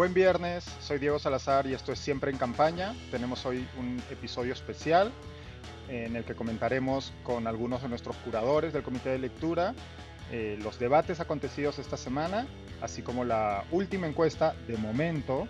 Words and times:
Buen 0.00 0.14
viernes, 0.14 0.64
soy 0.80 0.98
Diego 0.98 1.18
Salazar 1.18 1.66
y 1.66 1.74
esto 1.74 1.92
es 1.92 1.98
Siempre 1.98 2.30
en 2.30 2.38
Campaña. 2.38 2.94
Tenemos 3.10 3.44
hoy 3.44 3.68
un 3.78 4.02
episodio 4.10 4.54
especial 4.54 5.12
en 5.90 6.16
el 6.16 6.24
que 6.24 6.34
comentaremos 6.34 7.12
con 7.22 7.46
algunos 7.46 7.82
de 7.82 7.90
nuestros 7.90 8.16
curadores 8.16 8.72
del 8.72 8.82
comité 8.82 9.10
de 9.10 9.18
lectura 9.18 9.74
eh, 10.32 10.58
los 10.62 10.78
debates 10.78 11.20
acontecidos 11.20 11.78
esta 11.78 11.98
semana, 11.98 12.46
así 12.80 13.02
como 13.02 13.24
la 13.24 13.64
última 13.72 14.06
encuesta 14.06 14.54
de 14.66 14.78
momento 14.78 15.46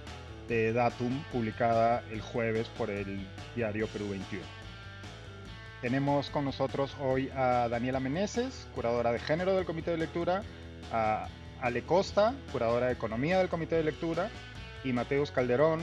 de 0.48 0.72
Datum 0.72 1.22
publicada 1.30 2.02
el 2.10 2.20
jueves 2.20 2.66
por 2.76 2.90
el 2.90 3.24
diario 3.54 3.86
Perú 3.86 4.08
21. 4.08 4.44
Tenemos 5.80 6.28
con 6.28 6.44
nosotros 6.44 6.96
hoy 7.00 7.30
a 7.36 7.68
Daniela 7.68 8.00
Meneses, 8.00 8.66
curadora 8.74 9.12
de 9.12 9.20
género 9.20 9.54
del 9.54 9.64
comité 9.64 9.92
de 9.92 9.98
lectura, 9.98 10.42
a 10.92 11.28
Ale 11.60 11.82
Costa, 11.82 12.34
curadora 12.52 12.86
de 12.86 12.92
economía 12.92 13.38
del 13.38 13.48
comité 13.48 13.76
de 13.76 13.84
lectura, 13.84 14.30
y 14.84 14.92
Mateus 14.92 15.30
Calderón, 15.30 15.80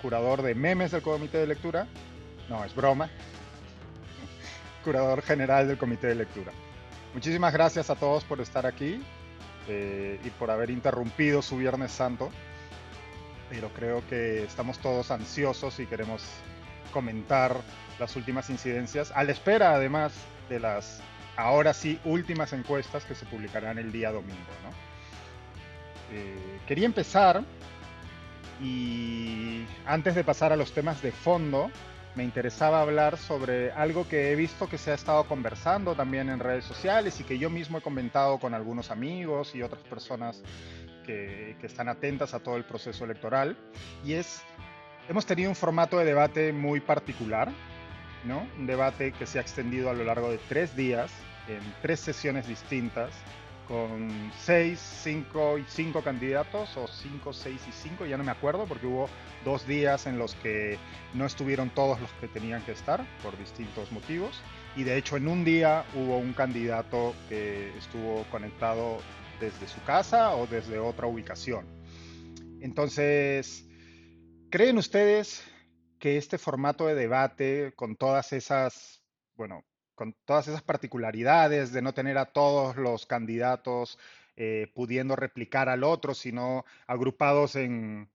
curador 0.00 0.42
de 0.42 0.54
memes 0.54 0.92
del 0.92 1.02
comité 1.02 1.38
de 1.38 1.46
lectura. 1.46 1.86
No, 2.48 2.64
es 2.64 2.74
broma. 2.74 3.10
curador 4.84 5.22
general 5.22 5.68
del 5.68 5.78
comité 5.78 6.06
de 6.08 6.14
lectura. 6.14 6.52
Muchísimas 7.14 7.52
gracias 7.52 7.90
a 7.90 7.96
todos 7.96 8.24
por 8.24 8.40
estar 8.40 8.66
aquí 8.66 9.02
eh, 9.68 10.20
y 10.24 10.30
por 10.30 10.50
haber 10.50 10.70
interrumpido 10.70 11.42
su 11.42 11.56
Viernes 11.58 11.92
Santo. 11.92 12.30
Pero 13.50 13.70
creo 13.70 14.06
que 14.08 14.44
estamos 14.44 14.78
todos 14.78 15.10
ansiosos 15.10 15.80
y 15.80 15.86
queremos 15.86 16.22
comentar 16.92 17.56
las 17.98 18.14
últimas 18.16 18.48
incidencias, 18.50 19.12
a 19.14 19.24
la 19.24 19.32
espera 19.32 19.74
además 19.74 20.12
de 20.48 20.60
las 20.60 21.00
ahora 21.36 21.74
sí 21.74 21.98
últimas 22.04 22.52
encuestas 22.52 23.04
que 23.04 23.14
se 23.14 23.26
publicarán 23.26 23.78
el 23.78 23.92
día 23.92 24.10
domingo. 24.12 24.36
Eh, 26.12 26.60
quería 26.66 26.86
empezar 26.86 27.42
y 28.62 29.64
antes 29.86 30.14
de 30.14 30.24
pasar 30.24 30.52
a 30.52 30.56
los 30.56 30.72
temas 30.72 31.00
de 31.02 31.12
fondo, 31.12 31.70
me 32.14 32.24
interesaba 32.24 32.80
hablar 32.80 33.16
sobre 33.16 33.70
algo 33.72 34.08
que 34.08 34.32
he 34.32 34.34
visto 34.34 34.68
que 34.68 34.78
se 34.78 34.90
ha 34.90 34.94
estado 34.94 35.24
conversando 35.24 35.94
también 35.94 36.28
en 36.30 36.40
redes 36.40 36.64
sociales 36.64 37.20
y 37.20 37.24
que 37.24 37.38
yo 37.38 37.50
mismo 37.50 37.78
he 37.78 37.80
comentado 37.80 38.38
con 38.38 38.54
algunos 38.54 38.90
amigos 38.90 39.54
y 39.54 39.62
otras 39.62 39.82
personas 39.84 40.42
que, 41.06 41.56
están 41.62 41.88
atentas 41.88 42.34
a 42.34 42.40
todo 42.40 42.56
el 42.56 42.64
proceso 42.64 43.04
electoral. 43.04 43.56
Y 44.04 44.14
es, 44.14 44.42
hemos 45.08 45.26
tenido 45.26 45.48
un 45.48 45.56
formato 45.56 45.98
de 45.98 46.04
debate 46.04 46.52
muy 46.52 46.80
particular, 46.80 47.50
¿no? 48.24 48.46
Un 48.58 48.66
debate 48.66 49.12
que 49.12 49.26
se 49.26 49.38
ha 49.38 49.42
extendido 49.42 49.88
a 49.88 49.94
lo 49.94 50.04
largo 50.04 50.30
de 50.30 50.38
tres 50.48 50.74
días, 50.74 51.12
en 51.46 51.60
tres 51.82 52.00
sesiones 52.00 52.48
distintas, 52.48 53.10
con 53.68 54.32
seis, 54.40 54.80
cinco 54.80 55.58
y 55.58 55.64
cinco 55.68 56.02
candidatos, 56.02 56.74
o 56.78 56.88
cinco, 56.88 57.34
seis 57.34 57.60
y 57.68 57.72
cinco, 57.72 58.06
ya 58.06 58.16
no 58.16 58.24
me 58.24 58.30
acuerdo, 58.30 58.64
porque 58.66 58.86
hubo 58.86 59.10
dos 59.44 59.66
días 59.66 60.06
en 60.06 60.18
los 60.18 60.34
que 60.36 60.78
no 61.12 61.26
estuvieron 61.26 61.68
todos 61.70 62.00
los 62.00 62.10
que 62.12 62.28
tenían 62.28 62.62
que 62.62 62.72
estar 62.72 63.04
por 63.22 63.38
distintos 63.38 63.92
motivos. 63.92 64.40
Y 64.74 64.84
de 64.84 64.96
hecho 64.96 65.18
en 65.18 65.28
un 65.28 65.44
día 65.44 65.84
hubo 65.94 66.16
un 66.16 66.32
candidato 66.32 67.14
que 67.28 67.76
estuvo 67.76 68.24
conectado 68.30 68.98
desde 69.38 69.68
su 69.68 69.82
casa 69.84 70.34
o 70.34 70.46
desde 70.46 70.78
otra 70.78 71.06
ubicación. 71.06 71.66
Entonces, 72.60 73.66
¿creen 74.50 74.78
ustedes 74.78 75.44
que 75.98 76.16
este 76.16 76.38
formato 76.38 76.86
de 76.86 76.94
debate 76.94 77.72
con 77.76 77.96
todas 77.96 78.32
esas, 78.32 79.02
bueno, 79.36 79.64
con 79.98 80.14
todas 80.24 80.46
esas 80.46 80.62
particularidades 80.62 81.72
de 81.72 81.82
no 81.82 81.92
tener 81.92 82.18
a 82.18 82.26
todos 82.26 82.76
los 82.76 83.04
candidatos 83.04 83.98
eh, 84.36 84.70
pudiendo 84.72 85.16
replicar 85.16 85.68
al 85.68 85.82
otro, 85.82 86.14
sino 86.14 86.64
agrupados 86.86 87.56
en, 87.56 88.08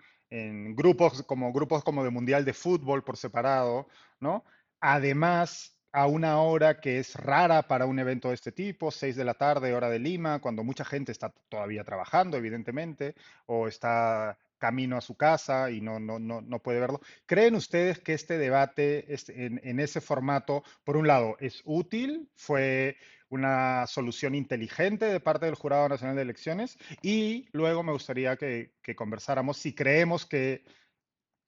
grupos 0.75 1.23
como 1.23 1.51
grupos 1.51 1.83
como 1.83 2.03
de 2.05 2.09
Mundial 2.09 2.45
de 2.45 2.53
Fútbol 2.53 3.03
por 3.03 3.17
separado, 3.17 3.87
¿no? 4.21 4.45
Además, 4.79 5.77
a 5.91 6.07
una 6.07 6.41
hora 6.41 6.79
que 6.79 6.99
es 6.99 7.15
rara 7.15 7.63
para 7.63 7.85
un 7.85 7.99
evento 7.99 8.29
de 8.29 8.35
este 8.35 8.53
tipo, 8.53 8.89
6 8.89 9.17
de 9.17 9.25
la 9.25 9.33
tarde, 9.33 9.75
hora 9.75 9.89
de 9.89 9.99
Lima, 9.99 10.39
cuando 10.39 10.63
mucha 10.63 10.85
gente 10.85 11.11
está 11.11 11.33
todavía 11.49 11.83
trabajando, 11.83 12.37
evidentemente, 12.37 13.13
o 13.45 13.67
está 13.67 14.37
camino 14.63 14.95
a 14.95 15.01
su 15.01 15.17
casa 15.17 15.71
y 15.71 15.81
no, 15.81 15.99
no, 15.99 16.19
no, 16.19 16.39
no 16.39 16.59
puede 16.59 16.79
verlo. 16.79 17.01
¿Creen 17.25 17.55
ustedes 17.55 17.99
que 17.99 18.13
este 18.13 18.37
debate 18.37 19.13
este, 19.13 19.45
en, 19.45 19.79
ese 19.81 19.99
formato, 19.99 20.63
por 20.85 20.95
un 20.95 21.05
lado, 21.05 21.35
es 21.41 21.61
útil? 21.65 22.29
¿Fue 22.37 22.95
una 23.27 23.85
solución 23.87 24.35
inteligente 24.35 25.03
de 25.03 25.19
parte 25.19 25.47
del 25.47 25.55
Jurado 25.55 25.89
Nacional 25.89 26.15
de 26.15 26.21
Elecciones? 26.21 26.77
Y 27.01 27.49
luego 27.51 27.83
me 27.83 27.91
gustaría 27.91 28.37
que, 28.37 28.71
conversáramos 28.95 29.57
si 29.57 29.75
creemos 29.75 30.25
que 30.25 30.63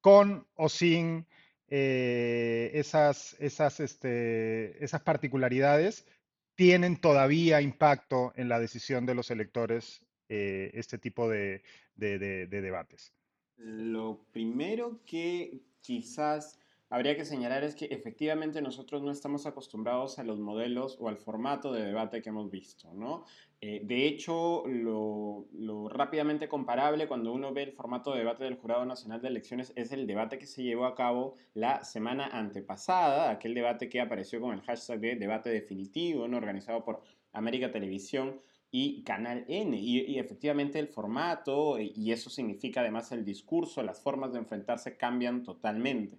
con 0.01 0.45
o 0.55 0.67
sin 0.67 1.25
eh, 1.69 2.71
esas, 2.73 3.37
esas, 3.39 3.79
este, 3.79 4.83
esas 4.83 4.99
particularidades 5.03 6.05
tienen 6.55 6.97
todavía 6.97 7.61
impacto 7.61 8.33
en 8.35 8.49
la 8.49 8.59
decisión 8.59 9.05
de 9.05 9.15
los 9.15 9.31
electores 9.31 10.04
eh, 10.29 10.71
este 10.73 10.97
tipo 10.97 11.29
de, 11.29 11.61
debates? 11.95 13.13
Lo 13.57 14.25
primero 14.31 15.01
que 15.05 15.61
quizás 15.81 16.59
habría 16.89 17.15
que 17.15 17.25
señalar 17.25 17.63
es 17.63 17.75
que 17.75 17.85
efectivamente 17.85 18.61
nosotros 18.61 19.01
no 19.01 19.11
estamos 19.11 19.45
acostumbrados 19.45 20.19
a 20.19 20.23
los 20.23 20.39
modelos 20.39 20.97
o 20.99 21.09
al 21.09 21.17
formato 21.17 21.71
de 21.71 21.85
debate 21.85 22.21
que 22.21 22.29
hemos 22.29 22.49
visto, 22.49 22.93
¿no? 22.93 23.25
Eh, 23.61 23.81
de 23.83 24.05
hecho, 24.07 24.63
lo, 24.67 25.47
rápidamente 25.89 26.47
comparable 26.47 27.07
cuando 27.07 27.33
uno 27.33 27.53
ve 27.53 27.63
el 27.63 27.71
formato 27.71 28.11
de 28.11 28.19
debate 28.19 28.43
del 28.43 28.55
Jurado 28.57 28.85
Nacional 28.85 29.21
de 29.21 29.29
Elecciones 29.29 29.73
es 29.75 29.91
el 29.91 30.05
debate 30.05 30.37
que 30.37 30.45
se 30.45 30.63
llevó 30.63 30.85
a 30.85 30.95
cabo 30.95 31.35
la 31.53 31.83
semana 31.83 32.27
antepasada, 32.27 33.31
aquel 33.31 33.53
debate 33.53 33.89
que 33.89 34.01
apareció 34.01 34.39
con 34.39 34.53
el 34.53 34.61
hashtag 34.61 34.99
de 34.99 35.15
debate 35.15 35.49
definitivo, 35.49 36.27
¿no? 36.27 36.37
organizado 36.37 36.83
por 36.83 37.01
América 37.31 37.71
Televisión, 37.71 38.41
y 38.71 39.03
Canal 39.03 39.45
N. 39.47 39.77
Y, 39.77 40.19
efectivamente 40.19 40.79
el 40.79 40.87
formato, 40.87 41.79
y 41.79 42.11
eso 42.11 42.29
significa 42.29 42.81
además 42.81 43.11
el 43.11 43.23
discurso, 43.23 43.83
las 43.83 44.01
formas 44.01 44.33
de 44.33 44.39
enfrentarse 44.39 44.97
cambian 44.97 45.43
totalmente. 45.43 46.17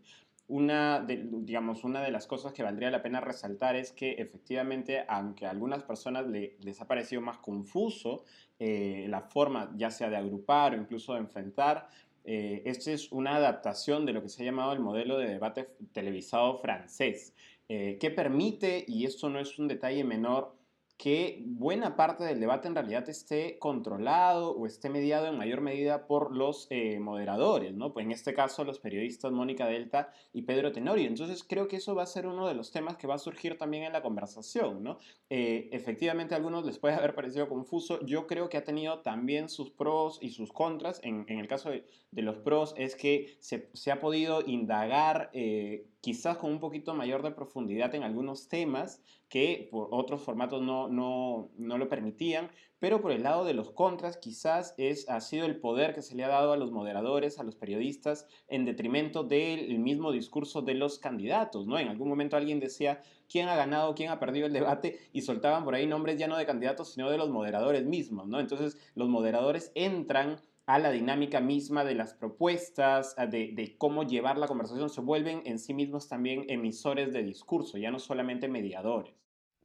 Una 0.49 1.01
de, 1.01 1.29
digamos, 1.29 1.83
una 1.83 2.03
de 2.03 2.13
las 2.13 2.27
cosas 2.27 2.53
que 2.53 2.63
valdría 2.63 2.91
la 2.91 3.03
pena 3.03 3.21
resaltar 3.21 3.75
es 3.75 3.91
que 3.91 4.13
efectivamente, 4.13 5.05
aunque 5.09 5.45
a 5.47 5.51
algunas 5.51 5.83
personas 5.83 6.27
les 6.29 6.81
ha 6.81 6.87
parecido 6.87 7.21
más 7.21 7.39
confuso 7.39 8.25
eh, 8.59 9.07
la 9.09 9.23
forma 9.23 9.73
ya 9.77 9.91
sea 9.91 10.09
de 10.09 10.17
agrupar 10.17 10.73
o 10.73 10.77
incluso 10.77 11.15
de 11.15 11.19
enfrentar, 11.21 11.89
eh, 12.25 12.63
esta 12.65 12.91
es 12.91 13.13
una 13.13 13.37
adaptación 13.37 14.07
de 14.07 14.13
lo 14.13 14.23
que 14.23 14.29
se 14.29 14.43
ha 14.43 14.47
llamado 14.47 14.73
el 14.73 14.81
modelo 14.81 15.19
de 15.19 15.29
debate 15.29 15.69
televisado 15.93 16.59
francés, 16.59 17.35
eh, 17.69 17.99
que 18.01 18.11
permite, 18.11 18.85
y 18.87 19.05
esto 19.05 19.29
no 19.29 19.39
es 19.39 19.59
un 19.59 19.69
detalle 19.69 20.05
menor, 20.05 20.56
que 20.97 21.43
buena 21.45 21.95
parte 21.95 22.25
del 22.25 22.41
debate 22.41 22.69
en 22.69 22.75
realidad 22.75 23.09
esté 23.09 23.59
controlado 23.59 24.53
o 24.53 24.67
esté 24.67 24.89
mediado 24.89 25.27
en 25.27 25.37
mayor 25.37 25.61
medida 25.61 26.07
por 26.07 26.35
los 26.35 26.67
eh, 26.71 26.99
moderadores, 27.01 27.75
¿no? 27.75 27.93
Pues 27.93 28.07
en 28.07 28.13
este 28.13 28.33
caso 28.33 28.65
los 28.65 28.79
periodistas 28.79 29.31
Mónica 29.31 29.67
Delta 29.67 30.11
y 30.33 30.43
Pedro 30.43 30.73
Tenorio. 30.73 31.07
Entonces 31.07 31.45
creo 31.45 31.69
que 31.69 31.77
eso 31.77 31.95
va 31.95 32.05
a 32.05 32.07
ser 32.07 32.27
uno 32.27 32.49
de 32.49 32.55
los 32.55 32.73
temas 32.73 32.97
que 32.97 33.07
va 33.07 33.17
a 33.17 33.19
surgir 33.19 33.59
también 33.59 33.85
en 33.85 33.93
la 33.93 34.03
conversación, 34.03 34.83
¿no? 34.83 34.99
Eh, 35.29 35.69
efectivamente 35.73 36.35
a 36.35 36.39
algunos 36.39 36.65
les 36.65 36.79
puede 36.79 36.95
haber 36.95 37.15
parecido 37.15 37.49
confuso. 37.49 38.01
Yo 38.07 38.27
creo 38.27 38.49
que 38.49 38.57
ha 38.57 38.65
tenido 38.65 39.01
también 39.01 39.51
sus 39.51 39.71
pros 39.71 40.19
y 40.23 40.31
sus 40.31 40.51
contras. 40.51 41.01
En, 41.03 41.27
el 41.29 41.47
caso 41.47 41.71
de, 41.71 41.85
los 42.23 42.39
pros 42.39 42.75
es 42.79 42.97
que 42.97 43.37
se, 43.41 43.93
ha 43.93 44.01
podido 44.01 44.43
indagar 44.47 45.31
eh, 45.35 45.87
quizás 46.01 46.37
con 46.39 46.53
un 46.53 46.61
poquito 46.61 46.95
mayor 46.95 47.23
de 47.23 47.33
profundidad 47.33 47.95
en 47.95 48.03
algunos 48.03 48.49
temas 48.49 49.03
que 49.29 49.69
por 49.71 49.89
otros 49.91 50.23
formatos 50.23 50.63
no, 50.63 50.89
no, 50.89 51.51
no, 51.57 51.79
lo 51.79 51.89
permitían, 51.89 52.51
pero 52.79 53.01
por 53.01 53.11
el 53.11 53.25
lado 53.25 53.45
de 53.45 53.55
los 53.55 53.71
contras 53.71 54.17
quizás 54.17 54.75
es, 54.79 55.09
ha 55.09 55.21
sido 55.21 55.47
el 55.47 55.59
poder 55.59 55.95
que 55.95 56.03
se 56.03 56.15
le 56.15 56.23
ha 56.23 56.29
dado 56.29 56.53
a 56.53 56.57
los 56.57 56.71
moderadores, 56.71 57.39
a 57.39 57.43
los 57.43 57.57
periodistas, 57.57 58.27
en 58.47 58.65
detrimento 58.65 59.25
del 59.25 59.79
mismo 59.81 60.13
discurso 60.13 60.63
de 60.63 60.75
los 60.75 60.99
candidatos, 60.99 61.67
¿no? 61.67 61.79
En 61.79 61.89
algún 61.89 62.09
momento 62.09 62.37
alguien 62.37 62.61
decía 62.61 63.03
quién 63.29 63.49
ha 63.49 63.57
ganado, 63.57 63.95
quién 63.95 64.11
ha 64.11 64.21
perdido 64.21 64.47
el 64.47 64.53
debate 64.53 65.01
y 65.13 65.23
soltaban 65.23 65.65
por 65.65 65.75
ahí 65.75 65.87
nombres 65.87 66.19
ya 66.19 66.29
no 66.29 66.37
de 66.37 66.47
candidatos, 66.47 66.93
sino 66.93 67.11
de 67.11 67.19
los 67.19 67.31
moderadores 67.31 67.85
mismos, 67.85 68.29
¿no? 68.29 68.39
Entonces 68.39 68.79
los 68.95 69.09
moderadores 69.09 69.73
entran 69.75 70.41
a 70.67 70.79
la 70.81 70.91
dinámica 70.91 71.41
misma 71.41 71.85
de 71.85 71.95
las 71.95 72.13
propuestas, 72.13 73.15
de, 73.17 73.53
de, 73.55 73.77
cómo 73.79 74.03
llevar 74.03 74.37
la 74.37 74.49
conversación, 74.49 74.91
se 74.91 75.01
vuelven 75.01 75.43
en 75.47 75.59
sí 75.59 75.73
mismos 75.75 76.09
también 76.09 76.45
emisores 76.49 77.13
de 77.13 77.23
discurso, 77.23 77.79
ya 77.79 77.91
no 77.91 78.01
solamente 78.01 78.49
mediadores. 78.49 79.15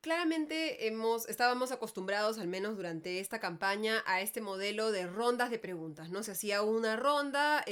Claramente 0.01 0.87
hemos, 0.87 1.29
estábamos 1.29 1.71
acostumbrados, 1.71 2.39
al 2.39 2.47
menos 2.47 2.75
durante 2.75 3.19
esta 3.19 3.39
campaña, 3.39 4.03
a 4.07 4.21
este 4.21 4.41
modelo 4.41 4.91
de 4.91 5.05
rondas 5.05 5.51
de 5.51 5.59
preguntas, 5.59 6.09
¿no? 6.09 6.23
Se 6.23 6.31
hacía 6.31 6.63
una 6.63 6.95
ronda 6.95 7.63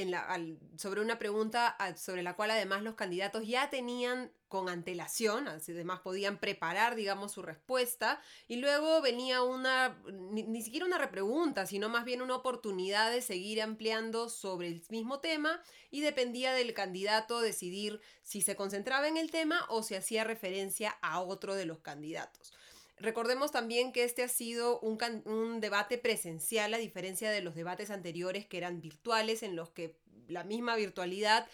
sobre 0.76 1.00
una 1.00 1.18
pregunta 1.18 1.76
sobre 1.96 2.22
la 2.22 2.36
cual 2.36 2.52
además 2.52 2.82
los 2.82 2.94
candidatos 2.94 3.48
ya 3.48 3.68
tenían 3.68 4.30
con 4.50 4.68
antelación, 4.68 5.46
además 5.46 6.00
podían 6.00 6.38
preparar, 6.38 6.96
digamos, 6.96 7.30
su 7.30 7.40
respuesta, 7.40 8.20
y 8.48 8.56
luego 8.56 9.00
venía 9.00 9.42
una, 9.42 10.02
ni, 10.12 10.60
siquiera 10.60 10.84
una 10.84 10.98
repregunta, 10.98 11.66
sino 11.66 11.88
más 11.88 12.04
bien 12.04 12.20
una 12.20 12.34
oportunidad 12.34 13.12
de 13.12 13.22
seguir 13.22 13.62
ampliando 13.62 14.28
sobre 14.28 14.66
el 14.66 14.82
mismo 14.90 15.20
tema 15.20 15.62
y 15.92 16.00
dependía 16.00 16.52
del 16.52 16.74
candidato 16.74 17.40
decidir 17.40 18.00
si 18.22 18.42
se 18.42 18.56
concentraba 18.56 19.06
en 19.06 19.16
el 19.16 19.30
tema 19.30 19.64
o 19.68 19.84
si 19.84 19.94
hacía 19.94 20.24
referencia 20.24 20.98
a 21.00 21.20
otro 21.20 21.54
de 21.54 21.66
los 21.66 21.78
candidatos. 21.78 22.52
Recordemos 22.98 23.52
también 23.52 23.92
que 23.92 24.02
este 24.02 24.24
ha 24.24 24.28
sido 24.28 24.80
un, 24.80 25.60
debate 25.60 25.96
presencial, 25.96 26.74
a 26.74 26.78
diferencia 26.78 27.30
de 27.30 27.40
los 27.40 27.54
debates 27.54 27.90
anteriores 27.90 28.46
que 28.46 28.58
eran 28.58 28.80
virtuales, 28.80 29.44
en 29.44 29.54
los 29.54 29.70
que 29.70 29.96
la 30.26 30.42
misma 30.42 30.74
virtualidad 30.74 31.46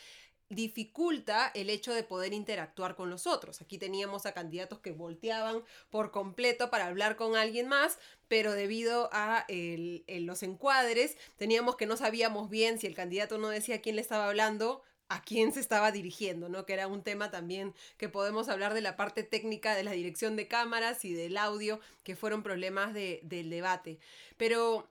dificulta 0.48 1.50
el 1.54 1.70
hecho 1.70 1.92
de 1.92 2.02
poder 2.02 2.32
interactuar 2.32 2.94
con 2.94 3.10
los 3.10 3.26
otros. 3.26 3.60
Aquí 3.60 3.78
teníamos 3.78 4.26
a 4.26 4.32
candidatos 4.32 4.78
que 4.80 4.92
volteaban 4.92 5.62
por 5.90 6.10
completo 6.10 6.70
para 6.70 6.86
hablar 6.86 7.16
con 7.16 7.36
alguien 7.36 7.68
más, 7.68 7.98
pero 8.28 8.52
debido 8.52 9.08
a 9.12 9.46
los 9.48 10.42
encuadres 10.42 11.16
teníamos 11.36 11.76
que 11.76 11.86
no 11.86 11.96
sabíamos 11.96 12.48
bien 12.50 12.78
si 12.78 12.86
el 12.86 12.94
candidato 12.94 13.38
no 13.38 13.48
decía 13.48 13.76
a 13.76 13.80
quién 13.80 13.96
le 13.96 14.02
estaba 14.02 14.28
hablando, 14.28 14.82
a 15.08 15.22
quién 15.22 15.52
se 15.52 15.60
estaba 15.60 15.92
dirigiendo, 15.92 16.48
¿no? 16.48 16.66
Que 16.66 16.72
era 16.72 16.88
un 16.88 17.02
tema 17.02 17.30
también 17.30 17.74
que 17.96 18.08
podemos 18.08 18.48
hablar 18.48 18.74
de 18.74 18.80
la 18.80 18.96
parte 18.96 19.22
técnica 19.22 19.74
de 19.74 19.84
la 19.84 19.92
dirección 19.92 20.36
de 20.36 20.48
cámaras 20.48 21.04
y 21.04 21.12
del 21.12 21.36
audio, 21.36 21.80
que 22.02 22.16
fueron 22.16 22.42
problemas 22.42 22.92
de, 22.92 23.20
del 23.22 23.50
debate. 23.50 23.98
Pero 24.36 24.88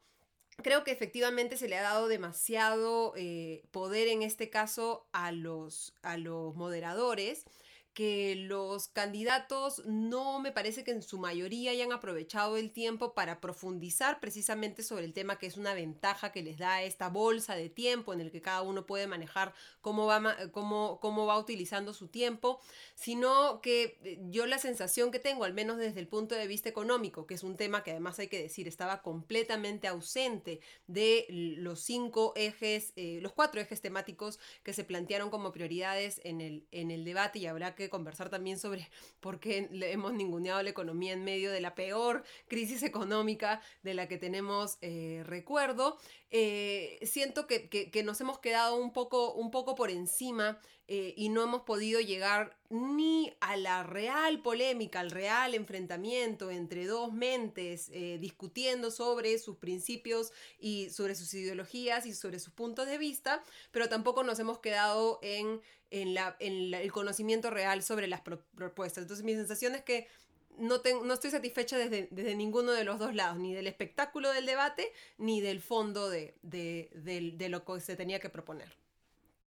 creo 0.63 0.83
que 0.83 0.91
efectivamente 0.91 1.57
se 1.57 1.67
le 1.67 1.77
ha 1.77 1.83
dado 1.83 2.07
demasiado 2.07 3.13
eh, 3.15 3.63
poder 3.71 4.07
en 4.07 4.21
este 4.21 4.49
caso 4.49 5.05
a 5.11 5.31
los, 5.31 5.93
a 6.01 6.17
los 6.17 6.55
moderadores 6.55 7.45
que 7.95 8.35
los 8.35 8.89
candidatos 8.89 9.81
no 9.85 10.39
me 10.39 10.51
parece 10.51 10.83
que 10.83 10.91
en 10.91 11.01
su 11.01 11.17
mayoría 11.17 11.71
hayan 11.71 11.93
aprovechado 11.93 12.57
el 12.57 12.71
tiempo 12.71 13.13
para 13.13 13.39
profundizar 13.39 14.19
precisamente 14.19 14.83
sobre 14.83 15.05
el 15.05 15.13
tema 15.13 15.39
que 15.39 15.47
es 15.47 15.55
una 15.55 15.73
ventaja 15.73 16.33
que 16.33 16.43
les 16.43 16.57
da 16.57 16.83
esta 16.83 17.07
bolsa 17.07 17.55
de 17.55 17.69
tiempo 17.69 18.13
en 18.13 18.19
el 18.19 18.31
que 18.31 18.41
cada 18.41 18.61
uno 18.63 18.85
puede 18.85 19.07
manejar 19.07 19.53
cómo 19.79 20.05
va, 20.05 20.35
cómo, 20.51 20.99
cómo 20.99 21.25
va 21.25 21.39
utilizando 21.39 21.93
su 21.93 22.09
tiempo, 22.09 22.59
sino 22.95 23.61
que 23.61 23.97
eh, 24.03 24.19
yo 24.29 24.45
la 24.45 24.59
sensación 24.59 25.09
que 25.09 25.19
tengo, 25.19 25.45
al 25.45 25.53
menos 25.53 25.77
desde 25.77 26.01
el 26.01 26.09
punto 26.09 26.35
de 26.35 26.47
vista 26.47 26.67
económico, 26.67 27.25
que 27.25 27.35
es 27.35 27.43
un 27.43 27.55
tema 27.55 27.81
que 27.81 27.91
además 27.91 28.19
hay 28.19 28.27
que 28.27 28.41
decir 28.41 28.67
estaba 28.67 29.01
completamente 29.03 29.87
ausente 29.87 30.59
de 30.87 31.25
los 31.29 31.79
cinco 31.79 32.33
ejes, 32.35 32.91
eh, 32.97 33.19
los 33.21 33.31
cuatro 33.31 33.61
ejes 33.61 33.79
temáticos 33.79 34.37
que 34.63 34.73
se 34.73 34.83
plantearon 34.83 35.29
como 35.29 35.53
prioridades 35.53 36.19
en 36.25 36.41
el, 36.41 36.67
en 36.71 36.91
el 36.91 37.05
debate 37.05 37.39
y 37.39 37.45
habrá 37.45 37.73
que 37.73 37.84
conversar 37.89 38.29
también 38.29 38.59
sobre 38.59 38.89
por 39.19 39.39
qué 39.39 39.67
le 39.71 39.91
hemos 39.91 40.13
ninguneado 40.13 40.61
la 40.61 40.69
economía 40.69 41.13
en 41.13 41.23
medio 41.23 41.51
de 41.51 41.61
la 41.61 41.75
peor 41.75 42.23
crisis 42.47 42.83
económica 42.83 43.61
de 43.83 43.93
la 43.93 44.07
que 44.07 44.17
tenemos 44.17 44.77
eh, 44.81 45.23
recuerdo. 45.25 45.97
Eh, 46.31 46.99
siento 47.03 47.47
que, 47.47 47.69
que, 47.69 48.03
nos 48.03 48.19
hemos 48.19 48.39
quedado 48.39 48.75
un 48.75 48.91
poco, 48.91 49.33
un 49.33 49.51
poco 49.51 49.75
por 49.75 49.89
encima 49.89 50.59
eh, 50.87 51.13
y 51.15 51.29
no 51.29 51.43
hemos 51.43 51.61
podido 51.61 52.01
llegar 52.01 52.57
ni 52.69 53.33
a 53.39 53.55
la 53.57 53.83
real 53.83 54.41
polémica, 54.41 54.99
al 54.99 55.11
real 55.11 55.53
enfrentamiento 55.53 56.51
entre 56.51 56.87
dos 56.87 57.13
mentes 57.13 57.91
discutiendo 58.19 58.91
sobre 58.91 59.37
sus 59.37 59.57
principios 59.57 60.33
y 60.59 60.89
sobre 60.89 61.15
sus 61.15 61.33
ideologías 61.33 62.05
y 62.05 62.13
sobre 62.13 62.39
sus 62.39 62.53
puntos 62.53 62.87
de 62.87 62.97
vista, 62.97 63.43
pero 63.71 63.87
tampoco 63.87 64.23
nos 64.23 64.39
hemos 64.39 64.59
quedado 64.59 65.19
en 65.21 65.61
en, 65.91 66.13
la, 66.13 66.35
en 66.39 66.73
el 66.73 66.91
conocimiento 66.91 67.49
real 67.49 67.83
sobre 67.83 68.07
las 68.07 68.21
propuestas. 68.21 69.03
Entonces 69.03 69.25
mi 69.25 69.33
sensación 69.33 69.75
es 69.75 69.83
que 69.83 70.07
no, 70.57 70.75
estoy 71.13 71.31
satisfecha 71.31 71.77
desde, 71.77 72.35
ninguno 72.35 72.71
de 72.71 72.83
los 72.83 72.99
dos 72.99 73.13
lados, 73.13 73.37
ni 73.37 73.53
del 73.53 73.67
espectáculo 73.67 74.31
del 74.31 74.45
debate, 74.45 74.91
ni 75.17 75.41
del 75.41 75.61
fondo 75.61 76.09
de, 76.09 76.35
de, 76.41 77.49
lo 77.49 77.63
que 77.65 77.79
se 77.79 77.95
tenía 77.95 78.19
que 78.19 78.29
proponer. 78.29 78.75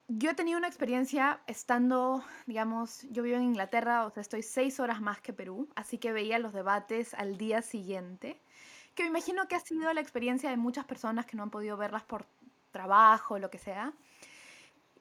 Yo 0.08 0.32
he 0.32 0.34
tenido 0.34 0.58
una 0.58 0.68
experiencia 0.68 1.42
estando, 1.46 2.24
digamos, 2.48 3.04
yo 3.12 3.22
vivo 3.22 3.38
en 3.38 3.44
Inglaterra, 3.44 4.06
o 4.06 4.10
sea, 4.10 4.22
estoy 4.22 4.42
seis 4.42 4.80
horas 4.80 5.02
más 5.02 5.22
que 5.22 5.34
Perú, 5.34 5.70
así 5.76 6.00
que 6.00 6.12
veía 6.12 6.40
los 6.40 6.52
debates 6.52 7.14
al 7.14 7.38
día 7.38 7.62
siguiente, 7.62 8.40
que 8.96 9.04
me 9.04 9.10
imagino 9.10 9.48
que 9.48 9.56
ha 9.56 9.60
sido 9.60 9.94
la 9.94 10.02
experiencia 10.02 10.50
de 10.50 10.58
muchas 10.58 10.86
personas 10.86 11.28
que 11.28 11.38
no 11.38 11.44
han 11.44 11.52
podido 11.52 11.78
verlas 11.78 12.04
por 12.04 12.26
trabajo, 12.72 13.38
lo 13.38 13.52
que 13.52 13.60
sea. 13.60 13.94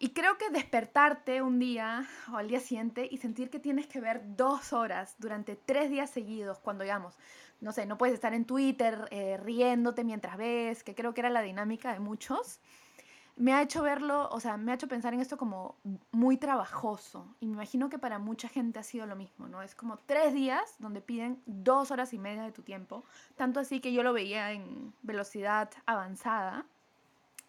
Y 0.01 0.11
creo 0.11 0.39
que 0.39 0.51
despertarte 0.51 1.43
un 1.43 1.59
día 1.59 2.07
o 2.33 2.37
al 2.37 2.47
día 2.47 2.61
siguiente 2.61 3.09
y 3.11 3.19
sentir 3.19 3.51
que 3.51 3.59
tienes 3.59 3.89
que 3.89 4.01
ver 4.01 4.37
dos 4.37 4.73
horas 4.73 5.17
durante 5.19 5.57
tres 5.57 5.91
días 5.91 6.09
seguidos, 6.09 6.61
cuando 6.61 6.85
digamos, 6.85 7.19
no 7.61 7.73
sé, 7.73 7.85
no 7.85 7.99
puedes 7.99 8.15
estar 8.15 8.33
en 8.33 8.45
Twitter 8.45 9.09
eh, 9.11 9.37
riéndote 9.39 10.05
mientras 10.05 10.37
ves, 10.37 10.85
que 10.85 10.95
creo 10.95 11.15
que 11.15 11.21
era 11.23 11.31
la 11.31 11.43
dinámica 11.43 11.93
de 11.93 11.99
muchos, 11.99 12.61
me 13.39 13.55
ha 13.55 13.63
hecho 13.63 13.83
verlo, 13.83 14.29
o 14.31 14.41
sea, 14.41 14.57
me 14.57 14.73
ha 14.73 14.75
hecho 14.75 14.89
pensar 14.89 15.15
en 15.15 15.21
esto 15.21 15.37
como 15.37 15.77
muy 16.11 16.37
trabajoso. 16.37 17.37
Y 17.41 17.47
me 17.47 17.53
imagino 17.53 17.89
que 17.89 17.99
para 17.99 18.19
mucha 18.19 18.49
gente 18.49 18.81
ha 18.81 18.83
sido 18.83 19.07
lo 19.07 19.15
mismo, 19.15 19.49
¿no? 19.49 19.63
Es 19.63 19.75
como 19.77 19.97
tres 19.97 20.35
días 20.35 20.75
donde 20.79 21.01
piden 21.01 21.41
dos 21.47 21.93
horas 21.93 22.13
y 22.13 22.19
media 22.19 22.43
de 22.43 22.53
tu 22.53 22.63
tiempo, 22.63 23.05
tanto 23.37 23.61
así 23.61 23.81
que 23.81 23.93
yo 23.93 24.03
lo 24.03 24.13
veía 24.13 24.53
en 24.53 24.93
velocidad 25.03 25.71
avanzada. 25.87 26.67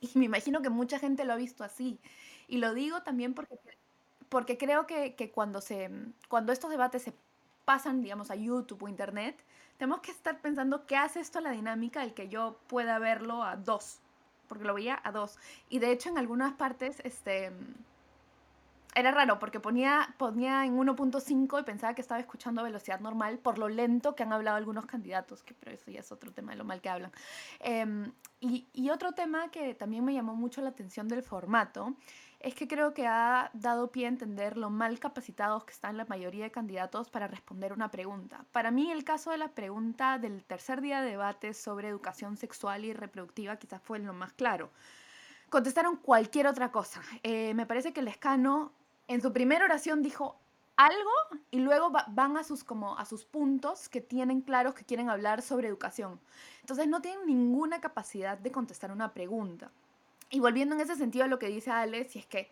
Y 0.02 0.18
me 0.18 0.26
imagino 0.26 0.62
que 0.62 0.70
mucha 0.70 0.98
gente 1.00 1.26
lo 1.26 1.34
ha 1.34 1.36
visto 1.36 1.64
así. 1.64 2.00
Y 2.50 2.58
lo 2.58 2.74
digo 2.74 3.04
también 3.04 3.34
porque, 3.34 3.58
porque 4.28 4.58
creo 4.58 4.86
que, 4.88 5.16
que 5.16 5.32
cuando, 5.32 5.62
se, 5.62 5.90
cuando 6.28 6.52
estos 6.52 6.70
debates 6.70 7.04
se 7.04 7.14
pasan, 7.64 8.02
digamos, 8.02 8.32
a 8.32 8.36
YouTube 8.36 8.84
o 8.84 8.88
Internet, 8.88 9.38
tenemos 9.78 10.02
que 10.02 10.12
estar 10.12 10.42
pensando 10.42 10.86
qué 10.86 10.98
hace 10.98 11.20
esto 11.22 11.40
a 11.40 11.42
la 11.42 11.52
dinámica 11.52 12.04
el 12.04 12.14
que 12.14 12.28
yo 12.28 12.60
pueda 12.68 13.00
verlo 13.00 13.44
a 13.44 13.56
dos, 13.56 14.00
porque 14.48 14.66
lo 14.66 14.74
veía 14.74 15.00
a 15.04 15.12
dos. 15.12 15.38
Y 15.70 15.80
de 15.80 15.92
hecho 15.92 16.10
en 16.10 16.18
algunas 16.18 16.54
partes, 16.54 17.00
este, 17.06 17.54
era 18.96 19.12
raro 19.12 19.40
porque 19.40 19.60
ponía, 19.60 20.14
ponía 20.18 20.66
en 20.66 20.78
1.5 20.78 21.62
y 21.62 21.64
pensaba 21.64 21.94
que 21.94 22.02
estaba 22.02 22.20
escuchando 22.20 22.62
a 22.62 22.64
velocidad 22.64 23.00
normal 23.00 23.38
por 23.38 23.58
lo 23.58 23.70
lento 23.70 24.16
que 24.16 24.24
han 24.24 24.34
hablado 24.34 24.58
algunos 24.58 24.86
candidatos, 24.86 25.44
que 25.44 25.54
pero 25.54 25.72
eso 25.72 25.92
ya 25.92 26.00
es 26.00 26.12
otro 26.12 26.32
tema 26.32 26.52
de 26.52 26.58
lo 26.58 26.66
mal 26.66 26.82
que 26.82 26.90
hablan. 26.90 27.12
Em, 27.60 28.12
y, 28.42 28.68
y, 28.74 28.90
otro 28.90 29.12
tema 29.14 29.50
que 29.52 29.76
también 29.76 30.04
me 30.04 30.14
llamó 30.14 30.36
mucho 30.36 30.62
la 30.62 30.70
atención 30.70 31.08
del 31.08 31.24
formato 31.24 31.96
es 32.40 32.56
que 32.56 32.68
creo 32.68 32.94
que 32.94 33.06
ha 33.06 33.52
dado 33.54 33.92
pie 33.92 34.06
a 34.06 34.10
entender 34.10 34.58
lo 34.58 34.70
mal 34.70 34.98
capacitados 35.00 35.66
que 35.66 35.74
están 35.74 35.98
la 35.98 36.06
mayoría 36.06 36.46
de 36.46 36.52
candidatos 36.52 37.10
para 37.10 37.28
responder 37.28 37.74
una 37.74 37.92
pregunta. 37.92 38.46
Para 38.54 38.72
mí 38.72 38.92
el 38.92 39.04
caso 39.04 39.32
de 39.32 39.38
la 39.38 39.50
pregunta 39.50 40.18
del 40.20 40.44
tercer 40.46 40.80
día 40.80 41.02
de 41.02 41.12
debate 41.12 41.54
sobre 41.54 41.90
educación 41.90 42.38
sexual 42.38 42.86
y 42.86 42.94
reproductiva 42.94 43.58
quizás 43.58 43.82
fue 43.82 44.00
lo 44.00 44.14
más 44.14 44.32
claro. 44.34 44.70
Contestaron 45.50 45.98
cualquier 45.98 46.48
otra 46.48 46.72
cosa. 46.72 47.02
Eh, 47.24 47.54
me 47.56 47.66
parece 47.66 47.92
que 47.92 48.00
el 48.00 48.08
escano 48.08 48.72
en 49.08 49.22
su 49.22 49.34
primera 49.34 49.66
oración 49.66 50.02
dijo 50.02 50.40
algo 50.78 51.12
y 51.52 51.60
luego 51.60 51.92
van 52.08 52.38
a 52.38 52.44
sus, 52.46 52.64
como 52.64 52.98
a 52.98 53.04
sus 53.04 53.26
puntos 53.26 53.90
que 53.90 54.00
tienen 54.00 54.40
claros 54.40 54.76
que 54.76 54.86
quieren 54.86 55.10
hablar 55.10 55.42
sobre 55.42 55.68
educación. 55.68 56.22
Entonces 56.62 56.88
no 56.88 57.02
tienen 57.02 57.26
ninguna 57.26 57.82
capacidad 57.82 58.38
de 58.38 58.52
contestar 58.52 58.94
una 58.94 59.14
pregunta. 59.14 59.72
Y 60.30 60.40
volviendo 60.40 60.76
en 60.76 60.82
ese 60.82 60.96
sentido 60.96 61.26
a 61.26 61.28
lo 61.28 61.40
que 61.40 61.48
dice 61.48 61.72
Ale, 61.72 62.08
si 62.08 62.20
es 62.20 62.26
que, 62.26 62.52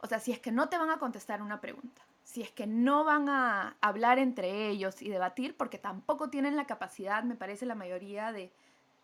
o 0.00 0.06
sea, 0.06 0.20
si 0.20 0.32
es 0.32 0.38
que 0.38 0.52
no 0.52 0.68
te 0.68 0.78
van 0.78 0.90
a 0.90 0.98
contestar 0.98 1.42
una 1.42 1.60
pregunta, 1.60 2.02
si 2.24 2.42
es 2.42 2.50
que 2.50 2.66
no 2.66 3.04
van 3.04 3.28
a 3.28 3.76
hablar 3.80 4.18
entre 4.18 4.68
ellos 4.68 5.02
y 5.02 5.08
debatir, 5.08 5.56
porque 5.56 5.78
tampoco 5.78 6.30
tienen 6.30 6.56
la 6.56 6.66
capacidad, 6.66 7.24
me 7.24 7.34
parece 7.34 7.66
la 7.66 7.74
mayoría, 7.74 8.32
de 8.32 8.52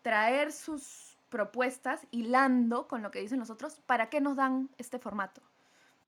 traer 0.01 0.51
sus 0.51 1.17
propuestas 1.29 2.05
hilando 2.11 2.87
con 2.87 3.01
lo 3.01 3.11
que 3.11 3.19
dicen 3.19 3.39
los 3.39 3.49
otros, 3.49 3.81
¿para 3.85 4.09
qué 4.09 4.21
nos 4.21 4.35
dan 4.37 4.69
este 4.77 4.99
formato? 4.99 5.41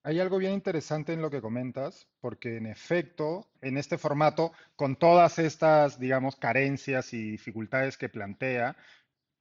Hay 0.04 0.20
algo 0.20 0.38
bien 0.38 0.52
interesante 0.52 1.12
en 1.12 1.20
lo 1.20 1.28
que 1.28 1.42
comentas, 1.42 2.06
porque 2.20 2.56
en 2.56 2.66
efecto, 2.66 3.46
en 3.60 3.76
este 3.76 3.98
formato, 3.98 4.52
con 4.76 4.96
todas 4.96 5.38
estas, 5.38 5.98
digamos, 5.98 6.36
carencias 6.36 7.12
y 7.12 7.32
dificultades 7.32 7.98
que 7.98 8.08
plantea, 8.08 8.76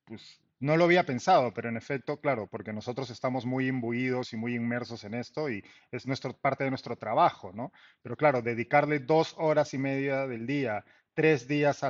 pues 0.06 0.42
no 0.60 0.76
lo 0.76 0.86
había 0.86 1.06
pensado, 1.06 1.54
pero 1.54 1.70
en 1.70 1.78
efecto, 1.78 2.20
claro, 2.20 2.48
porque 2.48 2.74
nosotros 2.74 3.10
estamos 3.10 3.46
muy 3.46 3.68
imbuidos 3.68 4.34
y 4.34 4.38
muy 4.38 4.56
inmersos 4.56 5.04
en 5.04 5.14
esto 5.14 5.50
y 5.50 5.64
es 5.92 6.08
nuestro, 6.08 6.34
parte 6.34 6.64
de 6.64 6.72
nuestro 6.72 6.96
trabajo, 6.96 7.52
¿no? 7.54 7.72
Pero 8.02 8.16
claro, 8.16 8.42
dedicarle 8.42 9.00
dos 9.00 9.36
horas 9.38 9.74
y 9.74 9.78
media 9.78 10.26
del 10.26 10.48
día, 10.48 10.84
tres 11.14 11.48
días 11.48 11.82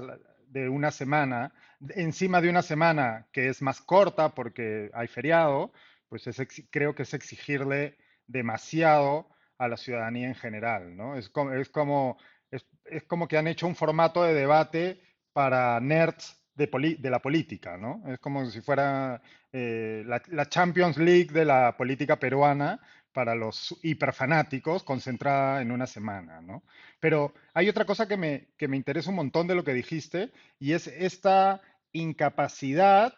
de 0.47 0.69
una 0.69 0.91
semana, 0.91 1.53
encima 1.95 2.41
de 2.41 2.49
una 2.49 2.61
semana 2.61 3.27
que 3.31 3.47
es 3.47 3.61
más 3.61 3.79
corta 3.81 4.35
porque 4.35 4.89
hay 4.93 5.07
feriado, 5.07 5.71
pues 6.09 6.25
creo 6.69 6.93
que 6.93 7.03
es 7.03 7.13
exigirle 7.13 7.97
demasiado 8.25 9.29
a 9.57 9.67
la 9.67 9.77
ciudadanía 9.77 10.27
en 10.27 10.35
general, 10.35 10.95
¿no? 10.95 11.15
Es 11.17 11.29
como, 11.29 11.53
es 11.53 11.69
como, 11.69 12.17
es 12.51 13.03
como 13.03 13.27
que 13.27 13.37
han 13.37 13.47
hecho 13.47 13.67
un 13.67 13.75
formato 13.75 14.23
de 14.23 14.33
debate 14.33 15.01
para 15.33 15.79
nerds 15.79 16.37
de, 16.57 17.09
la 17.09 17.21
política, 17.21 17.77
¿no? 17.77 18.01
Es 18.07 18.19
como 18.19 18.45
si 18.49 18.61
fuera 18.61 19.21
eh, 19.53 20.03
la, 20.05 20.49
Champions 20.49 20.97
League 20.97 21.31
de 21.31 21.45
la 21.45 21.77
política 21.77 22.17
peruana, 22.17 22.79
para 23.13 23.33
los 23.33 23.75
hiperfanáticos 23.81 24.83
concentrada 24.83 25.61
en 25.63 25.71
una 25.71 25.87
semana, 25.87 26.39
¿no? 26.39 26.63
Pero 26.99 27.33
hay 27.53 27.67
otra 27.67 27.85
cosa 27.85 28.07
que 28.07 28.15
me, 28.15 28.49
que 28.57 28.67
me 28.67 28.77
interesa 28.77 29.09
un 29.09 29.15
montón 29.15 29.47
de 29.47 29.55
lo 29.55 29.63
que 29.63 29.73
dijiste 29.73 30.31
y 30.59 30.73
es 30.73 30.85
esta 30.85 31.61
incapacidad, 31.93 33.13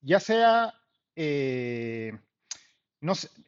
ya 0.00 0.18
sea, 0.18 0.74
eh, 1.14 2.18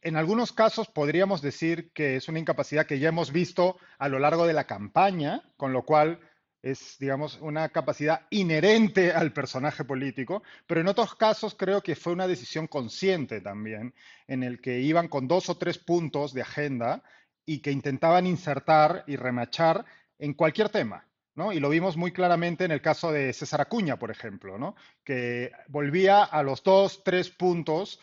en 0.02 0.16
algunos 0.16 0.52
casos 0.52 0.86
podríamos 0.86 1.42
decir 1.42 1.90
que 1.92 2.14
es 2.14 2.28
una 2.28 2.38
incapacidad 2.38 2.86
que 2.86 3.00
ya 3.00 3.08
hemos 3.08 3.32
visto 3.32 3.76
a 3.98 4.08
lo 4.08 4.20
largo 4.20 4.46
de 4.46 4.52
la 4.52 4.68
campaña, 4.68 5.42
con 5.56 5.72
lo 5.72 5.82
cual 5.82 6.20
es, 6.62 6.96
digamos, 6.98 7.38
una 7.40 7.68
capacidad 7.70 8.26
inherente 8.30 9.12
al 9.12 9.32
personaje 9.32 9.84
político, 9.84 10.42
pero 10.66 10.80
en 10.80 10.88
otros 10.88 11.14
casos 11.14 11.54
creo 11.54 11.82
que 11.82 11.96
fue 11.96 12.12
una 12.12 12.26
decisión 12.26 12.66
consciente 12.66 13.40
también, 13.40 13.94
en 14.26 14.42
el 14.42 14.60
que 14.60 14.80
iban 14.80 15.08
con 15.08 15.26
dos 15.26 15.48
o 15.48 15.56
tres 15.56 15.78
puntos 15.78 16.34
de 16.34 16.42
agenda 16.42 17.02
y 17.46 17.60
que 17.60 17.72
intentaban 17.72 18.26
insertar 18.26 19.04
y 19.06 19.16
remachar 19.16 19.84
en 20.18 20.34
cualquier 20.34 20.68
tema. 20.68 21.06
¿no? 21.34 21.52
Y 21.52 21.60
lo 21.60 21.70
vimos 21.70 21.96
muy 21.96 22.12
claramente 22.12 22.64
en 22.64 22.70
el 22.72 22.82
caso 22.82 23.10
de 23.12 23.32
César 23.32 23.62
Acuña, 23.62 23.98
por 23.98 24.10
ejemplo, 24.10 24.58
¿no? 24.58 24.76
que 25.04 25.52
volvía 25.68 26.24
a 26.24 26.42
los 26.42 26.62
dos, 26.62 27.02
tres 27.02 27.30
puntos 27.30 27.98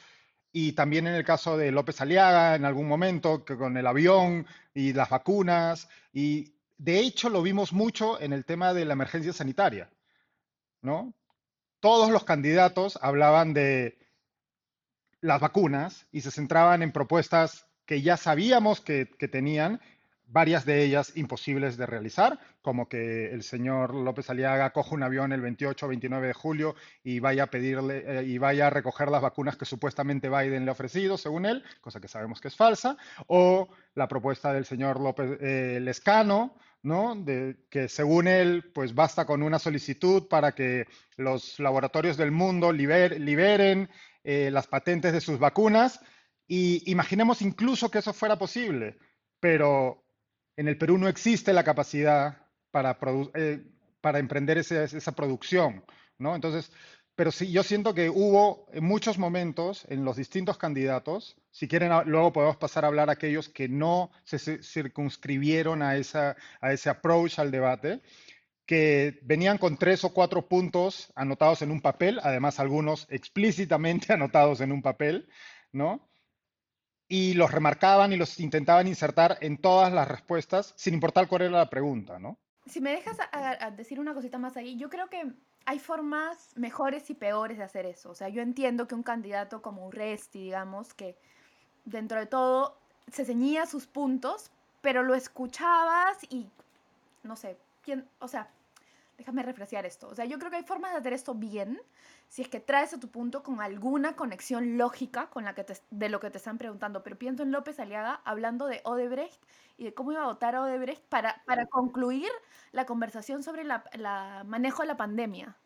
y 0.51 0.71
también 0.71 1.05
en 1.05 1.13
el 1.13 1.23
caso 1.23 1.55
de 1.55 1.71
López 1.71 2.01
Aliaga 2.01 2.55
en 2.55 2.65
algún 2.65 2.87
momento, 2.87 3.45
que 3.45 3.55
con 3.55 3.77
el 3.77 3.85
avión 3.85 4.47
y 4.73 4.93
las 4.93 5.09
vacunas, 5.09 5.87
y 6.11 6.56
de 6.77 6.99
hecho, 6.99 7.29
lo 7.29 7.41
vimos 7.41 7.73
mucho 7.73 8.19
en 8.21 8.33
el 8.33 8.45
tema 8.45 8.73
de 8.73 8.85
la 8.85 8.93
emergencia 8.93 9.33
sanitaria, 9.33 9.89
¿no? 10.81 11.13
Todos 11.79 12.11
los 12.11 12.23
candidatos 12.23 12.99
hablaban 13.01 13.53
de 13.53 13.97
las 15.21 15.41
vacunas 15.41 16.07
y 16.11 16.21
se 16.21 16.31
centraban 16.31 16.81
en 16.83 16.91
propuestas 16.91 17.67
que 17.85 18.01
ya 18.01 18.17
sabíamos 18.17 18.81
que, 18.81 19.05
tenían, 19.05 19.81
varias 20.27 20.65
de 20.65 20.83
ellas 20.83 21.13
imposibles 21.15 21.77
de 21.77 21.85
realizar, 21.85 22.39
como 22.61 22.89
que 22.89 23.31
el 23.31 23.43
señor 23.43 23.93
López 23.95 24.29
Aliaga 24.29 24.71
coja 24.71 24.93
un 24.93 25.03
avión 25.03 25.31
el 25.31 25.41
28 25.41 25.85
o 25.85 25.89
29 25.89 26.27
de 26.27 26.33
julio 26.33 26.75
y 27.03 27.19
vaya 27.19 27.43
a 27.43 27.47
pedirle 27.47 28.03
eh, 28.05 28.23
y 28.23 28.37
vaya 28.37 28.67
a 28.67 28.69
recoger 28.69 29.09
las 29.09 29.21
vacunas 29.21 29.55
que 29.55 29.65
supuestamente 29.65 30.29
Biden 30.29 30.65
le 30.65 30.69
ha 30.69 30.73
ofrecido, 30.73 31.17
según 31.17 31.45
él, 31.45 31.63
cosa 31.81 32.01
que 32.01 32.07
sabemos 32.07 32.41
que 32.41 32.49
es 32.49 32.55
falsa, 32.55 32.97
o 33.27 33.69
la 33.95 34.07
propuesta 34.07 34.51
del 34.51 34.65
señor 34.65 34.99
López 34.99 35.37
eh, 35.41 35.79
Lescano, 35.81 36.55
¿no? 36.83 37.15
De 37.15 37.65
que 37.69 37.87
según 37.87 38.27
él, 38.27 38.71
pues 38.73 38.93
basta 38.93 39.25
con 39.25 39.43
una 39.43 39.59
solicitud 39.59 40.27
para 40.27 40.53
que 40.53 40.87
los 41.15 41.59
laboratorios 41.59 42.17
del 42.17 42.31
mundo 42.31 42.71
liberen 42.71 43.89
eh, 44.23 44.49
las 44.51 44.67
patentes 44.67 45.13
de 45.13 45.21
sus 45.21 45.39
vacunas. 45.39 46.01
Y 46.47 46.89
imaginemos 46.89 47.41
incluso 47.41 47.91
que 47.91 47.99
eso 47.99 48.13
fuera 48.13 48.37
posible, 48.37 48.97
pero 49.39 50.06
en 50.57 50.67
el 50.67 50.77
Perú 50.77 50.97
no 50.97 51.07
existe 51.07 51.53
la 51.53 51.63
capacidad 51.63 52.37
para, 52.71 52.97
eh, 53.35 53.63
para 54.01 54.19
emprender 54.19 54.57
esa 54.57 55.11
producción, 55.13 55.85
¿no? 56.17 56.35
Entonces, 56.35 56.71
pero 57.15 57.31
sí, 57.31 57.51
yo 57.51 57.63
siento 57.63 57.93
que 57.95 58.09
hubo 58.09 58.67
en 58.73 58.83
muchos 58.83 59.17
momentos 59.17 59.85
en 59.89 60.03
los 60.03 60.17
distintos 60.17 60.57
candidatos, 60.57 61.37
si 61.51 61.67
quieren 61.67 61.91
luego 62.05 62.33
podemos 62.33 62.57
pasar 62.57 62.83
a 62.83 62.87
hablar 62.89 63.09
a 63.09 63.13
aquellos 63.13 63.49
que 63.49 63.67
no 63.67 64.11
se 64.23 64.61
circunscribieron 64.61 65.81
a, 65.81 65.95
esa, 65.95 66.35
a 66.61 66.73
ese 66.73 66.89
approach 66.89 67.39
al 67.39 67.49
debate, 67.49 68.01
que 68.67 69.19
venían 69.23 69.57
con 69.57 69.77
tres 69.77 70.03
o 70.03 70.13
cuatro 70.13 70.47
puntos 70.47 71.11
anotados 71.15 71.61
en 71.61 71.71
un 71.71 71.81
papel, 71.81 72.19
además 72.21 72.59
algunos 72.59 73.07
explícitamente 73.09 74.13
anotados 74.13 74.61
en 74.61 74.71
un 74.71 74.81
papel, 74.81 75.29
¿no? 75.71 76.07
Y 77.07 77.33
los 77.33 77.51
remarcaban 77.51 78.11
y 78.11 78.17
los 78.17 78.39
intentaban 78.39 78.87
insertar 78.87 79.37
en 79.41 79.57
todas 79.57 79.93
las 79.93 80.07
respuestas, 80.07 80.73
sin 80.75 80.93
importar 80.93 81.27
cuál 81.27 81.43
era 81.43 81.57
la 81.57 81.69
pregunta, 81.69 82.19
¿no? 82.19 82.37
Si 82.65 82.81
me 82.81 82.91
dejas 82.91 83.17
decir 83.77 83.99
una 83.99 84.13
cosita 84.13 84.37
más 84.37 84.57
ahí, 84.57 84.77
yo 84.77 84.89
creo 84.89 85.09
que 85.09 85.31
hay 85.65 85.79
formas 85.79 86.51
mejores 86.55 87.09
y 87.09 87.13
peores 87.13 87.57
de 87.57 87.63
hacer 87.63 87.85
eso. 87.85 88.09
O 88.09 88.15
sea, 88.15 88.29
yo 88.29 88.41
entiendo 88.41 88.87
que 88.87 88.95
un 88.95 89.03
candidato 89.03 89.61
como 89.61 89.87
Urresti, 89.87 90.39
digamos, 90.39 90.93
que 90.93 91.17
dentro 91.85 92.19
de 92.19 92.25
todo 92.25 92.77
se 93.11 93.23
ceñía 93.23 93.65
sus 93.65 93.87
puntos, 93.87 94.51
pero 94.81 95.03
lo 95.03 95.15
escuchabas 95.15 96.17
y 96.29 96.49
no 97.23 97.35
sé, 97.35 97.57
quién, 97.83 98.05
o 98.19 98.27
sea, 98.27 98.49
déjame 99.17 99.43
refrescar 99.43 99.85
esto. 99.85 100.07
O 100.07 100.15
sea, 100.15 100.25
yo 100.25 100.37
creo 100.37 100.51
que 100.51 100.57
hay 100.57 100.63
formas 100.63 100.91
de 100.91 100.97
hacer 100.99 101.13
esto 101.13 101.33
bien 101.33 101.81
si 102.27 102.43
es 102.43 102.49
que 102.49 102.59
traes 102.59 102.93
a 102.93 102.99
tu 102.99 103.09
punto 103.09 103.43
con 103.43 103.61
alguna 103.61 104.15
conexión 104.15 104.77
lógica 104.77 105.29
con 105.29 105.43
la 105.45 105.55
que 105.55 105.65
de 105.89 106.09
lo 106.09 106.19
que 106.19 106.29
te 106.29 106.37
están 106.37 106.57
preguntando. 106.57 107.03
Pero 107.03 107.17
pienso 107.17 107.43
en 107.43 107.51
López 107.51 107.79
Aliaga 107.79 108.21
hablando 108.25 108.67
de 108.67 108.81
Odebrecht 108.83 109.41
y 109.77 109.85
de 109.85 109.93
cómo 109.93 110.11
iba 110.11 110.23
a 110.23 110.27
votar 110.27 110.55
a 110.55 110.61
Odebrecht 110.61 111.03
para, 111.03 111.41
para 111.45 111.65
concluir 111.65 112.29
la 112.71 112.85
conversación 112.85 113.43
sobre 113.43 113.63
el 113.63 113.67
la 113.67 114.43
manejo 114.45 114.83
de 114.83 114.87
la 114.87 114.97
pandemia. 114.97 115.57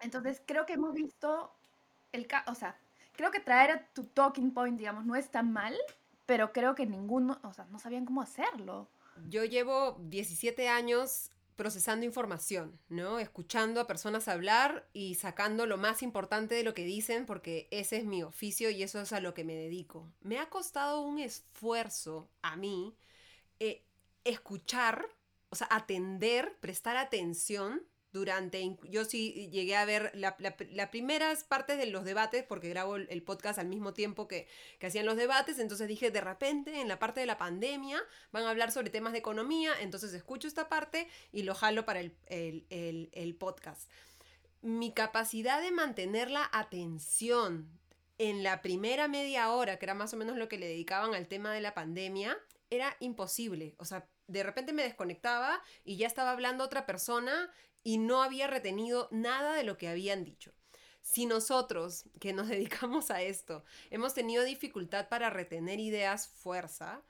Entonces 0.00 0.40
creo 0.46 0.66
que 0.66 0.74
hemos 0.74 0.94
visto 0.94 1.52
el 2.12 2.28
o 2.46 2.54
sea, 2.54 2.76
creo 3.12 3.30
que 3.30 3.40
traer 3.40 3.70
a 3.70 3.86
tu 3.88 4.04
talking 4.04 4.52
point, 4.52 4.78
digamos, 4.78 5.04
no 5.04 5.16
es 5.16 5.30
tan 5.30 5.52
mal, 5.52 5.74
pero 6.26 6.52
creo 6.52 6.74
que 6.74 6.86
ninguno, 6.86 7.40
o 7.42 7.52
sea, 7.52 7.66
no 7.66 7.78
sabían 7.78 8.04
cómo 8.04 8.22
hacerlo. 8.22 8.88
Yo 9.28 9.44
llevo 9.44 9.96
17 10.00 10.68
años 10.68 11.30
procesando 11.58 12.06
información, 12.06 12.80
¿no? 12.88 13.18
Escuchando 13.18 13.80
a 13.80 13.88
personas 13.88 14.28
hablar 14.28 14.88
y 14.92 15.16
sacando 15.16 15.66
lo 15.66 15.76
más 15.76 16.04
importante 16.04 16.54
de 16.54 16.62
lo 16.62 16.72
que 16.72 16.84
dicen 16.84 17.26
porque 17.26 17.66
ese 17.72 17.96
es 17.96 18.04
mi 18.04 18.22
oficio 18.22 18.70
y 18.70 18.84
eso 18.84 19.00
es 19.00 19.12
a 19.12 19.20
lo 19.20 19.34
que 19.34 19.42
me 19.42 19.56
dedico. 19.56 20.08
Me 20.20 20.38
ha 20.38 20.48
costado 20.48 21.00
un 21.00 21.18
esfuerzo 21.18 22.30
a 22.42 22.54
mí 22.54 22.96
eh, 23.58 23.84
escuchar, 24.22 25.04
o 25.50 25.56
sea, 25.56 25.66
atender, 25.72 26.56
prestar 26.60 26.96
atención 26.96 27.82
durante, 28.12 28.76
yo 28.84 29.04
sí 29.04 29.48
llegué 29.50 29.76
a 29.76 29.84
ver 29.84 30.12
las 30.14 30.88
primeras 30.90 31.44
partes 31.44 31.78
de 31.78 31.86
los 31.86 32.04
debates, 32.04 32.42
porque 32.42 32.68
grabo 32.68 32.96
el, 32.96 33.22
podcast 33.22 33.58
al 33.58 33.68
mismo 33.68 33.92
tiempo 33.92 34.26
que, 34.28 34.48
que, 34.78 34.86
hacían 34.86 35.06
los 35.06 35.16
debates, 35.16 35.58
entonces 35.58 35.88
dije, 35.88 36.10
de 36.10 36.20
repente, 36.20 36.80
en 36.80 36.88
la 36.88 36.98
parte 36.98 37.20
de 37.20 37.26
la 37.26 37.36
pandemia, 37.36 38.02
van 38.32 38.44
a 38.44 38.50
hablar 38.50 38.72
sobre 38.72 38.90
temas 38.90 39.12
de 39.12 39.18
economía, 39.18 39.72
entonces 39.80 40.12
escucho 40.14 40.48
esta 40.48 40.68
parte 40.68 41.08
y 41.32 41.42
lo 41.42 41.54
jalo 41.54 41.84
para 41.84 42.00
el, 42.00 42.16
el, 42.28 43.10
el 43.12 43.34
podcast. 43.34 43.90
Mi 44.62 44.92
capacidad 44.92 45.60
de 45.60 45.70
mantener 45.70 46.30
la 46.30 46.48
atención 46.52 47.68
en 48.18 48.42
la 48.42 48.62
primera 48.62 49.06
media 49.06 49.50
hora, 49.52 49.78
que 49.78 49.84
era 49.86 49.94
más 49.94 50.12
o 50.12 50.16
menos 50.16 50.36
lo 50.36 50.48
que 50.48 50.58
le 50.58 50.66
dedicaban 50.66 51.14
al 51.14 51.28
tema 51.28 51.52
de 51.52 51.60
la 51.60 51.74
pandemia, 51.74 52.36
era 52.70 52.96
imposible. 53.00 53.74
O 53.78 53.84
sea, 53.84 54.08
de 54.26 54.42
repente 54.42 54.72
me 54.72 54.82
desconectaba 54.82 55.62
y 55.84 55.96
ya 55.96 56.06
estaba 56.06 56.32
hablando 56.32 56.64
otra 56.64 56.86
persona 56.86 57.50
y 57.88 57.96
no 57.96 58.22
había 58.22 58.46
retenido 58.46 59.08
nada 59.10 59.54
de 59.54 59.62
lo 59.62 59.78
que 59.78 59.88
habían 59.88 60.22
dicho. 60.22 60.52
Si 61.00 61.24
nosotros, 61.24 62.04
que 62.20 62.34
nos 62.34 62.48
dedicamos 62.54 63.10
a 63.10 63.22
esto, 63.22 63.64
hemos 63.88 64.12
tenido 64.12 64.44
dificultad 64.44 65.08
para 65.08 65.30
retener 65.30 65.80
ideas, 65.80 66.28
fuerza, 66.28 67.00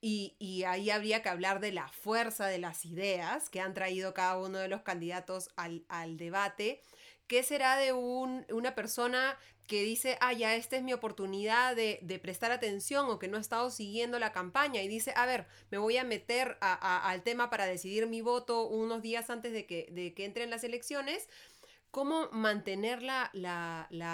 y, 0.00 0.62
ahí 0.62 0.90
habría 0.90 1.22
que 1.22 1.28
hablar 1.28 1.58
de 1.58 1.72
la 1.72 1.88
fuerza 1.88 2.46
de 2.46 2.58
las 2.58 2.84
ideas 2.84 3.50
que 3.50 3.60
han 3.60 3.74
traído 3.74 4.14
cada 4.14 4.38
uno 4.38 4.58
de 4.58 4.68
los 4.68 4.82
candidatos 4.82 5.50
al, 5.56 6.16
debate, 6.16 6.82
¿qué 7.28 7.42
será 7.42 7.76
de 7.76 7.92
una 7.92 8.74
persona 8.74 9.38
que 9.68 9.82
dice, 9.82 10.16
ah, 10.20 10.32
ya 10.32 10.56
esta 10.56 10.78
es 10.78 10.82
mi 10.82 10.94
oportunidad 10.94 11.76
de, 11.76 12.20
prestar 12.22 12.50
atención 12.50 13.08
o 13.10 13.18
que 13.18 13.28
no 13.28 13.36
ha 13.36 13.40
estado 13.40 13.70
siguiendo 13.70 14.18
la 14.18 14.32
campaña 14.32 14.82
y 14.82 14.88
dice, 14.88 15.12
a 15.14 15.26
ver, 15.26 15.46
me 15.70 15.76
voy 15.76 15.98
a 15.98 16.04
meter 16.04 16.56
al 16.60 17.22
tema 17.22 17.50
para 17.50 17.66
decidir 17.66 18.06
mi 18.06 18.22
voto 18.22 18.66
unos 18.66 19.02
días 19.02 19.28
antes 19.28 19.52
de 19.52 19.66
que, 19.66 19.86
de 19.92 20.14
que 20.14 20.24
entren 20.24 20.48
las 20.48 20.64
elecciones, 20.64 21.28
¿cómo 21.90 22.30
mantener 22.32 23.02
la, 23.02 23.30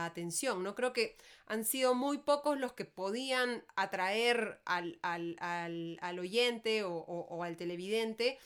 atención? 0.05 0.65
No 0.65 0.75
creo 0.75 0.93
que 0.93 1.17
han 1.47 1.65
sido 1.65 1.95
muy 1.95 2.19
pocos 2.19 2.59
los 2.59 2.73
que 2.73 2.85
podían 2.85 3.63
atraer 3.77 4.61
al, 4.65 6.19
oyente 6.19 6.83
o 6.83 7.43
al 7.45 7.57
televidente 7.57 8.39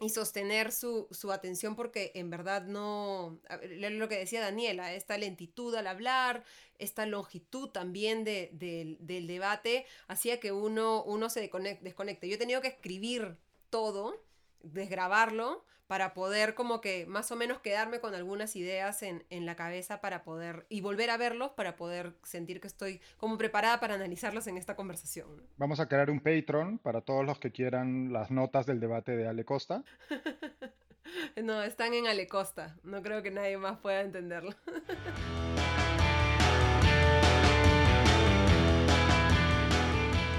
y 0.00 0.10
sostener 0.10 0.72
su, 0.72 1.08
atención 1.32 1.74
porque 1.74 2.12
en 2.14 2.30
verdad 2.30 2.64
no, 2.64 3.38
lo 3.70 4.08
que 4.08 4.18
decía 4.18 4.40
Daniela, 4.40 4.92
esta 4.92 5.16
lentitud 5.16 5.74
al 5.74 5.86
hablar, 5.86 6.44
esta 6.78 7.06
longitud 7.06 7.70
también 7.70 8.24
del 8.24 9.26
debate, 9.26 9.86
hacía 10.06 10.38
que 10.38 10.52
uno, 10.52 11.02
uno 11.04 11.30
se 11.30 11.40
desconecte. 11.40 12.28
Yo 12.28 12.34
he 12.34 12.38
tenido 12.38 12.60
que 12.60 12.68
escribir 12.68 13.36
todo, 13.70 14.22
desgrabarlo, 14.62 15.64
para 15.86 16.14
poder 16.14 16.54
como 16.54 16.80
que 16.80 17.06
más 17.06 17.30
o 17.30 17.36
menos 17.36 17.60
quedarme 17.60 18.00
con 18.00 18.14
algunas 18.14 18.56
ideas 18.56 19.02
en, 19.02 19.24
la 19.30 19.54
cabeza 19.54 20.00
para 20.00 20.24
poder 20.24 20.66
y 20.68 20.80
volver 20.80 21.10
a 21.10 21.16
verlos 21.16 21.52
para 21.52 21.76
poder 21.76 22.14
sentir 22.24 22.60
que 22.60 22.66
estoy 22.66 23.00
como 23.16 23.38
preparada 23.38 23.78
para 23.78 23.94
analizarlos 23.94 24.46
en 24.48 24.56
esta 24.56 24.74
conversación. 24.74 25.28
Vamos 25.56 25.78
a 25.78 25.86
crear 25.86 26.10
un 26.10 26.20
Patreon 26.20 26.78
para 26.78 27.02
todos 27.02 27.24
los 27.24 27.38
que 27.38 27.52
quieran 27.52 28.12
las 28.12 28.30
notas 28.30 28.66
del 28.66 28.80
debate 28.80 29.16
de 29.16 29.28
Ale 29.28 29.44
Costa. 29.44 29.84
no, 31.42 31.62
están 31.62 31.94
en 31.94 32.08
Ale 32.08 32.26
Costa. 32.26 32.76
No 32.82 33.02
creo 33.02 33.22
que 33.22 33.30
nadie 33.30 33.56
más 33.58 33.78
pueda 33.78 34.00
entenderlo. 34.00 34.52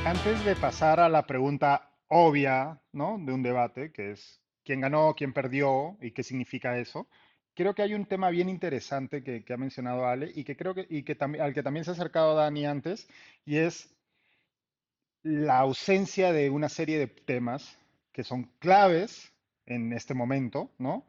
Antes 0.05 0.43
de 0.45 0.55
pasar 0.55 0.99
a 0.99 1.09
la 1.09 1.25
pregunta 1.27 1.91
obvia, 2.07 2.81
¿no? 2.91 3.17
De 3.19 3.33
un 3.33 3.43
debate, 3.43 3.91
que 3.91 4.11
es 4.11 4.41
quién 4.67 4.81
ganó, 4.81 5.15
quién 5.15 5.31
perdió 5.31 5.97
y 6.01 6.11
qué 6.11 6.23
significa 6.23 6.77
eso, 6.77 7.07
creo 7.55 7.73
que 7.73 7.83
hay 7.83 7.93
un 7.93 8.05
tema 8.05 8.29
bien 8.29 8.49
interesante 8.49 9.23
que, 9.23 9.45
que 9.45 9.53
ha 9.53 9.57
mencionado 9.57 10.05
Ale 10.05 10.29
y 10.35 10.43
que 10.43 10.57
creo 10.57 10.75
que, 10.75 10.85
y 10.89 11.03
que 11.03 11.17
al 11.39 11.53
que 11.53 11.63
también 11.63 11.85
se 11.85 11.91
ha 11.91 11.93
acercado 11.93 12.35
Dani 12.35 12.65
antes, 12.65 13.07
y 13.45 13.57
es 13.57 13.95
la 15.23 15.59
ausencia 15.59 16.33
de 16.33 16.49
una 16.49 16.67
serie 16.67 16.99
de 16.99 17.07
temas 17.07 17.79
que 18.11 18.25
son 18.25 18.51
claves 18.59 19.31
en 19.65 19.93
este 19.93 20.13
momento, 20.13 20.69
¿no? 20.79 21.05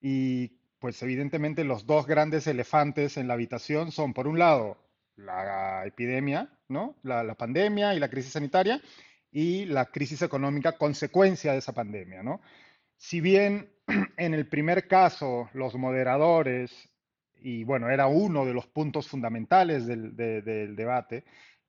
Y 0.00 0.48
pues 0.80 1.00
evidentemente 1.02 1.62
los 1.62 1.86
dos 1.86 2.08
grandes 2.08 2.48
elefantes 2.48 3.16
en 3.16 3.28
la 3.28 3.34
habitación 3.34 3.92
son, 3.92 4.14
por 4.14 4.26
un 4.26 4.40
lado, 4.40 4.78
la 5.14 5.86
epidemia, 5.86 6.50
¿no? 6.66 6.96
La, 7.04 7.22
la 7.22 7.36
pandemia 7.36 7.94
y 7.94 8.00
la 8.00 8.10
crisis 8.10 8.32
sanitaria, 8.32 8.80
y 9.30 9.66
la 9.66 9.86
crisis 9.86 10.22
económica 10.22 10.76
consecuencia 10.76 11.52
de 11.52 11.58
esa 11.58 11.72
pandemia, 11.72 12.22
¿no? 12.24 12.40
Si 13.00 13.22
bien 13.22 13.70
en 14.18 14.34
el 14.34 14.46
primer 14.46 14.86
caso 14.86 15.48
los 15.54 15.74
moderadores, 15.74 16.90
y 17.40 17.64
bueno, 17.64 17.88
era 17.88 18.06
uno 18.06 18.44
de 18.44 18.52
los 18.52 18.66
puntos 18.66 19.08
fundamentales 19.08 19.86
del, 19.86 20.14
de, 20.14 20.42
del 20.42 20.76
debate, 20.76 21.24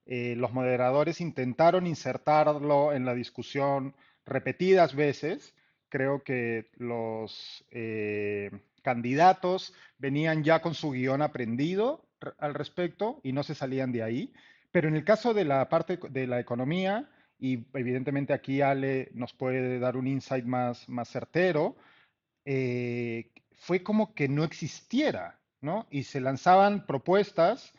eh, 0.05 0.35
los 0.35 0.51
moderadores 0.51 1.21
intentaron 1.21 1.88
insertarlo 1.88 2.91
en 2.91 3.05
la 3.05 3.15
discusión 3.15 3.95
repetidas 4.25 4.93
veces. 4.93 5.55
Creo 5.88 6.21
que 6.21 6.69
los 6.75 7.65
eh, 7.71 8.51
candidatos 8.83 9.73
venían 9.97 10.43
ya 10.43 10.61
con 10.61 10.73
su 10.73 10.91
guion 10.91 11.21
aprendido 11.21 12.09
al 12.39 12.53
respecto 12.53 13.21
y 13.23 13.31
no 13.31 13.43
se 13.43 13.55
salían 13.55 13.93
de 13.93 14.03
ahí. 14.03 14.33
Pero 14.71 14.89
en 14.89 14.97
el 14.97 15.05
caso 15.05 15.33
de 15.33 15.45
la 15.45 15.69
parte 15.69 15.97
de 16.09 16.27
la 16.27 16.41
economía, 16.41 17.09
y 17.41 17.65
evidentemente 17.74 18.33
aquí 18.33 18.62
Ale 18.62 19.10
nos 19.15 19.33
puede 19.33 19.79
dar 19.79 19.98
un 19.98 20.05
insight 20.05 20.45
más, 20.45 20.88
más 20.88 21.10
certero, 21.10 21.75
eh, 22.45 23.31
fue 23.53 23.81
como 23.81 24.13
que 24.13 24.29
no 24.29 24.43
existiera, 24.43 25.39
¿no? 25.60 25.88
Y 25.89 26.03
se 26.03 26.21
lanzaban 26.21 26.86
propuestas. 26.86 27.74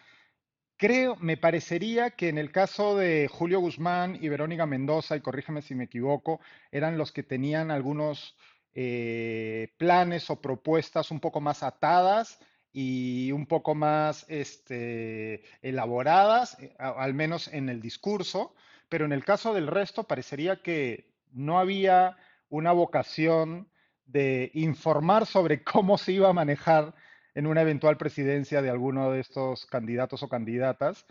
Creo, 0.77 1.15
me 1.17 1.37
parecería 1.37 2.11
que 2.11 2.29
en 2.29 2.39
el 2.39 2.51
caso 2.51 2.97
de 2.97 3.29
Julio 3.29 3.61
Guzmán 3.61 4.19
y 4.21 4.29
Verónica 4.29 4.67
Mendoza, 4.67 5.15
y 5.17 5.21
corrígeme 5.21 5.63
si 5.63 5.77
me 5.77 5.85
equivoco, 5.85 6.41
eran 6.73 6.99
los 6.99 7.13
que 7.13 7.23
tenían 7.23 7.71
algunos 7.71 8.37
eh, 8.75 9.69
planes 9.77 10.29
o 10.29 10.41
propuestas 10.41 11.13
un 11.13 11.21
poco 11.21 11.41
más 11.41 11.63
atadas 11.63 12.41
y 12.73 13.31
un 13.31 13.47
poco 13.47 13.77
más 13.77 14.27
este, 14.29 15.45
elaboradas, 15.63 16.59
eh, 16.59 16.75
al 16.79 17.15
menos 17.15 17.47
en 17.47 17.69
el 17.69 17.81
discurso 17.81 18.57
pero 18.93 19.07
en 19.07 19.13
el 19.13 19.25
caso 19.25 19.55
del 19.55 19.69
resto 19.69 20.05
parecería 20.05 20.61
que 20.61 21.15
no 21.31 21.59
había 21.59 22.19
una 22.51 22.73
vocación 22.73 23.71
de 24.05 24.51
informar 24.53 25.25
sobre 25.25 25.65
cómo 25.65 25.97
se 25.97 26.13
iba 26.13 26.29
a 26.29 26.35
manejar 26.35 26.95
en 27.35 27.47
una 27.47 27.63
eventual 27.63 27.97
presidencia 27.97 28.61
de 28.61 28.69
alguno 28.69 29.11
de 29.11 29.21
estos 29.21 29.65
candidatos 29.65 30.23
o 30.23 30.29
candidatas, 30.29 31.07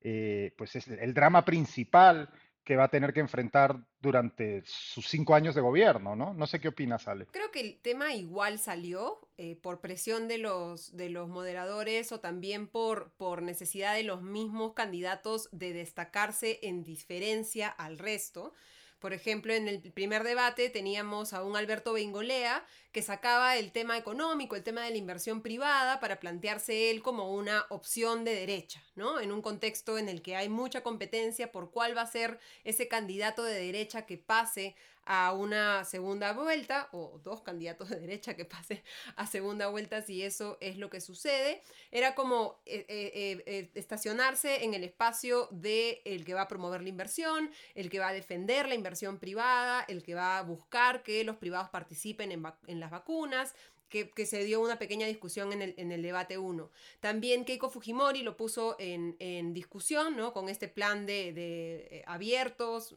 eh, 0.00 0.54
pues 0.56 0.76
es 0.76 0.86
el 0.86 1.12
drama 1.12 1.44
principal 1.44 2.30
que 2.64 2.76
va 2.76 2.84
a 2.84 2.88
tener 2.88 3.12
que 3.12 3.20
enfrentar 3.20 3.76
durante 4.00 4.62
sus 4.64 5.06
cinco 5.06 5.34
años 5.34 5.54
de 5.54 5.60
gobierno, 5.60 6.16
¿no? 6.16 6.32
No 6.32 6.46
sé 6.46 6.60
qué 6.60 6.68
opinas, 6.68 7.06
Ale. 7.06 7.26
Creo 7.26 7.50
que 7.50 7.60
el 7.60 7.78
tema 7.80 8.14
igual 8.14 8.58
salió 8.58 9.28
eh, 9.36 9.56
por 9.56 9.80
presión 9.80 10.28
de 10.28 10.38
los, 10.38 10.96
de 10.96 11.10
los 11.10 11.28
moderadores 11.28 12.10
o 12.12 12.20
también 12.20 12.66
por, 12.66 13.12
por 13.12 13.42
necesidad 13.42 13.94
de 13.94 14.04
los 14.04 14.22
mismos 14.22 14.72
candidatos 14.72 15.48
de 15.52 15.74
destacarse 15.74 16.60
en 16.62 16.84
diferencia 16.84 17.68
al 17.68 17.98
resto. 17.98 18.54
Por 18.98 19.12
ejemplo, 19.12 19.52
en 19.52 19.68
el 19.68 19.80
primer 19.92 20.24
debate 20.24 20.70
teníamos 20.70 21.32
a 21.32 21.44
un 21.44 21.56
Alberto 21.56 21.92
Bengolea 21.92 22.64
que 22.90 23.02
sacaba 23.02 23.56
el 23.56 23.70
tema 23.70 23.98
económico, 23.98 24.56
el 24.56 24.62
tema 24.62 24.82
de 24.82 24.90
la 24.90 24.96
inversión 24.96 25.42
privada, 25.42 26.00
para 26.00 26.20
plantearse 26.20 26.90
él 26.90 27.02
como 27.02 27.34
una 27.34 27.66
opción 27.68 28.24
de 28.24 28.34
derecha, 28.34 28.82
¿no? 28.94 29.20
En 29.20 29.32
un 29.32 29.42
contexto 29.42 29.98
en 29.98 30.08
el 30.08 30.22
que 30.22 30.36
hay 30.36 30.48
mucha 30.48 30.82
competencia 30.82 31.52
por 31.52 31.70
cuál 31.70 31.96
va 31.96 32.02
a 32.02 32.06
ser 32.06 32.38
ese 32.62 32.88
candidato 32.88 33.42
de 33.42 33.54
derecha 33.54 34.06
que 34.06 34.16
pase 34.16 34.74
a 35.06 35.32
una 35.32 35.84
segunda 35.84 36.32
vuelta 36.32 36.88
o 36.92 37.20
dos 37.22 37.42
candidatos 37.42 37.90
de 37.90 38.00
derecha 38.00 38.34
que 38.34 38.44
pase 38.44 38.82
a 39.16 39.26
segunda 39.26 39.68
vuelta 39.68 40.02
si 40.02 40.22
eso 40.22 40.58
es 40.60 40.78
lo 40.78 40.90
que 40.90 41.00
sucede. 41.00 41.62
Era 41.90 42.14
como 42.14 42.60
eh, 42.66 42.86
eh, 42.88 43.42
eh, 43.46 43.70
estacionarse 43.74 44.64
en 44.64 44.74
el 44.74 44.84
espacio 44.84 45.48
de 45.50 46.02
el 46.04 46.24
que 46.24 46.34
va 46.34 46.42
a 46.42 46.48
promover 46.48 46.82
la 46.82 46.88
inversión, 46.88 47.50
el 47.74 47.90
que 47.90 47.98
va 47.98 48.08
a 48.08 48.12
defender 48.12 48.68
la 48.68 48.74
inversión 48.74 49.18
privada, 49.18 49.84
el 49.88 50.02
que 50.02 50.14
va 50.14 50.38
a 50.38 50.42
buscar 50.42 51.02
que 51.02 51.24
los 51.24 51.36
privados 51.36 51.70
participen 51.70 52.32
en, 52.32 52.80
las 52.80 52.90
vacunas, 52.90 53.54
que, 53.88 54.26
se 54.26 54.42
dio 54.42 54.60
una 54.60 54.76
pequeña 54.76 55.06
discusión 55.06 55.52
en 55.52 55.92
el, 55.92 56.02
debate 56.02 56.36
1. 56.36 56.68
También 56.98 57.44
Keiko 57.44 57.70
Fujimori 57.70 58.22
lo 58.22 58.36
puso 58.36 58.74
en, 58.80 59.54
discusión, 59.54 60.16
¿no? 60.16 60.32
Con 60.32 60.48
este 60.48 60.66
plan 60.66 61.06
de 61.06 62.02
abiertos, 62.06 62.96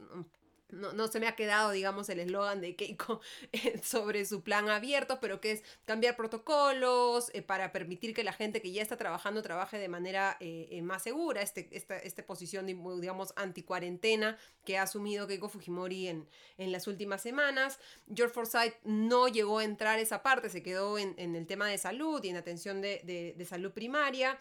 no, 0.70 0.92
no, 0.92 1.08
se 1.08 1.20
me 1.20 1.26
ha 1.26 1.34
quedado, 1.34 1.70
digamos, 1.70 2.08
el 2.08 2.20
eslogan 2.20 2.60
de 2.60 2.76
Keiko 2.76 3.20
eh, 3.52 3.80
sobre 3.82 4.24
su 4.24 4.42
plan 4.42 4.68
abierto, 4.68 5.18
pero 5.20 5.40
que 5.40 5.52
es 5.52 5.62
cambiar 5.84 6.16
protocolos 6.16 7.30
eh, 7.34 7.42
para 7.42 7.72
permitir 7.72 8.14
que 8.14 8.24
la 8.24 8.32
gente 8.32 8.60
que 8.60 8.72
ya 8.72 8.82
está 8.82 8.96
trabajando 8.96 9.42
trabaje 9.42 9.78
de 9.78 9.88
manera 9.88 10.36
eh, 10.40 10.80
más 10.82 11.02
segura. 11.02 11.42
Este, 11.42 11.68
esta, 11.72 11.98
esta 11.98 12.24
posición, 12.26 12.66
digamos, 12.66 13.32
anticuarentena 13.36 14.38
que 14.64 14.78
ha 14.78 14.82
asumido 14.82 15.26
Keiko 15.26 15.48
Fujimori 15.48 16.08
en, 16.08 16.28
en 16.58 16.72
las 16.72 16.86
últimas 16.86 17.22
semanas. 17.22 17.78
George 18.14 18.34
Forsyth 18.34 18.74
no 18.84 19.28
llegó 19.28 19.58
a 19.58 19.64
entrar 19.64 19.98
esa 19.98 20.22
parte, 20.22 20.50
se 20.50 20.62
quedó 20.62 20.98
en, 20.98 21.14
en 21.16 21.34
el 21.34 21.46
tema 21.46 21.66
de 21.68 21.78
salud 21.78 22.22
y 22.22 22.28
en 22.28 22.36
atención 22.36 22.82
de, 22.82 23.00
de, 23.04 23.34
de 23.36 23.44
salud 23.44 23.72
primaria. 23.72 24.38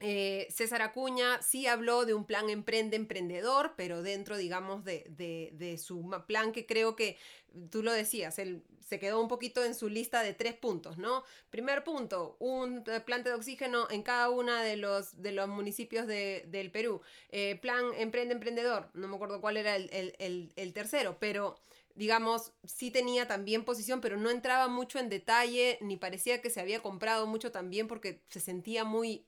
Eh, 0.00 0.46
César 0.50 0.80
Acuña 0.82 1.42
sí 1.42 1.66
habló 1.66 2.04
de 2.04 2.14
un 2.14 2.24
plan 2.24 2.48
emprende 2.50 2.96
emprendedor, 2.96 3.74
pero 3.76 4.02
dentro, 4.02 4.36
digamos, 4.36 4.84
de, 4.84 5.04
de, 5.10 5.50
de, 5.54 5.76
su 5.76 6.08
plan 6.26 6.52
que 6.52 6.66
creo 6.66 6.94
que 6.94 7.18
tú 7.70 7.82
lo 7.82 7.92
decías, 7.92 8.38
él 8.38 8.62
se 8.86 9.00
quedó 9.00 9.20
un 9.20 9.28
poquito 9.28 9.64
en 9.64 9.74
su 9.74 9.88
lista 9.88 10.22
de 10.22 10.34
tres 10.34 10.54
puntos, 10.54 10.98
¿no? 10.98 11.24
Primer 11.50 11.82
punto, 11.82 12.36
un 12.38 12.84
plante 13.04 13.30
de 13.30 13.34
oxígeno 13.34 13.88
en 13.90 14.02
cada 14.02 14.30
uno 14.30 14.54
de 14.54 14.76
los, 14.76 15.20
de 15.20 15.32
los 15.32 15.48
municipios 15.48 16.06
de, 16.06 16.44
del 16.48 16.70
Perú. 16.70 17.02
Eh, 17.30 17.58
plan 17.60 17.84
emprende 17.96 18.34
emprendedor, 18.34 18.88
no 18.94 19.08
me 19.08 19.16
acuerdo 19.16 19.40
cuál 19.40 19.56
era 19.56 19.74
el, 19.76 19.90
el, 20.18 20.52
el 20.54 20.72
tercero, 20.72 21.18
pero 21.18 21.56
digamos, 21.96 22.52
sí 22.64 22.92
tenía 22.92 23.26
también 23.26 23.64
posición, 23.64 24.00
pero 24.00 24.16
no 24.16 24.30
entraba 24.30 24.68
mucho 24.68 25.00
en 25.00 25.08
detalle, 25.08 25.78
ni 25.80 25.96
parecía 25.96 26.40
que 26.40 26.48
se 26.48 26.60
había 26.60 26.80
comprado 26.80 27.26
mucho 27.26 27.50
también 27.50 27.88
porque 27.88 28.22
se 28.28 28.38
sentía 28.38 28.84
muy 28.84 29.26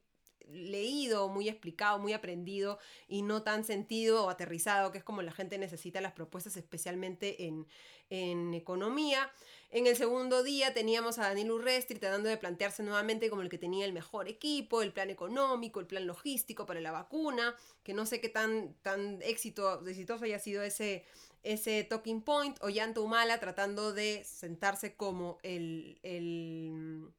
leído, 0.53 1.29
muy 1.29 1.49
explicado, 1.49 1.99
muy 1.99 2.13
aprendido 2.13 2.79
y 3.09 3.23
no 3.23 3.43
tan 3.43 3.65
sentido 3.65 4.25
o 4.25 4.31
aterrizado, 4.31 4.93
que 4.93 4.99
es 4.99 5.05
como 5.05 5.23
la 5.23 5.33
gente 5.33 5.59
necesita 5.59 6.01
las 6.01 6.13
propuestas, 6.13 6.57
especialmente 6.57 7.47
en, 7.47 7.67
en 8.11 8.55
economía. 8.55 9.31
En 9.71 9.87
el 9.87 9.97
segundo 9.97 10.43
día 10.43 10.75
teníamos 10.75 11.19
a 11.19 11.29
Daniel 11.29 11.53
Urrestri 11.53 11.99
tratando 11.99 12.29
de 12.29 12.37
plantearse 12.37 12.83
nuevamente 12.83 13.31
como 13.31 13.43
el 13.43 13.49
que 13.49 13.59
tenía 13.59 13.85
el 13.85 13.93
mejor 13.93 14.29
equipo, 14.29 14.83
el 14.83 14.93
plan 14.93 15.11
económico, 15.11 15.79
el 15.79 15.87
plan 15.87 16.07
logístico 16.07 16.67
para 16.67 16.81
la 16.81 16.91
vacuna, 16.91 17.55
que 17.85 17.95
no 17.95 18.05
sé 18.05 18.21
qué 18.21 18.29
tan, 18.29 18.75
tan 18.83 19.23
éxito, 19.23 19.87
exitoso 19.87 20.25
haya 20.25 20.41
sido 20.41 20.65
ese, 20.65 21.05
ese 21.45 21.85
talking 21.85 22.21
point, 22.21 22.59
o 22.63 22.69
Yanto 22.69 23.03
Humala 23.03 23.39
tratando 23.39 23.93
de 23.93 24.25
sentarse 24.25 24.97
como 24.97 25.39
el, 25.45 26.01
el 26.03 27.13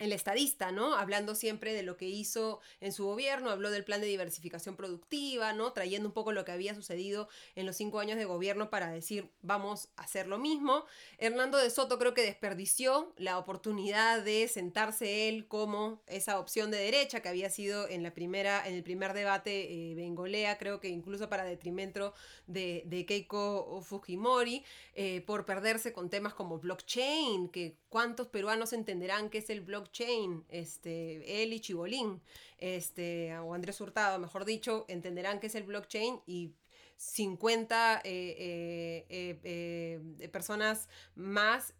el 0.00 0.12
estadista, 0.12 0.72
¿no? 0.72 0.94
Hablando 0.94 1.34
siempre 1.34 1.74
de 1.74 1.82
lo 1.82 1.96
que 1.96 2.06
hizo 2.06 2.60
en 2.80 2.92
su 2.92 3.04
gobierno, 3.04 3.50
habló 3.50 3.70
del 3.70 3.84
plan 3.84 4.00
de 4.00 4.06
diversificación 4.06 4.74
productiva, 4.74 5.52
¿no? 5.52 5.72
Trayendo 5.72 6.08
un 6.08 6.14
poco 6.14 6.32
lo 6.32 6.44
que 6.44 6.52
había 6.52 6.74
sucedido 6.74 7.28
en 7.54 7.66
los 7.66 7.76
cinco 7.76 8.00
años 8.00 8.16
de 8.16 8.24
gobierno 8.24 8.70
para 8.70 8.90
decir, 8.90 9.30
vamos 9.42 9.90
a 9.96 10.02
hacer 10.02 10.26
lo 10.26 10.38
mismo. 10.38 10.86
Hernando 11.18 11.58
de 11.58 11.68
Soto 11.68 11.98
creo 11.98 12.14
que 12.14 12.22
desperdició 12.22 13.12
la 13.18 13.38
oportunidad 13.38 14.24
de 14.24 14.48
sentarse 14.48 15.28
él 15.28 15.46
como 15.46 16.02
esa 16.06 16.38
opción 16.38 16.70
de 16.70 16.78
derecha 16.78 17.20
que 17.20 17.28
había 17.28 17.50
sido 17.50 17.86
en 17.86 18.02
la 18.02 18.14
primera, 18.14 18.66
en 18.66 18.74
el 18.74 18.82
primer 18.82 19.12
debate 19.12 19.90
eh, 19.90 19.94
Bengolea, 19.94 20.56
creo 20.56 20.80
que 20.80 20.88
incluso 20.88 21.28
para 21.28 21.44
detrimento 21.44 22.14
de, 22.46 23.04
Keiko 23.06 23.82
Fujimori, 23.82 24.64
eh, 24.94 25.20
por 25.26 25.44
perderse 25.44 25.92
con 25.92 26.08
temas 26.08 26.32
como 26.32 26.58
blockchain, 26.58 27.50
que 27.50 27.76
cuántos 27.90 28.28
peruanos 28.28 28.72
entenderán 28.72 29.28
qué 29.28 29.38
es 29.38 29.50
el 29.50 29.60
blockchain 29.60 29.89
blockchain, 29.90 30.44
este, 30.48 31.42
él 31.42 31.52
y 31.52 31.60
Chibolín, 31.60 32.20
este, 32.58 33.36
o 33.38 33.54
Andrés 33.54 33.80
Hurtado, 33.80 34.18
mejor 34.18 34.44
dicho, 34.44 34.84
entenderán 34.88 35.40
qué 35.40 35.48
es 35.48 35.54
el 35.56 35.64
blockchain 35.64 36.20
y 36.26 36.54
50 36.96 38.02
eh, 38.04 39.06
eh, 39.08 39.40
eh, 39.42 40.28
personas 40.28 40.88
más, 41.16 41.74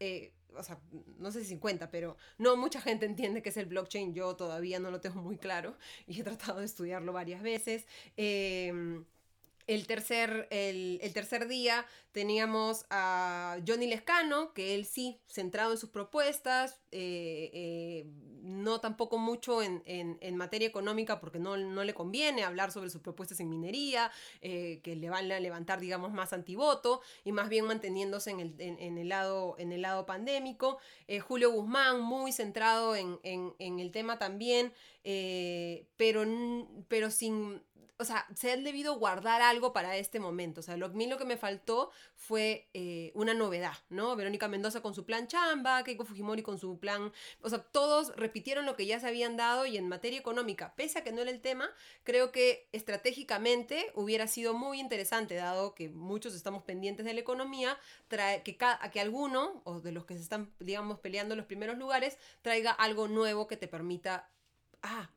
o 0.57 0.63
sea, 0.63 0.81
no 1.19 1.31
sé 1.31 1.43
si 1.43 1.51
50, 1.51 1.91
pero 1.91 2.17
no 2.39 2.57
mucha 2.57 2.81
gente 2.81 3.07
entiende 3.07 3.43
qué 3.43 3.51
es 3.51 3.57
el 3.57 3.67
blockchain, 3.67 4.13
yo 4.13 4.35
todavía 4.35 4.81
no 4.81 4.91
lo 4.91 5.01
tengo 5.01 5.23
muy 5.23 5.37
claro 5.39 5.77
y 6.07 6.21
he 6.21 6.25
tratado 6.25 6.59
de 6.59 6.67
estudiarlo 6.67 7.13
varias 7.13 7.43
veces. 7.43 7.87
El 9.71 9.87
tercer, 9.87 10.49
el, 10.51 10.99
tercer 11.15 11.47
día 11.47 11.87
teníamos 12.11 12.87
a 12.91 13.57
Johnny 13.65 13.87
Lescano, 13.87 14.53
que 14.53 14.75
él 14.75 14.85
sí, 14.85 15.21
centrado 15.29 15.71
en 15.71 15.79
sus 15.79 15.91
propuestas, 15.91 16.81
eh, 16.91 17.51
eh, 17.53 18.07
no 18.43 18.81
tampoco 18.81 19.17
mucho 19.17 19.63
en, 19.63 20.37
materia 20.37 20.67
económica 20.67 21.21
porque 21.21 21.39
no, 21.39 21.57
no, 21.57 21.85
le 21.85 21.95
conviene 21.95 22.43
hablar 22.43 22.73
sobre 22.73 22.91
sus 22.91 23.01
propuestas 23.01 23.39
en 23.39 23.49
minería, 23.49 24.11
eh, 24.41 24.81
que 24.83 24.97
le 24.97 25.09
van 25.09 25.31
a 25.31 25.39
levantar, 25.39 25.79
digamos, 25.79 26.11
más 26.11 26.33
antivoto, 26.33 27.01
y 27.25 27.31
más 27.31 27.49
bien 27.49 27.65
manteniéndose 27.67 28.33
en 28.33 28.41
el, 28.41 28.55
en, 28.59 28.99
el, 28.99 29.09
lado, 29.09 29.55
en 29.59 29.71
el 29.71 29.83
lado 29.83 30.05
pandémico. 30.05 30.79
Julio 31.29 31.53
Guzmán, 31.53 32.01
muy 32.01 32.33
centrado 32.33 32.97
en, 32.97 33.21
el 33.61 33.93
tema 33.93 34.19
también, 34.19 34.73
pero, 35.97 36.25
pero 36.89 37.13
sin 37.13 37.63
o 38.01 38.05
sea, 38.05 38.27
se 38.35 38.51
han 38.51 38.65
debido 38.65 38.99
guardar 38.99 39.43
algo 39.43 39.75
para 39.75 39.95
este 39.99 40.21
momento. 40.21 40.61
O 40.61 40.63
sea, 40.63 40.79
lo, 40.79 40.87
a 40.87 40.89
mí 40.89 41.07
lo 41.07 41.19
que 41.19 41.27
me 41.27 41.37
faltó 41.37 41.91
fue 42.17 42.71
eh, 42.73 43.13
una 43.15 43.35
novedad, 43.35 43.77
¿no? 43.91 44.17
Verónica 44.17 44.49
Mendoza 44.49 44.81
con 44.81 44.95
su 44.95 45.05
plan 45.05 45.29
chamba, 45.29 45.85
Keiko 45.85 46.07
Fujimori 46.07 46.43
con 46.43 46.59
su 46.59 46.79
plan. 46.79 47.13
O 47.43 47.51
sea, 47.51 47.59
todos 47.59 48.17
repitieron 48.17 48.65
lo 48.65 48.75
que 48.75 48.87
ya 48.87 48.99
se 48.99 49.07
habían 49.07 49.37
dado 49.37 49.67
y 49.67 49.77
en 49.77 49.87
materia 49.87 50.19
económica, 50.19 50.75
pese 50.77 50.99
a 50.99 51.05
que 51.05 51.13
no 51.13 51.21
era 51.21 51.31
el 51.31 51.43
tema, 51.43 51.71
creo 52.03 52.33
que 52.33 52.69
estratégicamente 52.73 53.93
hubiera 53.95 54.27
sido 54.27 54.55
muy 54.55 54.81
interesante, 54.81 55.35
dado 55.35 55.75
que 55.75 55.91
muchos 55.91 56.35
estamos 56.35 56.63
pendientes 56.63 57.05
de 57.05 57.13
la 57.13 57.21
economía, 57.21 57.79
trae, 58.09 58.43
que, 58.43 58.57
cada, 58.57 58.91
que 58.91 59.01
alguno, 59.01 59.61
o 59.65 59.81
de 59.81 59.93
los 59.93 60.07
que 60.07 60.15
se 60.15 60.23
están, 60.23 60.51
digamos, 60.59 61.01
peleando 61.01 61.35
en 61.35 61.39
los 61.39 61.47
primeros 61.47 61.77
lugares, 61.77 62.17
traiga 62.41 62.71
algo 62.71 63.09
nuevo 63.09 63.47
que 63.47 63.59
te 63.59 63.69
permita. 63.69 64.31
Ah, 64.83 65.11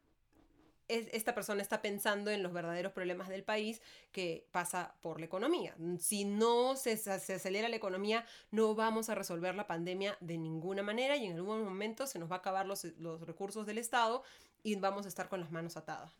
esta 0.87 1.33
persona 1.33 1.61
está 1.61 1.81
pensando 1.81 2.29
en 2.31 2.43
los 2.43 2.53
verdaderos 2.53 2.91
problemas 2.91 3.29
del 3.29 3.43
país 3.43 3.81
que 4.11 4.47
pasa 4.51 4.95
por 5.01 5.19
la 5.19 5.25
economía. 5.25 5.75
Si 5.99 6.25
no 6.25 6.75
se, 6.75 6.93
acelera 6.93 7.69
la 7.69 7.75
economía, 7.75 8.25
no 8.51 8.75
vamos 8.75 9.09
a 9.09 9.15
resolver 9.15 9.55
la 9.55 9.67
pandemia 9.67 10.17
de 10.19 10.37
ninguna 10.37 10.83
manera 10.83 11.15
y 11.15 11.25
en 11.25 11.35
algún 11.35 11.63
momento 11.63 12.07
se 12.07 12.19
nos 12.19 12.29
va 12.29 12.35
a 12.35 12.39
acabar 12.39 12.65
los, 12.65 12.83
recursos 13.25 13.65
del 13.65 13.77
Estado 13.77 14.23
y 14.61 14.75
vamos 14.75 15.05
a 15.05 15.09
estar 15.09 15.29
con 15.29 15.39
las 15.39 15.51
manos 15.51 15.77
atadas. 15.77 16.13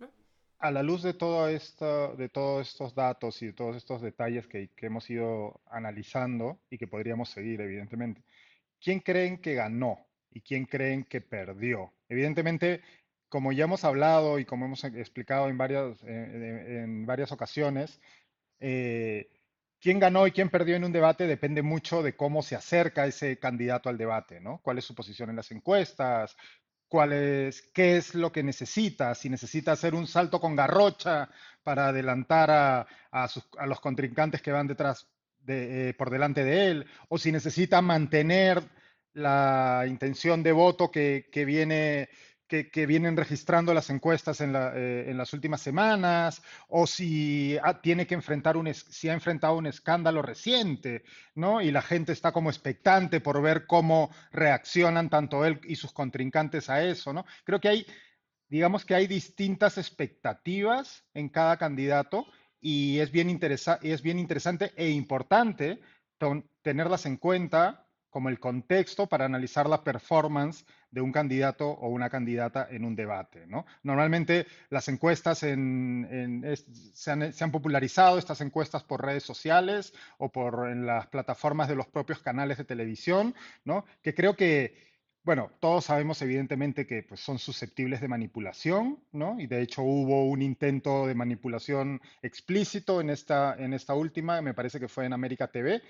A 0.60 0.72
la 0.72 0.82
luz 0.82 1.04
de 1.04 1.14
todo 1.14 1.50
esto, 1.50 2.16
de 2.16 2.30
todos 2.30 2.70
estos 2.70 2.96
datos 2.96 3.42
y 3.42 3.48
de 3.48 3.54
todos 3.54 3.76
estos 3.76 4.02
detalles 4.02 4.48
que, 4.48 4.70
que 4.70 4.86
hemos 4.86 5.10
ido 5.10 5.60
analizando 5.66 6.60
y 6.70 6.78
que 6.78 6.88
podríamos 6.88 7.30
seguir, 7.30 7.60
evidentemente, 7.60 8.24
¿quién 8.80 9.02
creen 9.02 9.42
que 9.42 9.56
ganó 9.56 10.08
y 10.32 10.40
quién 10.40 10.66
creen 10.66 11.04
que 11.04 11.20
perdió? 11.20 11.92
Evidentemente, 12.08 12.82
como 13.34 13.52
ya 13.52 13.64
hemos 13.64 13.84
hablado 13.84 14.38
y 14.38 14.46
como 14.46 14.66
hemos 14.66 14.84
explicado 14.84 15.50
en 15.50 15.58
varias, 15.58 15.98
eh, 16.04 16.84
en 16.84 17.08
varias 17.08 17.32
ocasiones, 17.32 18.00
eh, 18.60 19.28
quién 19.80 19.98
ganó 19.98 20.28
y 20.28 20.32
quién 20.32 20.52
perdió 20.52 20.76
en 20.76 20.84
un 20.84 20.92
debate 20.92 21.26
depende 21.26 21.64
mucho 21.64 22.04
de 22.04 22.16
cómo 22.16 22.44
se 22.44 22.56
acerca 22.56 23.08
ese 23.08 23.40
candidato 23.40 23.90
al 23.90 23.98
debate, 23.98 24.40
¿no? 24.40 24.60
¿Cuál 24.62 24.78
es 24.78 24.86
su 24.86 24.94
posición 24.94 25.32
en 25.32 25.38
las 25.38 25.50
encuestas? 25.50 26.38
¿Cuál 26.88 27.14
es, 27.14 27.64
¿Qué 27.74 27.98
es 27.98 28.14
lo 28.14 28.32
que 28.32 28.44
necesita? 28.44 29.16
Si 29.16 29.32
necesita 29.32 29.72
hacer 29.72 29.96
un 29.96 30.06
salto 30.06 30.40
con 30.40 30.56
garrocha 30.56 31.28
para 31.64 31.88
adelantar 31.88 32.52
a, 32.52 32.88
a, 33.10 33.66
los 33.66 33.80
contrincantes 33.80 34.44
que 34.44 34.52
van 34.52 34.68
detrás 34.68 35.08
de, 35.40 35.90
eh, 35.90 35.94
por 35.96 36.12
delante 36.12 36.44
de 36.44 36.68
él, 36.68 36.86
o 37.10 37.18
si 37.18 37.32
necesita 37.32 37.82
mantener 37.82 38.62
la 39.14 39.86
intención 39.88 40.44
de 40.44 40.52
voto 40.52 40.92
que, 40.92 41.30
que 41.32 41.46
viene 41.46 42.10
que, 42.62 42.86
vienen 42.86 43.18
registrando 43.18 43.74
las 43.74 43.90
encuestas 43.90 44.40
eh, 44.42 45.06
en, 45.08 45.18
las 45.18 45.34
últimas 45.34 45.62
semanas, 45.62 46.44
o 46.68 46.86
si 46.86 47.58
tiene 47.82 48.06
que 48.06 48.14
enfrentar 48.14 48.58
un, 48.58 48.72
si 48.74 49.10
ha 49.10 49.14
enfrentado 49.14 49.58
un 49.58 49.66
escándalo 49.66 50.22
reciente, 50.22 51.04
¿no? 51.34 51.62
Y 51.62 51.72
la 51.72 51.82
gente 51.82 52.12
está 52.12 52.32
como 52.32 52.50
expectante 52.50 53.22
por 53.22 53.42
ver 53.42 53.66
cómo 53.66 54.12
reaccionan 54.32 55.10
tanto 55.10 55.46
él 55.46 55.60
y 55.64 55.76
sus 55.76 55.94
contrincantes 55.94 56.70
a 56.70 56.84
eso, 56.84 57.12
¿no? 57.12 57.26
Creo 57.44 57.60
que 57.60 57.70
hay, 57.70 57.88
digamos 58.50 58.86
que 58.86 58.96
hay 58.96 59.08
distintas 59.08 59.78
expectativas 59.78 61.06
en 61.14 61.30
cada 61.30 61.58
candidato 61.58 62.28
y 62.62 63.00
es 63.00 63.12
bien, 63.12 63.40
es 63.82 64.02
bien 64.02 64.20
interesante 64.20 64.72
e 64.76 64.90
importante 64.90 65.80
tenerlas 66.62 67.06
en 67.06 67.18
cuenta 67.18 67.83
como 68.14 68.30
el 68.30 68.40
contexto 68.40 69.08
para 69.08 69.26
analizar 69.26 69.68
la 69.68 69.84
performance 69.84 70.66
de 70.92 71.02
un 71.02 71.12
candidato 71.12 71.68
o 71.68 71.90
una 71.90 72.12
candidata 72.12 72.68
en 72.70 72.86
un 72.86 72.96
debate. 72.96 73.48
¿no? 73.48 73.66
Normalmente 73.82 74.46
las 74.70 74.88
encuestas 74.88 75.40
se, 75.40 75.54
han, 75.54 77.52
popularizado, 77.52 78.20
estas 78.20 78.40
encuestas 78.42 78.84
por 78.84 79.04
redes 79.04 79.24
sociales 79.24 79.96
o 80.20 80.32
por 80.32 80.70
en 80.70 80.86
las 80.86 81.08
plataformas 81.08 81.68
de 81.68 81.76
los 81.76 81.88
propios 81.88 82.20
canales 82.20 82.60
de 82.60 82.66
televisión, 82.66 83.34
¿no? 83.66 83.84
que 84.04 84.14
creo 84.14 84.36
que, 84.36 84.78
bueno, 85.24 85.50
todos 85.60 85.86
sabemos 85.86 86.22
evidentemente 86.22 86.86
que 86.86 87.02
pues, 87.02 87.20
son 87.20 87.40
susceptibles 87.40 88.00
de 88.00 88.10
manipulación, 88.10 89.00
¿no? 89.12 89.40
y 89.40 89.48
de 89.48 89.64
hecho 89.64 89.82
hubo 89.82 90.30
un 90.30 90.44
intento 90.44 91.08
de 91.08 91.16
manipulación 91.16 92.00
explícito 92.22 93.02
en 93.02 93.10
esta, 93.10 93.56
en 93.58 93.74
esta 93.74 93.96
última, 93.96 94.40
me 94.44 94.54
parece 94.54 94.80
que 94.80 94.88
fue 94.88 95.08
en 95.08 95.14
América 95.14 95.48
TV. 95.48 95.82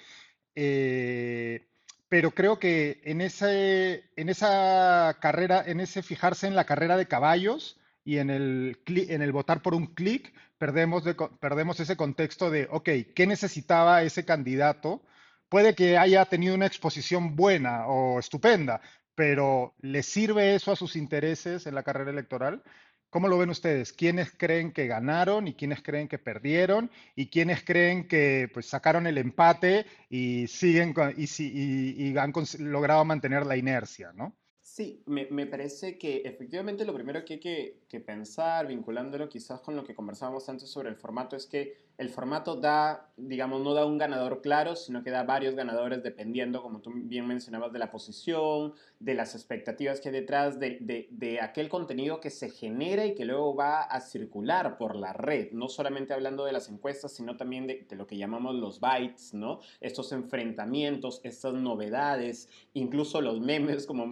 Eh, 0.56 1.73
pero 2.10 2.32
creo 2.32 2.60
que 2.60 3.02
en, 3.06 3.22
ese, 3.22 4.10
en 4.16 4.30
esa 4.30 5.18
carrera, 5.20 5.64
en 5.66 5.80
ese 5.80 6.04
fijarse 6.04 6.48
en 6.48 6.56
la 6.56 6.66
carrera 6.66 6.98
de 6.98 7.08
caballos 7.08 7.80
y 8.06 8.18
en 8.18 8.30
el, 8.30 8.80
en 8.88 9.22
el 9.22 9.32
votar 9.32 9.62
por 9.62 9.74
un 9.74 9.88
clic, 9.88 10.34
perdemos, 10.58 11.04
perdemos 11.40 11.80
ese 11.80 11.98
contexto 11.98 12.50
de, 12.50 12.68
ok, 12.70 12.90
¿qué 13.16 13.28
necesitaba 13.28 14.04
ese 14.04 14.26
candidato? 14.26 15.02
Puede 15.50 15.76
que 15.76 15.98
haya 15.98 16.26
tenido 16.26 16.56
una 16.56 16.66
exposición 16.66 17.36
buena 17.36 17.88
o 17.88 18.20
estupenda, 18.20 18.82
pero 19.16 19.76
¿le 19.82 20.04
sirve 20.04 20.56
eso 20.56 20.72
a 20.72 20.76
sus 20.76 20.96
intereses 20.96 21.68
en 21.68 21.76
la 21.76 21.84
carrera 21.84 22.12
electoral? 22.12 22.64
¿Cómo 23.14 23.28
lo 23.28 23.38
ven 23.38 23.52
ustedes? 23.52 23.94
¿Quiénes 23.94 24.32
creen 24.32 24.72
que 24.72 24.88
ganaron 24.88 25.48
y 25.48 25.54
quiénes 25.54 25.84
creen 25.84 26.08
que 26.08 26.18
perdieron? 26.18 26.90
¿Y 27.16 27.28
quiénes 27.28 27.64
creen 27.64 28.08
que 28.08 28.50
pues, 28.52 28.66
sacaron 28.66 29.06
el 29.06 29.20
empate 29.20 29.86
y 30.10 30.48
siguen 30.48 30.96
y, 31.16 31.26
y, 31.44 32.08
y 32.10 32.18
han 32.18 32.34
logrado 32.58 33.06
mantener 33.06 33.46
la 33.46 33.56
inercia? 33.56 34.12
¿no? 34.14 34.36
Sí, 34.76 35.04
me, 35.06 35.28
me, 35.30 35.46
parece 35.46 36.00
que 36.00 36.24
efectivamente 36.26 36.84
lo 36.84 36.96
primero 36.96 37.24
que 37.24 37.34
hay 37.34 37.40
que, 37.40 37.84
que, 37.88 38.00
pensar, 38.00 38.66
vinculándolo 38.66 39.30
quizás 39.30 39.62
con 39.62 39.76
lo 39.76 39.84
que 39.84 39.94
conversábamos 39.94 40.50
antes 40.50 40.68
sobre 40.68 40.90
el 40.90 40.96
formato, 40.96 41.36
es 41.36 41.46
que 41.46 41.78
el 42.00 42.10
formato 42.10 42.56
da, 42.56 43.12
digamos, 43.18 43.62
no 43.62 43.76
da 43.76 43.86
un 43.86 44.00
ganador 44.00 44.42
claro, 44.42 44.76
sino 44.76 45.04
que 45.04 45.12
da 45.12 45.24
varios 45.24 45.54
ganadores 45.54 46.02
dependiendo, 46.02 46.64
como 46.64 46.82
tú 46.82 46.92
bien 46.92 47.28
mencionabas, 47.28 47.72
de 47.72 47.78
la 47.78 47.92
posición, 47.92 48.74
de 49.00 49.14
las 49.14 49.36
expectativas 49.36 50.02
que 50.02 50.10
hay 50.10 50.16
detrás, 50.16 50.60
de, 50.60 50.80
de, 50.82 51.08
de 51.12 51.40
aquel 51.40 51.70
contenido 51.70 52.20
que 52.20 52.32
se 52.32 52.50
genera 52.50 53.06
y 53.06 53.14
que 53.14 53.26
luego 53.26 53.56
va 53.56 53.84
a 53.84 54.02
circular 54.02 54.80
por 54.80 54.96
la 54.96 55.14
red, 55.14 55.52
no 55.52 55.70
solamente 55.70 56.14
hablando 56.14 56.46
de 56.46 56.52
las 56.52 56.68
encuestas, 56.68 57.14
sino 57.14 57.38
también 57.38 57.68
de, 57.68 57.86
de 57.88 57.96
lo 57.96 58.08
que 58.08 58.18
llamamos 58.18 58.56
los 58.56 58.80
bytes, 58.80 59.36
¿no? 59.36 59.60
Estos 59.80 60.12
enfrentamientos, 60.14 61.22
estas 61.24 61.54
novedades, 61.54 62.50
incluso 62.74 63.22
los 63.22 63.40
memes, 63.40 63.86
como 63.86 64.08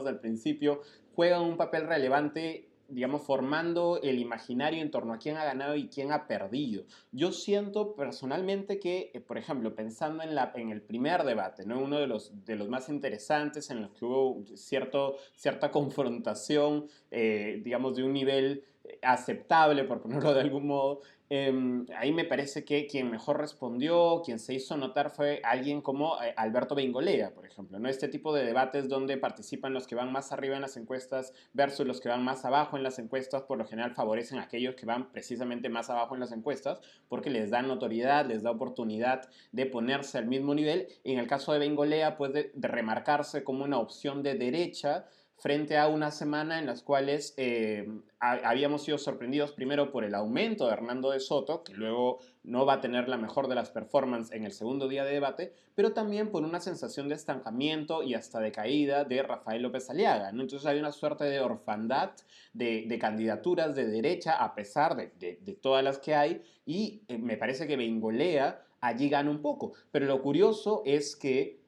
mencionábamos 0.00 0.08
al 0.08 0.20
principio, 0.20 0.80
juegan 1.14 1.42
un 1.42 1.56
papel 1.56 1.86
relevante 1.86 2.66
digamos, 2.92 3.22
formando 3.22 4.00
el 4.02 4.18
imaginario 4.18 4.82
en 4.82 4.90
torno 4.90 5.14
a 5.14 5.18
quién 5.18 5.36
ha 5.36 5.44
ganado 5.44 5.76
y 5.76 5.86
quién 5.86 6.10
ha 6.10 6.26
perdido. 6.26 6.82
Yo 7.12 7.30
siento 7.30 7.94
personalmente 7.94 8.80
que, 8.80 9.12
eh, 9.14 9.20
por 9.20 9.38
ejemplo, 9.38 9.76
pensando 9.76 10.24
en, 10.24 10.34
la, 10.34 10.50
en 10.56 10.70
el 10.70 10.82
primer 10.82 11.22
debate, 11.22 11.64
¿no? 11.64 11.78
uno 11.78 12.00
de 12.00 12.08
los, 12.08 12.44
de 12.44 12.56
los 12.56 12.68
más 12.68 12.88
interesantes 12.88 13.70
en 13.70 13.82
los 13.82 13.92
que 13.92 14.04
hubo 14.04 14.44
cierto, 14.56 15.18
cierta 15.36 15.70
confrontación, 15.70 16.88
eh, 17.12 17.60
digamos, 17.62 17.94
de 17.94 18.02
un 18.02 18.12
nivel 18.12 18.64
aceptable, 19.02 19.84
por 19.84 20.02
ponerlo 20.02 20.34
de 20.34 20.40
algún 20.40 20.66
modo, 20.66 21.02
Em, 21.32 21.86
ahí 21.96 22.10
me 22.10 22.24
parece 22.24 22.64
que 22.64 22.88
quien 22.88 23.08
mejor 23.08 23.38
respondió, 23.38 24.20
quien 24.24 24.40
se 24.40 24.52
hizo 24.52 24.76
notar 24.76 25.10
fue 25.10 25.40
alguien 25.44 25.80
como 25.80 26.20
eh, 26.20 26.34
Alberto 26.36 26.74
Bengolea, 26.74 27.32
por 27.32 27.46
ejemplo. 27.46 27.78
¿no? 27.78 27.88
Este 27.88 28.08
tipo 28.08 28.34
de 28.34 28.44
debates 28.44 28.88
donde 28.88 29.16
participan 29.16 29.72
los 29.72 29.86
que 29.86 29.94
van 29.94 30.10
más 30.10 30.32
arriba 30.32 30.56
en 30.56 30.62
las 30.62 30.76
encuestas 30.76 31.32
versus 31.52 31.86
los 31.86 32.00
que 32.00 32.08
van 32.08 32.24
más 32.24 32.44
abajo 32.44 32.76
en 32.76 32.82
las 32.82 32.98
encuestas, 32.98 33.42
por 33.42 33.58
lo 33.58 33.64
general 33.64 33.94
favorecen 33.94 34.40
a 34.40 34.42
aquellos 34.42 34.74
que 34.74 34.86
van 34.86 35.12
precisamente 35.12 35.68
más 35.68 35.88
abajo 35.88 36.14
en 36.14 36.20
las 36.20 36.32
encuestas 36.32 36.80
porque 37.08 37.30
les 37.30 37.50
dan 37.50 37.68
notoriedad, 37.68 38.26
les 38.26 38.42
da 38.42 38.50
oportunidad 38.50 39.30
de 39.52 39.66
ponerse 39.66 40.18
al 40.18 40.26
mismo 40.26 40.52
nivel. 40.56 40.88
En 41.04 41.20
el 41.20 41.28
caso 41.28 41.52
de 41.52 41.60
Bengolea, 41.60 42.16
puede 42.16 42.50
remarcarse 42.56 43.44
como 43.44 43.62
una 43.62 43.78
opción 43.78 44.24
de 44.24 44.34
derecha 44.34 45.06
frente 45.40 45.78
a 45.78 45.88
una 45.88 46.10
semana 46.10 46.58
en 46.58 46.66
las 46.66 46.82
cuales 46.82 47.34
eh, 47.38 47.88
habíamos 48.20 48.84
sido 48.84 48.98
sorprendidos 48.98 49.52
primero 49.52 49.90
por 49.90 50.04
el 50.04 50.14
aumento 50.14 50.66
de 50.66 50.74
Hernando 50.74 51.10
de 51.10 51.20
Soto, 51.20 51.64
que 51.64 51.72
luego 51.72 52.18
no 52.44 52.66
va 52.66 52.74
a 52.74 52.80
tener 52.80 53.08
la 53.08 53.16
mejor 53.16 53.48
de 53.48 53.54
las 53.54 53.70
performances 53.70 54.36
en 54.36 54.44
el 54.44 54.52
segundo 54.52 54.86
día 54.86 55.02
de 55.04 55.12
debate, 55.12 55.54
pero 55.74 55.92
también 55.92 56.30
por 56.30 56.42
una 56.42 56.60
sensación 56.60 57.08
de 57.08 57.14
estancamiento 57.14 58.02
y 58.02 58.14
hasta 58.14 58.38
de 58.40 58.52
caída 58.52 59.04
de 59.04 59.22
Rafael 59.22 59.62
López 59.62 59.88
Aliaga. 59.88 60.28
Entonces 60.28 60.66
hay 60.66 60.78
una 60.78 60.92
suerte 60.92 61.24
de 61.24 61.40
orfandad 61.40 62.10
de, 62.52 62.98
candidaturas 63.00 63.74
de 63.74 63.86
derecha, 63.86 64.36
a 64.36 64.54
pesar 64.54 64.94
de, 64.96 65.58
todas 65.62 65.82
las 65.82 65.98
que 65.98 66.14
hay, 66.14 66.42
y 66.66 67.02
eh, 67.08 67.16
me 67.16 67.38
parece 67.38 67.66
que 67.66 67.76
Bengolea 67.76 68.62
allí 68.80 69.08
gana 69.08 69.30
un 69.30 69.40
poco. 69.40 69.72
Pero 69.90 70.06
lo 70.06 70.20
curioso 70.20 70.82
es 70.84 71.16
que 71.16 71.59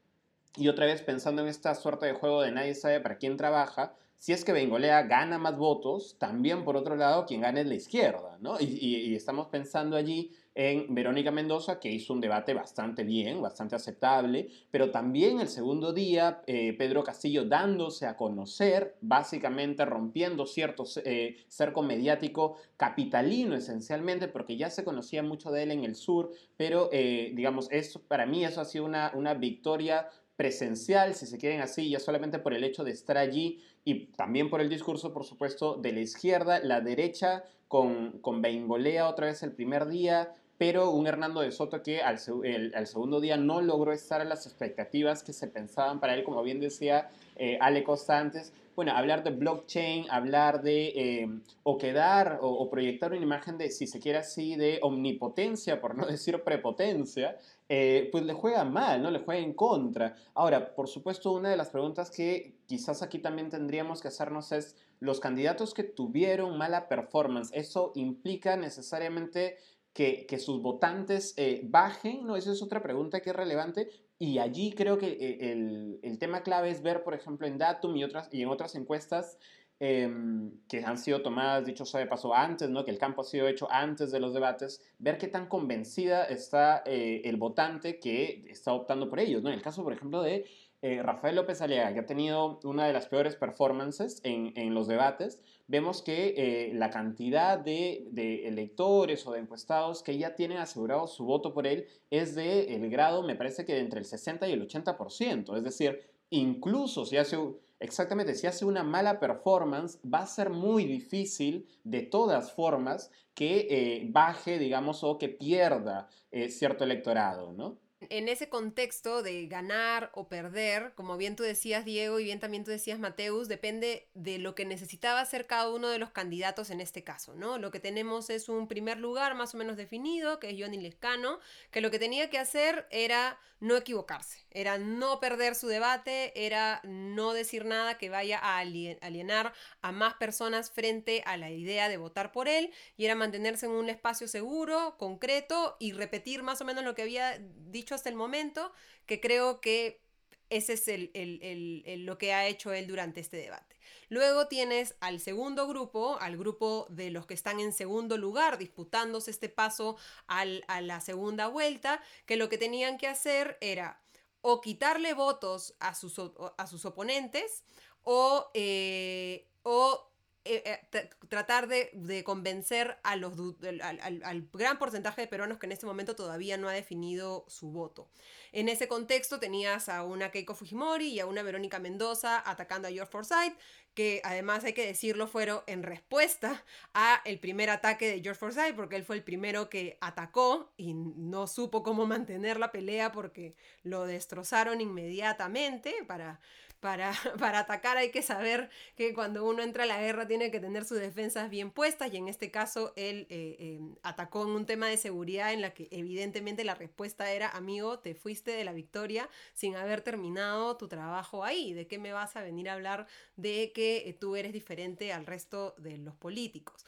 y 0.56 0.68
otra 0.68 0.86
vez 0.86 1.02
pensando 1.02 1.42
en 1.42 1.48
esta 1.48 1.74
suerte 1.74 2.06
de 2.06 2.12
juego 2.12 2.42
de 2.42 2.52
nadie 2.52 2.74
sabe 2.74 3.00
para 3.00 3.18
quién 3.18 3.36
trabaja, 3.36 3.94
si 4.22 4.32
es 4.32 4.44
que 4.44 4.52
Bengolea 4.52 5.02
gana 5.02 5.36
más 5.36 5.58
votos, 5.58 6.16
también 6.16 6.62
por 6.62 6.76
otro 6.76 6.94
lado 6.94 7.26
quien 7.26 7.40
gana 7.40 7.60
es 7.60 7.66
la 7.66 7.74
izquierda, 7.74 8.38
¿no? 8.40 8.56
Y, 8.60 9.16
estamos 9.16 9.48
pensando 9.48 9.96
allí 9.96 10.30
en 10.54 10.94
Verónica 10.94 11.32
Mendoza, 11.32 11.80
que 11.80 11.90
hizo 11.90 12.12
un 12.12 12.20
debate 12.20 12.54
bastante 12.54 13.02
bien, 13.02 13.42
bastante 13.42 13.74
aceptable, 13.74 14.48
pero 14.70 14.92
también 14.92 15.40
el 15.40 15.48
segundo 15.48 15.92
día, 15.92 16.40
eh, 16.46 16.72
Pedro 16.78 17.02
Castillo 17.02 17.46
dándose 17.46 18.06
a 18.06 18.16
conocer, 18.16 18.96
básicamente 19.00 19.84
rompiendo 19.84 20.46
cierto 20.46 20.84
eh, 21.04 21.38
cerco 21.48 21.82
mediático 21.82 22.58
capitalino 22.76 23.56
esencialmente, 23.56 24.28
porque 24.28 24.56
ya 24.56 24.70
se 24.70 24.84
conocía 24.84 25.24
mucho 25.24 25.50
de 25.50 25.64
él 25.64 25.72
en 25.72 25.82
el 25.82 25.96
sur, 25.96 26.30
pero 26.56 26.90
eh, 26.92 27.32
digamos, 27.34 27.66
eso, 27.72 28.00
para 28.06 28.24
mí 28.24 28.44
eso 28.44 28.60
ha 28.60 28.66
sido 28.66 28.84
una, 28.84 29.10
una 29.16 29.34
victoria 29.34 30.06
presencial, 30.42 31.14
si 31.14 31.26
se 31.26 31.38
quieren 31.38 31.60
así, 31.60 31.88
ya 31.88 32.00
solamente 32.00 32.40
por 32.40 32.52
el 32.52 32.64
hecho 32.64 32.82
de 32.82 32.90
estar 32.90 33.16
allí 33.16 33.60
y 33.84 34.06
también 34.06 34.50
por 34.50 34.60
el 34.60 34.68
discurso, 34.68 35.12
por 35.12 35.22
supuesto, 35.22 35.76
de 35.76 35.92
la 35.92 36.00
izquierda, 36.00 36.58
la 36.58 36.80
derecha 36.80 37.44
con, 37.68 38.18
con 38.20 38.42
Beingolea 38.42 39.08
otra 39.08 39.26
vez 39.26 39.44
el 39.44 39.52
primer 39.52 39.86
día, 39.86 40.34
pero 40.58 40.90
un 40.90 41.06
Hernando 41.06 41.42
de 41.42 41.52
Soto 41.52 41.80
que 41.84 42.02
al, 42.02 42.18
segundo 42.18 43.20
día 43.20 43.36
no 43.36 43.62
logró 43.62 43.92
estar 43.92 44.20
a 44.20 44.24
las 44.24 44.44
expectativas 44.46 45.22
que 45.22 45.32
se 45.32 45.46
pensaban 45.46 46.00
para 46.00 46.14
él, 46.14 46.24
como 46.24 46.42
bien 46.42 46.58
decía 46.58 47.08
eh, 47.36 47.56
Ale 47.60 47.84
Costa 47.84 48.18
antes, 48.18 48.52
bueno, 48.74 48.92
hablar 48.92 49.22
de 49.22 49.30
blockchain, 49.30 50.06
hablar 50.10 50.62
de, 50.62 50.88
eh, 50.88 51.28
o 51.62 51.78
quedar, 51.78 52.38
o, 52.40 52.68
proyectar 52.70 53.12
una 53.12 53.22
imagen 53.22 53.58
de, 53.58 53.70
si 53.70 53.86
se 53.86 54.00
quiere 54.00 54.18
así, 54.18 54.56
de 54.56 54.78
omnipotencia, 54.82 55.80
por 55.80 55.94
no 55.94 56.06
decir 56.06 56.42
prepotencia, 56.42 57.36
eh, 57.68 58.08
pues 58.10 58.24
le 58.24 58.32
juega 58.32 58.64
mal, 58.64 59.02
¿no? 59.02 59.10
Le 59.10 59.20
juega 59.20 59.40
en 59.40 59.54
contra. 59.54 60.16
Ahora, 60.34 60.74
por 60.74 60.88
supuesto, 60.88 61.32
una 61.32 61.50
de 61.50 61.56
las 61.56 61.70
preguntas 61.70 62.10
que 62.10 62.56
quizás 62.66 63.02
aquí 63.02 63.18
también 63.18 63.50
tendríamos 63.50 64.00
que 64.00 64.08
hacernos 64.08 64.52
es, 64.52 64.76
los 65.00 65.18
candidatos 65.18 65.74
que 65.74 65.82
tuvieron 65.82 66.56
mala 66.56 66.88
performance, 66.88 67.50
¿eso 67.54 67.92
implica 67.96 68.56
necesariamente 68.56 69.56
que, 69.92 70.26
sus 70.38 70.62
votantes 70.62 71.34
eh, 71.36 71.60
bajen? 71.64 72.24
¿No? 72.24 72.36
Esa 72.36 72.52
es 72.52 72.62
otra 72.62 72.82
pregunta 72.82 73.20
que 73.20 73.30
es 73.30 73.36
relevante. 73.36 73.88
Y 74.22 74.38
allí 74.38 74.72
creo 74.72 74.98
que 74.98 75.08
eh, 75.08 75.50
el, 75.50 75.98
el, 76.04 76.16
tema 76.16 76.44
clave 76.44 76.70
es 76.70 76.80
ver, 76.80 77.02
por 77.02 77.12
ejemplo, 77.12 77.44
en 77.44 77.58
Datum 77.58 77.96
y, 77.96 78.04
otras, 78.04 78.28
y 78.30 78.42
en 78.42 78.50
otras 78.50 78.76
encuestas 78.76 79.36
em, 79.80 80.52
que 80.68 80.84
han 80.84 80.96
sido 80.96 81.22
tomadas, 81.22 81.66
dicho 81.66 81.84
sea 81.84 81.98
de 81.98 82.06
paso, 82.06 82.32
antes, 82.32 82.70
¿no? 82.70 82.84
que 82.84 82.92
el 82.92 82.98
campo 82.98 83.22
ha 83.22 83.24
sido 83.24 83.48
hecho 83.48 83.66
antes 83.68 84.12
de 84.12 84.20
los 84.20 84.32
debates, 84.32 84.80
ver 85.00 85.18
qué 85.18 85.26
tan 85.26 85.48
convencida 85.48 86.22
está 86.22 86.84
eh, 86.86 87.22
el 87.24 87.36
votante 87.36 87.98
que 87.98 88.44
está 88.48 88.72
optando 88.72 89.10
por 89.10 89.18
ellos. 89.18 89.42
¿no? 89.42 89.48
En 89.48 89.56
el 89.56 89.62
caso, 89.62 89.82
por 89.82 89.92
ejemplo, 89.92 90.22
de 90.22 90.46
eh, 90.82 91.00
Rafael 91.00 91.36
López 91.36 91.62
Aliaga, 91.62 91.94
que 91.94 92.00
ha 92.00 92.06
tenido 92.06 92.58
una 92.64 92.88
de 92.88 92.92
las 92.92 93.06
peores 93.06 93.36
performances 93.36 94.20
en, 94.24 94.52
en 94.56 94.74
los 94.74 94.88
debates, 94.88 95.40
vemos 95.68 96.02
que 96.02 96.34
eh, 96.36 96.74
la 96.74 96.90
cantidad 96.90 97.56
de, 97.56 98.08
electores 98.48 99.24
o 99.24 99.32
de 99.32 99.38
encuestados 99.38 100.02
que 100.02 100.18
ya 100.18 100.34
tienen 100.34 100.58
asegurado 100.58 101.06
su 101.06 101.24
voto 101.24 101.54
por 101.54 101.68
él 101.68 101.86
es 102.10 102.34
de 102.34 102.74
el 102.74 102.90
grado, 102.90 103.22
me 103.22 103.36
parece 103.36 103.64
que 103.64 103.74
de 103.74 103.80
entre 103.80 104.00
el 104.00 104.06
60 104.06 104.48
y 104.48 104.52
el 104.52 104.68
80%. 104.68 105.56
Es 105.56 105.62
decir, 105.62 106.00
incluso 106.30 107.06
si 107.06 107.16
hace, 107.16 107.38
exactamente, 107.78 108.34
si 108.34 108.48
hace 108.48 108.64
una 108.64 108.82
mala 108.82 109.20
performance, 109.20 110.00
va 110.04 110.18
a 110.18 110.26
ser 110.26 110.50
muy 110.50 110.84
difícil 110.84 111.68
de 111.84 112.02
todas 112.02 112.50
formas 112.50 113.12
que 113.34 113.68
eh, 113.70 114.06
baje, 114.10 114.58
digamos, 114.58 115.04
o 115.04 115.16
que 115.16 115.28
pierda 115.28 116.08
cierto 116.48 116.82
electorado, 116.82 117.52
¿no? 117.52 117.78
En 118.10 118.28
ese 118.28 118.48
contexto 118.48 119.22
de 119.22 119.46
ganar 119.46 120.10
o 120.14 120.28
perder, 120.28 120.92
como 120.94 121.16
bien 121.16 121.36
tú 121.36 121.42
decías, 121.42 121.84
Diego, 121.84 122.18
y 122.18 122.24
bien 122.24 122.40
también 122.40 122.64
tú 122.64 122.70
decías, 122.70 122.98
Mateus, 122.98 123.48
depende 123.48 124.08
de 124.14 124.38
lo 124.38 124.54
que 124.54 124.64
necesitaba 124.64 125.20
hacer 125.20 125.46
cada 125.46 125.70
uno 125.70 125.88
de 125.88 125.98
los 125.98 126.10
candidatos 126.10 126.70
en 126.70 126.80
este 126.80 127.04
caso, 127.04 127.34
¿no? 127.34 127.58
Lo 127.58 127.70
que 127.70 127.80
tenemos 127.80 128.30
es 128.30 128.48
un 128.48 128.68
primer 128.68 128.98
lugar 128.98 129.34
más 129.34 129.54
o 129.54 129.58
menos 129.58 129.76
definido, 129.76 130.38
que 130.38 130.50
es 130.50 130.56
Johnny 130.58 130.78
Lescano, 130.78 131.40
que 131.70 131.80
lo 131.80 131.90
que 131.90 131.98
tenía 131.98 132.30
que 132.30 132.38
hacer 132.38 132.86
era 132.90 133.38
no 133.60 133.76
equivocarse, 133.76 134.44
era 134.50 134.76
no 134.76 135.20
perder 135.20 135.54
su 135.54 135.68
debate, 135.68 136.32
era 136.34 136.80
no 136.82 137.32
decir 137.32 137.64
nada 137.64 137.96
que 137.96 138.10
vaya 138.10 138.40
a 138.40 138.58
alienar 138.58 139.52
a 139.82 139.92
más 139.92 140.14
personas 140.14 140.72
frente 140.72 141.22
a 141.26 141.36
la 141.36 141.50
idea 141.50 141.88
de 141.88 141.96
votar 141.96 142.32
por 142.32 142.48
él, 142.48 142.72
y 142.96 143.04
era 143.04 143.14
mantenerse 143.14 143.66
en 143.66 143.72
un 143.72 143.88
espacio 143.88 144.26
seguro, 144.26 144.96
concreto, 144.98 145.76
y 145.78 145.92
repetir 145.92 146.42
más 146.42 146.60
o 146.60 146.64
menos 146.64 146.82
lo 146.82 146.96
que 146.96 147.02
había 147.02 147.38
dicho 147.38 147.91
hasta 147.94 148.08
el 148.08 148.16
momento, 148.16 148.72
que 149.06 149.20
creo 149.20 149.60
que 149.60 150.02
ese 150.50 150.74
es 150.74 150.86
el, 150.88 152.04
lo 152.04 152.18
que 152.18 152.34
ha 152.34 152.46
hecho 152.46 152.72
él 152.72 152.86
durante 152.86 153.20
este 153.20 153.38
debate. 153.38 153.76
Luego 154.08 154.48
tienes 154.48 154.94
al 155.00 155.18
segundo 155.20 155.66
grupo, 155.66 156.18
al 156.20 156.36
grupo 156.36 156.86
de 156.90 157.10
los 157.10 157.26
que 157.26 157.34
están 157.34 157.58
en 157.60 157.72
segundo 157.72 158.18
lugar, 158.18 158.58
disputándose 158.58 159.30
este 159.30 159.48
paso 159.48 159.96
a 160.26 160.44
la 160.80 161.00
segunda 161.00 161.48
vuelta, 161.48 162.02
que 162.26 162.36
lo 162.36 162.50
que 162.50 162.58
tenían 162.58 162.98
que 162.98 163.08
hacer 163.08 163.56
era 163.62 164.02
o 164.42 164.60
quitarle 164.60 165.14
votos 165.14 165.74
a 165.80 165.94
sus, 165.94 166.20
a 166.58 166.66
sus 166.66 166.84
oponentes 166.84 167.64
o, 168.02 168.50
eh, 168.54 169.48
o 169.62 170.11
eh, 170.44 170.80
eh, 170.92 171.10
tratar 171.28 171.68
de, 171.68 172.24
convencer 172.24 172.98
a 173.04 173.12
al, 173.12 174.48
gran 174.52 174.78
porcentaje 174.78 175.20
de 175.20 175.28
peruanos 175.28 175.58
que 175.58 175.66
en 175.66 175.72
este 175.72 175.86
momento 175.86 176.16
todavía 176.16 176.56
no 176.56 176.68
ha 176.68 176.72
definido 176.72 177.44
su 177.48 177.70
voto. 177.70 178.08
En 178.50 178.68
ese 178.68 178.88
contexto 178.88 179.38
tenías 179.38 179.88
a 179.88 180.02
una 180.02 180.32
Keiko 180.32 180.56
Fujimori 180.56 181.08
y 181.08 181.20
a 181.20 181.26
una 181.26 181.44
Verónica 181.44 181.78
Mendoza 181.78 182.42
atacando 182.44 182.88
a 182.88 182.90
George 182.90 183.12
Forsyth, 183.12 183.56
que 183.94 184.20
además 184.24 184.64
hay 184.64 184.72
que 184.72 184.84
decirlo 184.84 185.28
fueron 185.28 185.62
en 185.68 185.84
respuesta 185.84 186.64
a 186.92 187.22
el 187.24 187.38
primer 187.38 187.70
ataque 187.70 188.08
de 188.08 188.20
George 188.20 188.40
Forsyth, 188.40 188.74
porque 188.74 188.96
él 188.96 189.04
fue 189.04 189.14
el 189.14 189.22
primero 189.22 189.70
que 189.70 189.96
atacó 190.00 190.72
y 190.76 190.94
no 190.94 191.46
supo 191.46 191.84
cómo 191.84 192.04
mantener 192.04 192.58
la 192.58 192.72
pelea 192.72 193.12
porque 193.12 193.54
lo 193.84 194.06
destrozaron 194.06 194.80
inmediatamente 194.80 195.94
para 196.08 196.40
para, 196.82 197.12
para 197.38 197.60
atacar 197.60 197.96
hay 197.96 198.10
que 198.10 198.20
saber 198.20 198.68
que 198.96 199.14
cuando 199.14 199.46
uno 199.46 199.62
entra 199.62 199.84
a 199.84 199.86
la 199.86 200.00
guerra 200.00 200.26
tiene 200.26 200.50
que 200.50 200.60
tener 200.60 200.84
sus 200.84 200.98
defensas 200.98 201.48
bien 201.48 201.70
puestas 201.70 202.12
y 202.12 202.16
en 202.18 202.28
este 202.28 202.50
caso 202.50 202.92
él 202.96 203.26
eh, 203.30 203.56
em, 203.78 203.94
atacó 204.02 204.42
en 204.42 204.50
un 204.50 204.66
tema 204.66 204.88
de 204.88 204.96
seguridad 204.98 205.52
en 205.52 205.62
la 205.62 205.72
que 205.72 205.88
evidentemente 205.92 206.64
la 206.64 206.74
respuesta 206.74 207.30
era, 207.32 207.48
amigo, 207.48 208.00
te 208.00 208.14
fuiste 208.14 208.50
de 208.50 208.64
la 208.64 208.72
victoria 208.72 209.30
sin 209.54 209.76
haber 209.76 210.02
terminado 210.02 210.76
tu 210.76 210.88
trabajo 210.88 211.44
ahí, 211.44 211.72
¿de 211.72 211.86
qué 211.86 211.98
me 211.98 212.12
vas 212.12 212.34
a 212.36 212.42
venir 212.42 212.68
a 212.68 212.74
hablar 212.74 213.06
de 213.36 213.72
que 213.72 214.08
eh, 214.08 214.12
tú 214.12 214.34
eres 214.34 214.52
diferente 214.52 215.12
al 215.12 215.24
resto 215.24 215.74
de 215.78 215.98
los 215.98 216.16
políticos? 216.16 216.84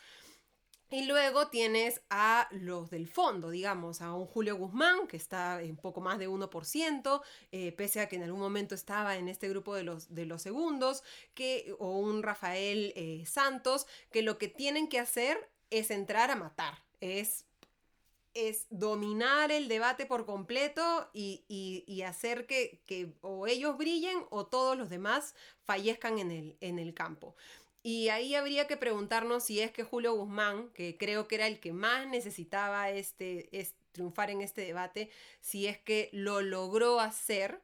Y 0.91 1.07
luego 1.07 1.49
tienes 1.49 2.03
a 2.11 2.47
los 2.53 2.91
del 2.91 3.09
fondo, 3.09 3.51
digamos, 3.51 4.01
a 4.01 4.15
un 4.15 4.27
Julio 4.27 4.57
Guzmán, 4.57 5.09
que 5.09 5.17
está 5.17 5.61
en 5.63 5.77
poco 5.77 6.01
más 6.01 6.19
de 6.19 6.29
1%, 6.29 7.23
eh, 7.53 7.73
pese 7.73 8.01
a 8.01 8.09
que 8.09 8.17
en 8.17 8.23
algún 8.23 8.41
momento 8.41 8.75
estaba 8.75 9.17
en 9.17 9.29
este 9.29 9.49
grupo 9.49 9.75
de 9.75 9.83
los, 9.83 10.15
de 10.15 10.27
los 10.27 10.43
segundos, 10.43 11.03
que, 11.35 11.75
o 11.79 11.99
un 11.99 12.23
Rafael 12.23 12.93
eh, 12.97 13.25
Santos, 13.27 13.87
que 14.13 14.23
lo 14.23 14.39
que 14.39 14.49
tienen 14.49 14.89
que 14.89 15.01
hacer 15.01 15.51
es 15.71 15.91
entrar 15.91 16.31
a 16.31 16.37
matar, 16.37 16.85
es, 17.01 17.47
es 18.35 18.67
dominar 18.71 19.51
el 19.51 19.69
debate 19.69 20.07
por 20.07 20.27
completo 20.27 21.09
y, 21.13 21.45
y, 21.49 22.03
hacer 22.03 22.47
que, 22.47 22.81
que, 22.87 23.13
o 23.23 23.47
ellos 23.47 23.77
brillen 23.79 24.25
o 24.31 24.47
todos 24.47 24.77
los 24.77 24.91
demás 24.91 25.35
fallezcan 25.65 26.19
en 26.19 26.31
el, 26.31 26.57
en 26.61 26.79
el 26.79 26.95
campo. 26.95 27.35
Y 27.87 28.09
ahí 28.09 28.35
habría 28.35 28.67
que 28.67 28.79
preguntarnos 28.79 29.45
si 29.45 29.61
es 29.61 29.71
que 29.71 29.85
Julio 29.85 30.15
Guzmán, 30.15 30.71
que 30.71 30.97
creo 30.97 31.29
que 31.29 31.35
era 31.35 31.47
el 31.47 31.61
que 31.61 31.75
más 31.75 32.09
necesitaba 32.09 32.89
este, 32.89 33.51
triunfar 33.93 34.31
en 34.31 34.41
este 34.41 34.63
debate, 34.63 35.11
si 35.43 35.67
es 35.67 35.77
que 35.79 36.09
lo 36.15 36.41
logró 36.41 36.99
hacer 36.99 37.61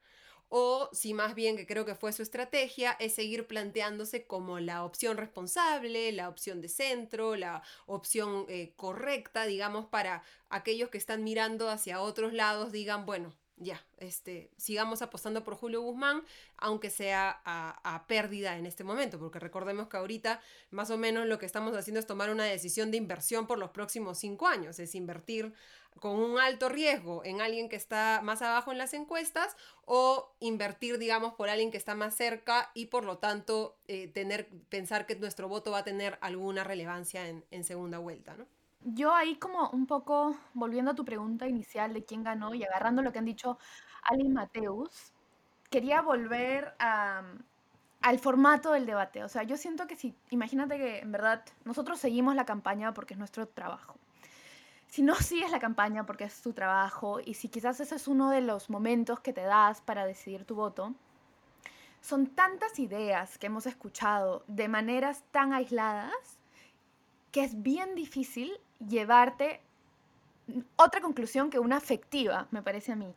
o 0.50 0.90
si 0.92 1.14
más 1.14 1.34
bien 1.34 1.56
que 1.56 1.66
creo 1.66 1.86
que 1.86 1.94
fue 1.94 2.12
su 2.12 2.22
estrategia 2.22 2.94
es 3.00 3.14
seguir 3.14 3.46
planteándose 3.46 4.26
como 4.26 4.60
la 4.60 4.84
opción 4.84 5.16
responsable, 5.16 6.12
la 6.12 6.28
opción 6.28 6.60
de 6.60 6.68
centro, 6.68 7.34
la 7.34 7.62
opción 7.86 8.44
eh, 8.50 8.74
correcta, 8.76 9.46
digamos, 9.46 9.86
para 9.86 10.22
aquellos 10.50 10.90
que 10.90 10.98
están 10.98 11.24
mirando 11.24 11.70
hacia 11.70 12.02
otros 12.02 12.34
lados 12.34 12.72
digan, 12.72 13.06
bueno, 13.06 13.32
ya, 13.60 13.84
este, 13.98 14.50
sigamos 14.56 15.02
apostando 15.02 15.44
por 15.44 15.54
Julio 15.54 15.82
Guzmán, 15.82 16.24
aunque 16.56 16.88
sea 16.88 17.42
a, 17.44 18.04
pérdida 18.08 18.56
en 18.56 18.64
este 18.64 18.84
momento, 18.84 19.18
porque 19.18 19.38
recordemos 19.38 19.88
que 19.88 19.98
ahorita 19.98 20.40
más 20.70 20.90
o 20.90 20.96
menos 20.96 21.26
lo 21.26 21.38
que 21.38 21.44
estamos 21.44 21.76
haciendo 21.76 22.00
es 22.00 22.06
tomar 22.06 22.30
una 22.30 22.44
decisión 22.44 22.90
de 22.90 22.96
inversión 22.96 23.46
por 23.46 23.58
los 23.58 23.70
próximos 23.70 24.18
cinco 24.18 24.48
años, 24.48 24.78
es 24.78 24.94
invertir 24.94 25.52
con 26.00 26.16
un 26.18 26.38
alto 26.38 26.70
riesgo 26.70 27.22
en 27.24 27.42
alguien 27.42 27.68
que 27.68 27.76
está 27.76 28.20
más 28.24 28.40
abajo 28.40 28.72
en 28.72 28.78
las 28.78 28.94
encuestas 28.94 29.54
o 29.84 30.34
invertir, 30.40 30.98
digamos, 30.98 31.34
por 31.34 31.50
alguien 31.50 31.70
que 31.70 31.76
está 31.76 31.94
más 31.94 32.14
cerca 32.16 32.70
y 32.72 32.86
por 32.86 33.04
lo 33.04 33.18
tanto 33.18 33.76
eh, 33.88 34.08
tener, 34.08 34.48
pensar 34.70 35.04
que 35.04 35.16
nuestro 35.16 35.48
voto 35.48 35.70
va 35.70 35.78
a 35.78 35.84
tener 35.84 36.16
alguna 36.22 36.64
relevancia 36.64 37.28
en, 37.28 37.44
en 37.50 37.64
segunda 37.64 37.98
vuelta, 37.98 38.34
¿no? 38.36 38.46
Yo 38.82 39.14
ahí 39.14 39.36
como 39.36 39.68
un 39.70 39.86
poco, 39.86 40.36
volviendo 40.54 40.92
a 40.92 40.94
tu 40.94 41.04
pregunta 41.04 41.46
inicial 41.46 41.92
de 41.92 42.04
quién 42.04 42.22
ganó 42.22 42.54
y 42.54 42.64
agarrando 42.64 43.02
lo 43.02 43.12
que 43.12 43.18
han 43.18 43.26
dicho 43.26 43.58
Ali 44.02 44.24
y 44.24 44.28
Mateus, 44.28 45.12
quería 45.70 46.00
volver 46.00 46.74
al 46.78 48.18
formato 48.18 48.72
del 48.72 48.86
debate. 48.86 49.22
O 49.22 49.28
sea, 49.28 49.42
yo 49.42 49.56
siento 49.58 49.86
que 49.86 49.96
si, 49.96 50.16
imagínate 50.30 50.78
que 50.78 50.98
en 51.00 51.12
verdad 51.12 51.44
nosotros 51.64 52.00
seguimos 52.00 52.34
la 52.34 52.46
campaña 52.46 52.94
porque 52.94 53.14
es 53.14 53.18
nuestro 53.18 53.46
trabajo. 53.48 53.96
Si 54.86 55.02
no 55.02 55.14
sigues 55.14 55.50
la 55.50 55.60
campaña 55.60 56.06
porque 56.06 56.24
es 56.24 56.40
tu 56.42 56.52
trabajo 56.54 57.20
y 57.20 57.34
si 57.34 57.48
quizás 57.48 57.80
ese 57.80 57.94
es 57.96 58.08
uno 58.08 58.30
de 58.30 58.40
los 58.40 58.70
momentos 58.70 59.20
que 59.20 59.32
te 59.32 59.42
das 59.42 59.82
para 59.82 60.06
decidir 60.06 60.44
tu 60.46 60.54
voto, 60.56 60.94
son 62.00 62.28
tantas 62.28 62.78
ideas 62.78 63.36
que 63.38 63.46
hemos 63.46 63.66
escuchado 63.66 64.42
de 64.48 64.68
maneras 64.68 65.22
tan 65.30 65.52
aisladas 65.52 66.38
que 67.30 67.44
es 67.44 67.62
bien 67.62 67.94
difícil 67.94 68.58
llevarte 68.88 69.60
otra 70.76 71.00
conclusión 71.00 71.50
que 71.50 71.58
una 71.58 71.76
afectiva, 71.76 72.48
me 72.50 72.62
parece 72.62 72.92
a 72.92 72.96
mí. 72.96 73.14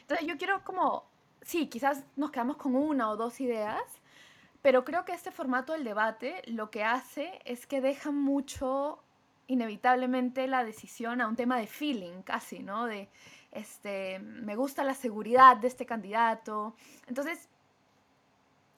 Entonces 0.00 0.26
yo 0.26 0.36
quiero 0.36 0.62
como, 0.64 1.04
sí, 1.42 1.68
quizás 1.68 2.04
nos 2.16 2.30
quedamos 2.30 2.56
con 2.56 2.74
una 2.74 3.10
o 3.10 3.16
dos 3.16 3.40
ideas, 3.40 3.82
pero 4.62 4.84
creo 4.84 5.04
que 5.04 5.12
este 5.12 5.30
formato 5.30 5.72
del 5.72 5.84
debate 5.84 6.42
lo 6.46 6.70
que 6.70 6.84
hace 6.84 7.38
es 7.44 7.66
que 7.66 7.80
deja 7.80 8.10
mucho, 8.10 9.02
inevitablemente, 9.46 10.46
la 10.46 10.64
decisión 10.64 11.20
a 11.20 11.28
un 11.28 11.36
tema 11.36 11.58
de 11.58 11.66
feeling, 11.66 12.22
casi, 12.22 12.60
¿no? 12.60 12.86
De, 12.86 13.08
este, 13.52 14.18
me 14.18 14.56
gusta 14.56 14.82
la 14.82 14.94
seguridad 14.94 15.56
de 15.56 15.68
este 15.68 15.86
candidato. 15.86 16.74
Entonces, 17.06 17.48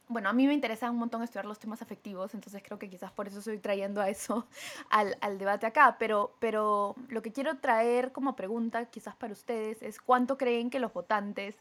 bueno, 0.09 0.29
a 0.29 0.33
mí 0.33 0.47
me 0.47 0.55
interesa 0.55 0.90
un 0.90 0.99
montón 0.99 1.23
estudiar 1.23 1.47
los 1.47 1.59
temas 1.59 1.83
afectivos, 1.83 2.33
entonces 2.35 2.62
creo 2.64 2.79
que 2.79 2.88
quizás 2.88 3.11
por 3.11 3.27
eso 3.27 3.38
estoy 3.38 3.59
trayendo 3.59 4.01
a 4.01 4.09
eso 4.09 4.47
al, 4.90 5.38
debate 5.38 5.66
acá, 5.66 5.97
pero, 5.99 6.35
pero 6.38 6.95
lo 7.09 7.23
que 7.23 7.33
quiero 7.33 7.59
traer 7.59 8.12
como 8.12 8.37
pregunta 8.37 8.87
quizás 8.87 9.16
para 9.16 9.33
ustedes 9.33 9.83
es 9.83 10.01
cuánto 10.01 10.38
creen 10.38 10.71
que 10.71 10.79
los 10.79 10.92
votantes 10.92 11.57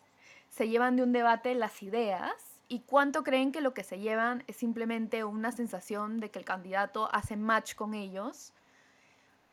se 0.49 0.69
llevan 0.69 0.95
de 0.95 1.03
un 1.03 1.11
debate 1.11 1.55
las 1.55 1.81
ideas 1.81 2.31
y 2.67 2.81
cuánto 2.81 3.23
creen 3.23 3.51
que 3.51 3.61
lo 3.61 3.73
que 3.73 3.83
se 3.83 3.99
llevan 3.99 4.43
es 4.47 4.55
simplemente 4.57 5.23
una 5.23 5.51
sensación 5.51 6.19
de 6.19 6.29
que 6.29 6.39
el 6.39 6.45
candidato 6.45 7.09
hace 7.13 7.35
match 7.35 7.75
con 7.75 7.93
ellos, 7.93 8.53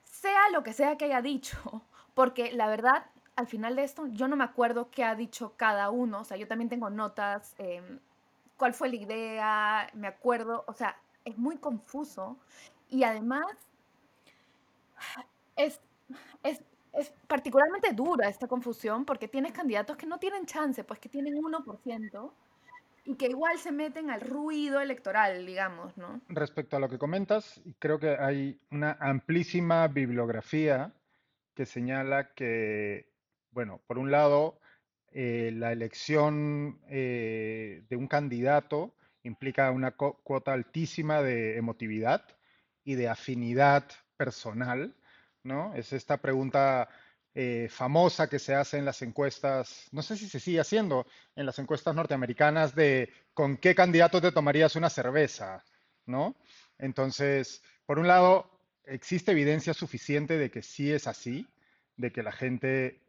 sea 0.04 0.50
lo 0.50 0.62
que 0.62 0.74
sea 0.74 0.96
que 0.96 1.06
haya 1.06 1.22
dicho, 1.22 1.82
porque 2.14 2.52
la 2.52 2.66
verdad, 2.66 3.06
al 3.36 3.46
final 3.46 3.74
de 3.76 3.84
esto, 3.84 4.06
yo 4.08 4.28
no 4.28 4.36
me 4.36 4.44
acuerdo 4.44 4.90
qué 4.90 5.02
ha 5.02 5.14
dicho 5.14 5.54
cada 5.56 5.88
uno, 5.88 6.20
o 6.20 6.24
sea, 6.24 6.36
yo 6.36 6.46
también 6.46 6.68
tengo 6.68 6.90
notas. 6.90 7.54
Eh, 7.58 7.82
cuál 8.62 8.74
fue 8.74 8.90
la 8.90 8.94
idea, 8.94 9.90
me 9.92 10.06
acuerdo, 10.06 10.64
o 10.68 10.72
sea, 10.72 10.96
es 11.24 11.36
muy 11.36 11.56
confuso 11.56 12.38
y 12.88 13.02
además 13.02 13.42
es, 15.56 15.80
es, 16.44 16.62
particularmente 17.26 17.92
dura 17.92 18.28
esta 18.28 18.46
confusión 18.46 19.04
porque 19.04 19.26
tienes 19.26 19.50
candidatos 19.50 19.96
que 19.96 20.06
no 20.06 20.20
tienen 20.20 20.46
chance, 20.46 20.84
pues 20.84 21.00
que 21.00 21.08
tienen 21.08 21.34
1% 21.34 22.32
y 23.06 23.16
que 23.16 23.26
igual 23.26 23.58
se 23.58 23.72
meten 23.72 24.10
al 24.10 24.20
ruido 24.20 24.80
electoral, 24.80 25.44
digamos, 25.44 25.96
¿no? 25.98 26.20
Respecto 26.28 26.76
a 26.76 26.78
lo 26.78 26.88
que 26.88 26.98
comentas, 26.98 27.60
creo 27.80 27.98
que 27.98 28.10
hay 28.10 28.60
una 28.70 28.96
amplísima 29.00 29.88
bibliografía 29.88 30.94
que 31.56 31.66
señala 31.66 32.32
que, 32.32 33.10
bueno, 33.50 33.80
por 33.88 33.98
un 33.98 34.12
lado, 34.12 34.60
eh, 35.14 35.50
la 35.54 35.72
elección 35.72 36.80
eh, 36.88 37.84
de 37.88 37.96
un 37.96 38.06
candidato 38.08 38.94
implica 39.22 39.70
una 39.70 39.92
cuota 39.92 40.52
altísima 40.52 41.22
de 41.22 41.58
emotividad 41.58 42.24
y 42.82 42.94
de 42.94 43.08
afinidad 43.08 43.84
personal, 44.16 44.96
¿no? 45.42 45.74
Es 45.74 45.92
esta 45.92 46.16
pregunta 46.16 46.88
eh, 47.34 47.68
famosa 47.70 48.28
que 48.28 48.38
se 48.38 48.54
hace 48.54 48.78
en 48.78 48.84
las 48.84 49.02
encuestas, 49.02 49.88
no 49.92 50.02
sé 50.02 50.16
si 50.16 50.28
se 50.28 50.40
sigue 50.40 50.60
haciendo, 50.60 51.06
en 51.36 51.46
las 51.46 51.58
encuestas 51.58 51.94
norteamericanas 51.94 52.74
de 52.74 53.12
con 53.34 53.58
qué 53.58 53.74
candidato 53.74 54.20
te 54.20 54.32
tomarías 54.32 54.76
una 54.76 54.90
cerveza, 54.90 55.62
¿no? 56.06 56.36
Entonces, 56.78 57.62
por 57.84 57.98
un 57.98 58.08
lado, 58.08 58.50
existe 58.84 59.32
evidencia 59.32 59.74
suficiente 59.74 60.38
de 60.38 60.50
que 60.50 60.62
sí 60.62 60.90
es 60.90 61.06
así, 61.06 61.46
de 61.96 62.12
que 62.12 62.22
la 62.22 62.32
gente 62.32 63.00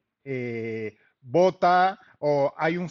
vota 1.24 2.00
o 2.20 2.54
hay 2.58 2.78
un, 2.78 2.90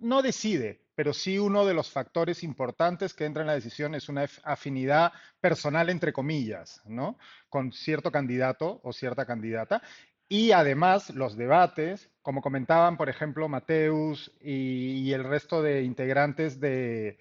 no 0.00 0.22
decide, 0.22 0.86
pero 0.94 1.12
sí 1.12 1.38
uno 1.38 1.66
de 1.66 1.74
los 1.74 1.90
factores 1.90 2.42
importantes 2.42 3.12
que 3.12 3.26
entra 3.26 3.42
en 3.42 3.48
la 3.48 3.54
decisión 3.54 3.94
es 3.94 4.08
una 4.08 4.26
afinidad 4.44 5.12
personal, 5.40 5.90
entre 5.90 6.12
comillas, 6.12 6.80
¿no? 6.86 7.18
Con 7.50 7.72
cierto 7.72 8.10
candidato 8.10 8.80
o 8.82 8.92
cierta 8.92 9.26
candidata. 9.26 9.82
Y 10.28 10.52
además 10.52 11.10
los 11.10 11.36
debates, 11.36 12.10
como 12.22 12.40
comentaban, 12.40 12.96
por 12.96 13.08
ejemplo, 13.08 13.48
Mateus 13.48 14.32
y, 14.40 15.12
el 15.12 15.22
resto 15.22 15.62
de 15.62 15.82
integrantes 15.82 16.58
de, 16.58 17.18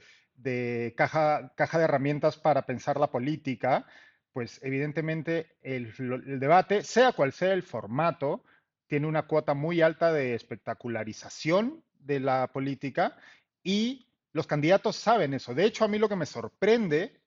caja, 0.98 1.54
caja, 1.56 1.78
de 1.78 1.84
herramientas 1.84 2.38
para 2.38 2.66
pensar 2.66 3.00
la 3.00 3.12
política, 3.12 3.86
pues 4.34 4.60
evidentemente 4.64 5.58
el 5.62 5.94
debate, 6.40 6.82
sea 6.82 7.12
cual 7.12 7.32
sea 7.32 7.54
el 7.54 7.62
formato, 7.62 8.44
tiene 8.88 9.08
una 9.08 9.28
cuota 9.28 9.54
muy 9.54 9.82
alta 9.82 10.14
de 10.14 10.36
espectacularización 10.36 11.84
de 12.00 12.20
la 12.20 12.48
política 12.52 13.18
y 13.64 14.08
los 14.32 14.48
candidatos 14.48 14.96
saben 14.96 15.34
eso. 15.34 15.54
De 15.54 15.66
hecho, 15.66 15.86
a 15.86 15.88
mí 15.88 15.98
lo 15.98 16.10
que 16.10 16.16
me 16.16 16.26
sorprende, 16.26 17.22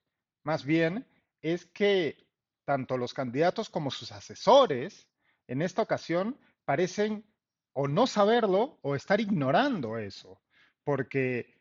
más 0.45 0.65
bien, 0.65 1.07
es 1.43 1.67
que 1.67 2.29
tanto 2.65 2.97
los 2.99 3.15
candidatos 3.15 3.71
como 3.71 3.91
sus 3.91 4.13
asesores 4.13 5.09
en 5.47 5.63
esta 5.63 5.83
ocasión 5.83 6.39
parecen 6.65 7.25
o 7.73 7.89
no 7.89 8.07
saberlo 8.07 8.79
o 8.83 8.95
estar 8.95 9.21
ignorando 9.21 9.99
eso, 9.99 10.41
porque 10.85 11.59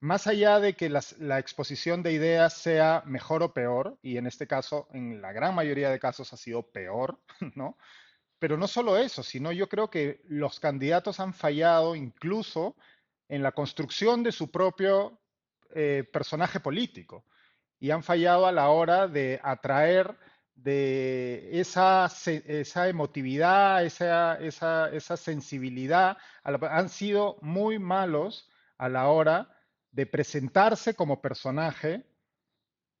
más 0.00 0.26
allá 0.26 0.58
de 0.58 0.74
que 0.74 0.90
la 0.90 1.38
exposición 1.38 2.02
de 2.02 2.12
ideas 2.12 2.54
sea 2.54 3.04
mejor 3.06 3.44
o 3.44 3.54
peor, 3.54 3.98
y 4.02 4.16
en 4.16 4.26
este 4.26 4.48
caso, 4.48 4.88
en 4.92 5.22
la 5.22 5.32
gran 5.32 5.54
mayoría 5.54 5.90
de 5.90 6.00
casos 6.00 6.32
ha 6.32 6.36
sido 6.36 6.72
peor, 6.72 7.20
¿no? 7.54 7.76
Pero 8.42 8.56
no 8.56 8.66
solo 8.66 8.96
eso, 8.96 9.22
sino 9.22 9.52
yo 9.52 9.68
creo 9.68 9.88
que 9.88 10.20
los 10.26 10.58
candidatos 10.58 11.20
han 11.20 11.32
fallado 11.32 11.94
incluso 11.94 12.74
en 13.28 13.40
la 13.40 13.52
construcción 13.52 14.24
de 14.24 14.32
su 14.32 14.50
propio 14.50 15.20
eh, 15.72 16.02
personaje 16.12 16.58
político 16.58 17.24
y 17.78 17.92
han 17.92 18.02
fallado 18.02 18.48
a 18.48 18.50
la 18.50 18.70
hora 18.70 19.06
de 19.06 19.38
atraer 19.44 20.18
de 20.56 21.50
esa, 21.52 22.10
esa 22.26 22.88
emotividad, 22.88 23.84
esa, 23.84 24.34
esa, 24.40 24.90
esa 24.90 25.16
sensibilidad, 25.16 26.16
han 26.42 26.88
sido 26.88 27.38
muy 27.42 27.78
malos 27.78 28.50
a 28.76 28.88
la 28.88 29.06
hora 29.06 29.56
de 29.92 30.06
presentarse 30.06 30.96
como 30.96 31.22
personaje 31.22 32.04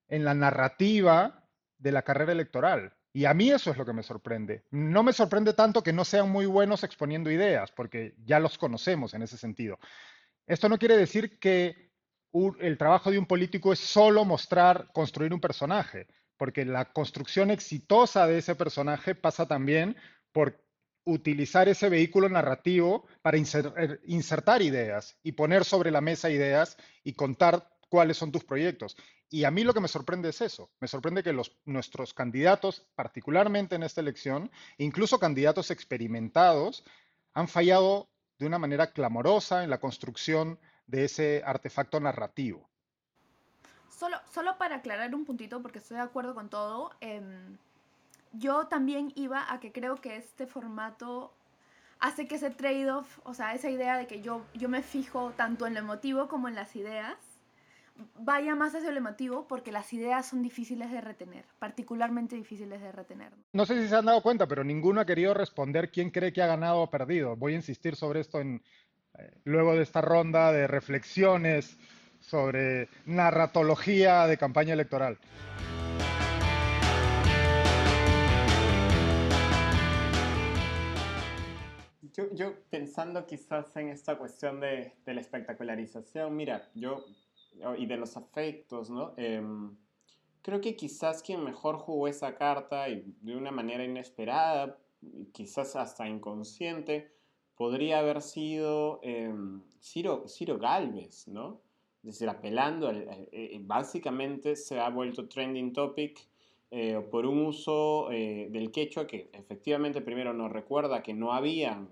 en 0.06 0.24
la 0.24 0.34
narrativa 0.34 1.48
de 1.78 1.90
la 1.90 2.02
carrera 2.02 2.30
electoral. 2.30 2.94
Y 3.12 3.26
a 3.26 3.34
mí 3.34 3.50
eso 3.50 3.70
es 3.70 3.76
lo 3.76 3.84
que 3.84 3.92
me 3.92 4.02
sorprende. 4.02 4.64
No 4.70 5.02
me 5.02 5.12
sorprende 5.12 5.52
tanto 5.52 5.82
que 5.82 5.92
no 5.92 6.04
sean 6.04 6.30
muy 6.30 6.46
buenos 6.46 6.82
exponiendo 6.82 7.30
ideas, 7.30 7.70
porque 7.70 8.14
ya 8.24 8.40
los 8.40 8.56
conocemos 8.56 9.12
en 9.14 9.22
ese 9.22 9.36
sentido. 9.36 9.78
Esto 10.46 10.68
no 10.68 10.78
quiere 10.78 10.96
decir 10.96 11.38
que 11.38 11.92
el 12.60 12.78
trabajo 12.78 13.10
de 13.10 13.18
un 13.18 13.26
político 13.26 13.72
es 13.72 13.78
solo 13.78 14.24
mostrar, 14.24 14.90
construir 14.92 15.34
un 15.34 15.40
personaje, 15.40 16.06
porque 16.38 16.64
la 16.64 16.92
construcción 16.92 17.50
exitosa 17.50 18.26
de 18.26 18.38
ese 18.38 18.54
personaje 18.54 19.14
pasa 19.14 19.46
también 19.46 19.96
por 20.32 20.58
utilizar 21.04 21.68
ese 21.68 21.88
vehículo 21.88 22.28
narrativo 22.28 23.06
para 23.20 23.36
insertar 23.36 24.62
ideas 24.62 25.18
y 25.22 25.32
poner 25.32 25.64
sobre 25.64 25.90
la 25.90 26.00
mesa 26.00 26.30
ideas 26.30 26.78
y 27.04 27.12
contar 27.12 27.68
cuáles 27.92 28.16
son 28.16 28.32
tus 28.32 28.42
proyectos. 28.42 28.96
Y 29.28 29.44
a 29.44 29.50
mí 29.50 29.64
lo 29.64 29.74
que 29.74 29.80
me 29.80 29.86
sorprende 29.86 30.30
es 30.30 30.40
eso. 30.40 30.70
Me 30.80 30.88
sorprende 30.88 31.22
que 31.22 31.34
los, 31.34 31.58
nuestros 31.66 32.14
candidatos, 32.14 32.86
particularmente 32.94 33.74
en 33.74 33.82
esta 33.82 34.00
elección, 34.00 34.50
incluso 34.78 35.18
candidatos 35.18 35.70
experimentados, 35.70 36.84
han 37.34 37.48
fallado 37.48 38.08
de 38.38 38.46
una 38.46 38.58
manera 38.58 38.92
clamorosa 38.92 39.62
en 39.62 39.68
la 39.68 39.78
construcción 39.78 40.58
de 40.86 41.04
ese 41.04 41.42
artefacto 41.44 42.00
narrativo. 42.00 42.66
Solo, 43.90 44.16
solo 44.32 44.56
para 44.56 44.76
aclarar 44.76 45.14
un 45.14 45.26
puntito, 45.26 45.60
porque 45.60 45.80
estoy 45.80 45.98
de 45.98 46.04
acuerdo 46.04 46.34
con 46.34 46.48
todo, 46.48 46.92
em, 47.00 47.58
yo 48.32 48.68
también 48.68 49.12
iba 49.16 49.52
a 49.52 49.60
que 49.60 49.70
creo 49.70 49.96
que 49.96 50.16
este 50.16 50.46
formato 50.46 51.34
hace 52.00 52.26
que 52.26 52.36
ese 52.36 52.48
trade-off, 52.48 53.18
o 53.24 53.34
sea, 53.34 53.52
esa 53.52 53.68
idea 53.68 53.98
de 53.98 54.06
que 54.06 54.22
yo, 54.22 54.46
yo 54.54 54.70
me 54.70 54.82
fijo 54.82 55.32
tanto 55.36 55.66
en 55.66 55.74
lo 55.74 55.80
emotivo 55.80 56.28
como 56.28 56.48
en 56.48 56.54
las 56.54 56.74
ideas, 56.74 57.18
vaya 58.18 58.54
más 58.54 58.74
hacia 58.74 58.90
lo 58.90 58.98
emotivo 58.98 59.46
porque 59.48 59.72
las 59.72 59.92
ideas 59.92 60.26
son 60.26 60.42
difíciles 60.42 60.90
de 60.90 61.00
retener, 61.00 61.44
particularmente 61.58 62.36
difíciles 62.36 62.80
de 62.80 62.92
retener. 62.92 63.32
No 63.52 63.66
sé 63.66 63.80
si 63.82 63.88
se 63.88 63.96
han 63.96 64.06
dado 64.06 64.22
cuenta, 64.22 64.46
pero 64.46 64.64
ninguno 64.64 65.00
ha 65.00 65.06
querido 65.06 65.34
responder 65.34 65.90
quién 65.90 66.10
cree 66.10 66.32
que 66.32 66.42
ha 66.42 66.46
ganado 66.46 66.80
o 66.80 66.90
perdido. 66.90 67.36
Voy 67.36 67.52
a 67.52 67.56
insistir 67.56 67.96
sobre 67.96 68.20
esto 68.20 68.40
en, 68.40 68.62
eh, 69.18 69.30
luego 69.44 69.74
de 69.74 69.82
esta 69.82 70.00
ronda 70.00 70.52
de 70.52 70.66
reflexiones 70.66 71.76
sobre 72.20 72.88
narratología 73.06 74.26
de 74.26 74.38
campaña 74.38 74.74
electoral. 74.74 75.18
Yo, 82.34 82.52
pensando 82.68 83.26
quizás 83.26 83.74
en 83.76 83.88
esta 83.88 84.18
cuestión 84.18 84.60
de, 84.60 84.92
la 85.06 85.20
espectacularización, 85.20 86.36
mira, 86.36 86.68
yo, 86.74 87.06
y 87.78 87.86
de 87.86 87.96
los 87.96 88.16
afectos, 88.16 88.90
¿no? 88.90 89.14
Em, 89.16 89.76
creo 90.42 90.60
que 90.60 90.76
quizás 90.76 91.22
quien 91.22 91.44
mejor 91.44 91.76
jugó 91.76 92.08
esa 92.08 92.34
carta 92.34 92.88
y 92.88 93.04
de 93.20 93.36
una 93.36 93.50
manera 93.50 93.84
inesperada, 93.84 94.78
quizás 95.32 95.76
hasta 95.76 96.08
inconsciente, 96.08 97.12
podría 97.56 98.00
haber 98.00 98.22
sido 98.22 99.00
em, 99.02 99.62
Ciro, 99.80 100.26
Ciro 100.28 100.58
Galvez, 100.58 101.28
¿no? 101.28 101.60
Es 102.02 102.14
decir, 102.14 102.28
apelando, 102.28 102.90
eh, 102.90 103.28
eh, 103.30 103.60
básicamente 103.62 104.56
se 104.56 104.80
ha 104.80 104.88
vuelto 104.90 105.28
trending 105.28 105.72
topic 105.72 106.18
eh, 106.72 107.00
por 107.10 107.26
un 107.26 107.46
uso 107.46 108.08
del 108.08 108.72
quechua 108.72 109.06
que 109.06 109.30
efectivamente 109.32 110.00
primero 110.00 110.32
nos 110.32 110.50
recuerda 110.50 111.02
que 111.02 111.14
no 111.14 111.32
había 111.32 111.86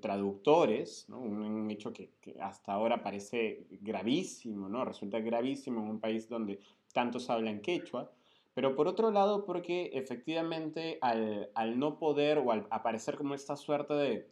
traductores, 0.00 1.06
un, 1.08 1.70
hecho 1.70 1.92
que, 1.92 2.10
hasta 2.40 2.72
ahora 2.72 3.02
parece 3.02 3.66
gravísimo, 3.80 4.68
¿no? 4.68 4.84
resulta 4.84 5.20
gravísimo 5.20 5.80
en 5.82 5.90
un 5.90 6.00
país 6.00 6.28
donde 6.28 6.58
tantos 6.92 7.28
hablan 7.30 7.60
quechua, 7.60 8.10
pero 8.54 8.76
por 8.76 8.86
otro 8.86 9.10
lado 9.10 9.44
porque 9.44 9.90
efectivamente 9.94 10.98
al, 11.00 11.50
al 11.54 11.78
no 11.78 11.98
poder 11.98 12.38
o 12.38 12.52
al 12.52 12.66
aparecer 12.70 13.16
como 13.16 13.34
esta 13.34 13.56
suerte 13.56 13.94
de, 13.94 14.28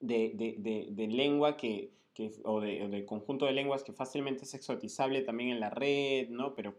de, 0.00 0.56
de, 0.58 0.88
de 0.90 1.06
lengua 1.08 1.56
que, 1.56 1.90
que, 2.14 2.32
o, 2.44 2.60
de, 2.60 3.04
conjunto 3.06 3.46
de 3.46 3.52
lenguas 3.52 3.82
que 3.82 3.92
fácilmente 3.92 4.44
es 4.44 4.54
exotizable 4.54 5.22
también 5.22 5.50
en 5.50 5.60
la 5.60 5.70
red, 5.70 6.28
¿no? 6.28 6.54
Pero 6.54 6.74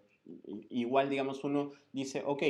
igual, 0.70 1.10
digamos, 1.10 1.44
uno 1.44 1.72
dice, 1.92 2.24
ok, 2.26 2.44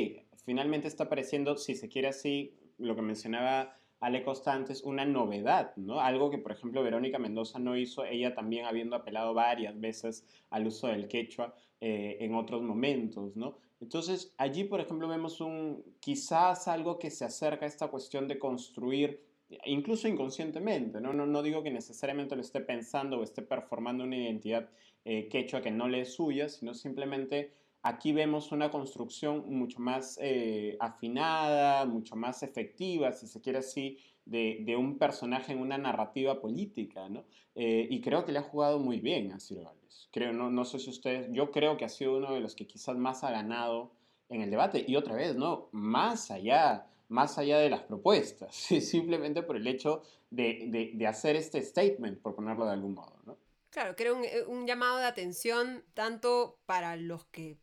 finalmente 0.44 0.88
está 0.88 1.06
apareciendo, 1.06 1.58
si 1.58 1.76
se 1.76 1.90
quiere 1.90 2.10
así, 2.10 2.54
lo 2.78 2.96
que 2.96 3.02
mencionaba 3.02 3.78
Ale 4.02 4.24
Constantes, 4.24 4.84
una 4.84 5.06
novedad, 5.06 5.76
¿no? 5.78 6.02
Algo 6.02 6.30
que, 6.30 6.40
por 6.40 6.52
ejemplo, 6.52 6.84
Verónica 6.84 7.20
Mendoza 7.20 7.60
no 7.60 7.78
hizo, 7.78 8.04
ella 8.04 8.34
también 8.34 8.66
habiendo 8.66 8.96
apelado 8.96 9.34
varias 9.34 9.80
veces 9.80 10.26
al 10.50 10.68
uso 10.68 10.88
del 10.88 11.08
quechua 11.08 11.56
eh, 11.80 12.18
en 12.20 12.36
otros 12.36 12.62
momentos, 12.62 13.36
¿no? 13.36 13.58
Entonces, 13.80 14.34
allí, 14.38 14.64
por 14.64 14.82
ejemplo, 14.82 15.08
vemos 15.08 15.40
un, 15.40 15.84
quizás 16.00 16.68
algo 16.68 17.00
que 17.00 17.10
se 17.10 17.26
acerca 17.26 17.66
a 17.66 17.68
esta 17.68 17.88
cuestión 17.88 18.28
de 18.28 18.38
construir 18.38 19.24
incluso 19.66 20.08
inconscientemente, 20.08 21.02
¿no? 21.02 21.14
No, 21.14 21.26
no 21.26 21.44
digo 21.44 21.64
que 21.64 21.72
necesariamente 21.72 22.36
lo 22.36 22.42
esté 22.42 22.62
pensando 22.62 23.20
o 23.20 23.24
esté 23.24 23.42
performando 23.42 24.04
una 24.04 24.18
identidad 24.18 24.70
eh, 25.04 25.28
quechua 25.30 25.62
que 25.62 25.72
no 25.72 25.88
le 25.88 26.02
es 26.02 26.14
suya, 26.14 26.48
sino 26.50 26.74
simplemente 26.74 27.52
aquí 27.84 28.14
vemos 28.14 28.52
una 28.52 28.70
construcción 28.70 29.46
mucho 29.48 29.80
más 29.80 30.18
eh, 30.22 30.78
afinada, 30.80 31.86
mucho 31.86 32.16
más 32.16 32.44
efectiva, 32.44 33.12
si 33.12 33.28
se 33.28 33.42
quiere 33.42 33.60
así, 33.60 33.98
de, 34.26 34.60
de 34.62 34.76
un 34.76 34.98
personaje 34.98 35.52
en 35.52 35.60
una 35.60 35.78
narrativa 35.78 36.40
política, 36.40 37.10
¿no? 37.10 37.24
Eh, 37.56 37.88
y 37.90 38.02
creo 38.02 38.24
que 38.24 38.32
le 38.32 38.40
ha 38.40 38.44
jugado 38.44 38.80
muy 38.80 39.00
bien 39.00 39.32
a 39.32 39.40
Ciro 39.40 39.64
Gálvez. 39.64 40.08
Creo, 40.12 40.32
no, 40.32 40.50
no 40.50 40.64
sé 40.64 40.80
si 40.80 40.90
ustedes, 40.90 41.30
yo 41.32 41.52
creo 41.52 41.78
que 41.78 41.86
ha 41.86 41.90
sido 41.90 42.18
uno 42.18 42.34
de 42.34 42.40
los 42.40 42.56
que 42.56 42.68
quizás 42.68 42.96
más 42.98 43.24
ha 43.24 43.32
ganado 43.32 43.92
en 44.30 44.42
el 44.42 44.50
debate. 44.50 44.86
Y 44.88 44.96
otra 44.96 45.16
vez, 45.16 45.36
¿no? 45.36 45.70
Más 45.72 46.32
allá 46.32 46.88
más 47.12 47.38
allá 47.38 47.60
de 47.60 47.70
las 47.70 47.82
propuestas, 47.82 48.56
simplemente 48.82 49.44
por 49.44 49.58
el 49.58 49.68
hecho 49.68 50.02
de, 50.32 51.06
hacer 51.08 51.36
este 51.36 51.62
statement, 51.62 52.20
por 52.22 52.36
ponerlo 52.36 52.66
de 52.66 52.72
algún 52.72 52.94
modo. 52.94 53.14
¿no? 53.26 53.38
Claro, 53.70 53.96
que 53.96 54.04
era 54.04 54.14
eh, 54.14 54.46
un, 54.48 54.66
llamado 54.66 54.98
de 54.98 55.06
atención 55.06 55.84
tanto 55.94 56.58
para 56.66 56.96
los 56.96 57.26
que 57.26 57.58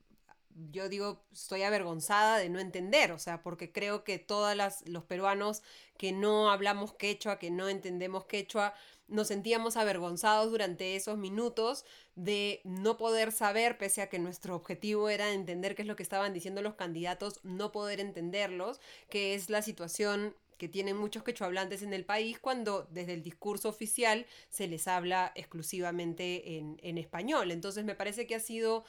yo 0.71 0.89
digo, 0.89 1.25
estoy 1.33 1.63
avergonzada 1.63 2.39
de 2.39 2.49
no 2.49 2.59
entender, 2.59 3.13
o 3.13 3.19
sea, 3.19 3.43
porque 3.43 3.73
creo 3.73 4.05
que 4.05 4.19
todos 4.19 4.57
los 4.87 5.05
peruanos 5.05 5.63
que 5.97 6.13
no 6.13 6.51
hablamos 6.51 6.95
quechua, 6.95 7.39
que 7.39 7.51
no 7.51 7.69
entendemos 7.69 8.25
quechua, 8.25 8.75
nos 9.09 9.29
sentíamos 9.29 9.77
avergonzados 9.77 10.51
durante 10.51 10.95
esos 10.95 11.17
minutos 11.17 11.85
de 12.15 12.61
no 12.65 12.99
poder 12.99 13.33
saber, 13.33 13.79
pese 13.79 14.03
a 14.03 14.09
que 14.09 14.19
nuestro 14.19 14.55
objetivo 14.55 15.09
era 15.09 15.33
entender 15.33 15.75
qué 15.75 15.83
es 15.83 15.89
lo 15.89 15.97
que 15.97 16.03
estaban 16.03 16.35
diciendo 16.35 16.63
los 16.63 16.75
candidatos, 16.75 17.41
no 17.43 17.73
poder 17.73 18.01
entenderlos, 18.01 18.81
que 19.09 19.35
es 19.35 19.49
la 19.49 19.63
situación 19.63 20.35
que 20.59 20.69
tienen 20.69 20.97
muchos 20.97 21.23
quechohablantes 21.23 21.83
en 21.83 21.95
el 21.95 22.05
país 22.05 22.39
cuando 22.39 22.87
desde 22.91 23.15
el 23.15 23.23
discurso 23.23 23.69
oficial 23.69 24.27
se 24.51 24.67
les 24.67 24.89
habla 24.89 25.33
exclusivamente 25.37 26.59
en, 26.59 26.99
español. 26.99 27.53
Entonces 27.53 27.85
me 27.85 27.95
parece 27.95 28.27
que 28.27 28.35
ha 28.35 28.41
sido 28.41 28.85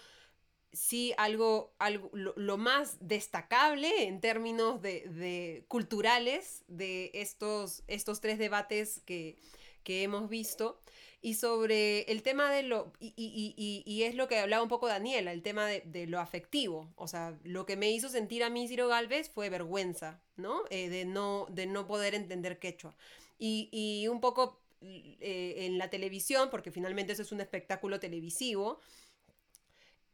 sí 0.71 1.13
algo, 1.17 1.73
algo 1.79 2.09
lo, 2.13 2.57
más 2.57 2.97
destacable 2.99 4.03
en 4.03 4.21
términos 4.21 4.81
de, 4.81 5.65
culturales 5.67 6.63
de 6.67 7.11
estos, 7.13 7.83
estos 7.87 8.21
tres 8.21 8.37
debates 8.37 9.01
que, 9.05 9.37
que 9.83 10.03
hemos 10.03 10.29
visto. 10.29 10.79
Y 11.21 11.33
sobre 11.33 12.03
el 12.03 12.23
tema 12.23 12.49
de 12.49 12.63
lo, 12.63 12.93
y, 13.01 13.13
y, 13.17 13.83
y, 13.85 14.03
es 14.03 14.15
lo 14.15 14.29
que 14.29 14.39
hablaba 14.39 14.63
un 14.63 14.69
poco 14.69 14.87
Daniela, 14.87 15.33
el 15.33 15.41
tema 15.41 15.65
de, 15.65 15.81
de, 15.81 16.07
lo 16.07 16.19
afectivo. 16.19 16.93
O 16.95 17.09
sea, 17.09 17.37
lo 17.43 17.65
que 17.65 17.75
me 17.75 17.91
hizo 17.91 18.07
sentir 18.07 18.41
a 18.41 18.49
mí 18.49 18.69
Ciro 18.69 18.87
Galvez 18.87 19.29
fue 19.29 19.49
vergüenza, 19.49 20.21
¿no? 20.37 20.63
Eh, 20.69 20.87
de 20.87 21.03
¿no? 21.03 21.45
De 21.49 21.65
no 21.65 21.87
poder 21.87 22.15
entender 22.15 22.57
quechua. 22.57 22.95
Y, 23.37 24.07
un 24.09 24.21
poco 24.21 24.61
eh, 24.81 25.55
en 25.59 25.77
la 25.77 25.89
televisión, 25.89 26.49
porque 26.49 26.71
finalmente 26.71 27.13
eso 27.13 27.21
es 27.21 27.31
un 27.31 27.41
espectáculo 27.41 27.99
televisivo, 27.99 28.79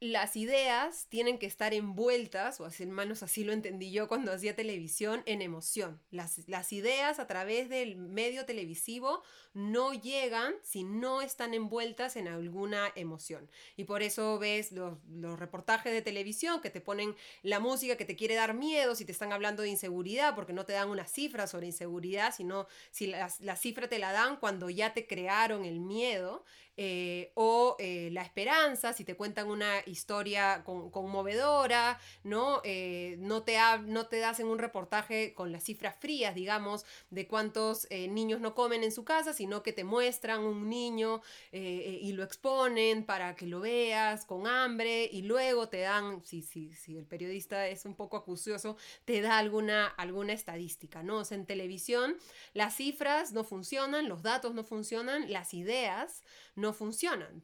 las 0.06 0.36
ideas 0.36 1.08
tienen 1.10 1.38
que 1.38 1.46
estar 1.46 1.74
envueltas, 1.74 2.60
o 2.60 2.66
así 2.66 2.86
manos 2.86 3.24
así 3.24 3.44
lo 3.44 3.54
entendí 3.54 3.92
yo 3.92 4.08
cuando 4.08 4.32
hacía 4.32 4.56
televisión, 4.56 5.24
en 5.26 5.42
emoción. 5.42 6.02
Las, 6.12 6.48
las, 6.48 6.72
ideas 6.74 7.20
a 7.20 7.28
través 7.28 7.70
del 7.70 7.96
medio 7.98 8.46
televisivo 8.46 9.24
no 9.54 9.94
llegan 9.94 10.54
si 10.64 10.84
no 10.84 11.22
están 11.22 11.54
envueltas 11.54 12.16
en 12.16 12.28
alguna 12.28 12.92
emoción. 12.96 13.50
Y 13.78 13.86
por 13.86 14.02
eso 14.02 14.40
ves 14.40 14.72
los, 14.72 14.98
los 15.10 15.40
reportajes 15.40 15.94
de 15.94 16.02
televisión 16.02 16.62
que 16.62 16.70
te 16.70 16.82
ponen 16.82 17.16
la 17.44 17.60
música 17.60 17.96
que 17.96 18.06
te 18.06 18.16
quiere 18.16 18.36
dar 18.36 18.54
miedo 18.54 18.96
si 18.96 19.06
te 19.06 19.12
están 19.12 19.32
hablando 19.32 19.64
de 19.64 19.70
inseguridad, 19.70 20.36
porque 20.36 20.54
no 20.54 20.66
te 20.66 20.74
dan 20.74 20.90
una 20.90 21.08
cifra 21.08 21.48
sobre 21.48 21.68
inseguridad, 21.68 22.34
sino 22.36 22.68
si 22.92 23.08
la, 23.08 23.32
la 23.40 23.56
cifra 23.56 23.88
te 23.88 24.00
la 24.00 24.12
dan 24.12 24.38
cuando 24.38 24.70
ya 24.70 24.94
te 24.94 25.08
crearon 25.08 25.66
el 25.66 25.80
miedo. 25.80 26.44
Eh, 26.78 27.32
o 27.36 27.78
eh, 27.80 28.10
la 28.12 28.22
esperanza, 28.22 28.92
si 28.92 29.06
te 29.06 29.16
cuentan 29.16 29.48
una 29.48 29.80
historia 29.86 30.62
conmovedora, 30.66 31.98
¿no? 32.24 32.60
Eh, 32.66 33.16
no, 33.20 33.44
te 33.44 33.58
no 33.86 34.08
te 34.08 34.26
hacen 34.26 34.48
un 34.48 34.60
reportaje 34.60 35.34
con 35.34 35.54
las 35.54 35.64
cifras 35.64 35.96
frías, 35.98 36.36
digamos, 36.36 36.86
de 37.10 37.28
cuántos 37.28 37.88
niños 37.90 38.42
no 38.42 38.56
comen 38.56 38.84
en 38.84 38.92
su 38.92 39.06
casa, 39.06 39.32
sino 39.32 39.64
que 39.64 39.72
te 39.72 39.86
muestran 39.86 40.42
un 40.42 40.70
niño 40.70 41.22
y 41.52 42.12
lo 42.12 42.24
exponen 42.24 43.06
para 43.06 43.36
que 43.36 43.48
lo 43.48 43.62
veas 43.62 44.26
con 44.26 44.48
hambre 44.48 45.10
y 45.12 45.22
luego 45.22 45.70
te 45.70 45.80
dan, 45.80 46.24
si, 46.26 46.42
si, 46.42 46.74
si 46.74 46.98
el 46.98 47.06
periodista 47.06 47.68
es 47.68 47.86
un 47.86 47.96
poco 47.96 48.18
acucioso, 48.18 48.76
te 49.06 49.22
da 49.22 49.38
alguna, 49.38 49.88
alguna 49.88 50.34
estadística, 50.34 51.04
¿no? 51.04 51.20
O 51.20 51.26
sea, 51.26 51.38
en 51.38 51.46
televisión 51.46 52.18
las 52.54 52.76
cifras 52.76 53.32
no 53.32 53.44
funcionan, 53.44 54.10
los 54.10 54.24
datos 54.24 54.54
no 54.54 54.64
funcionan, 54.64 55.32
las 55.32 55.54
ideas 55.54 56.24
no 56.56 56.65
funcionan. 56.74 57.44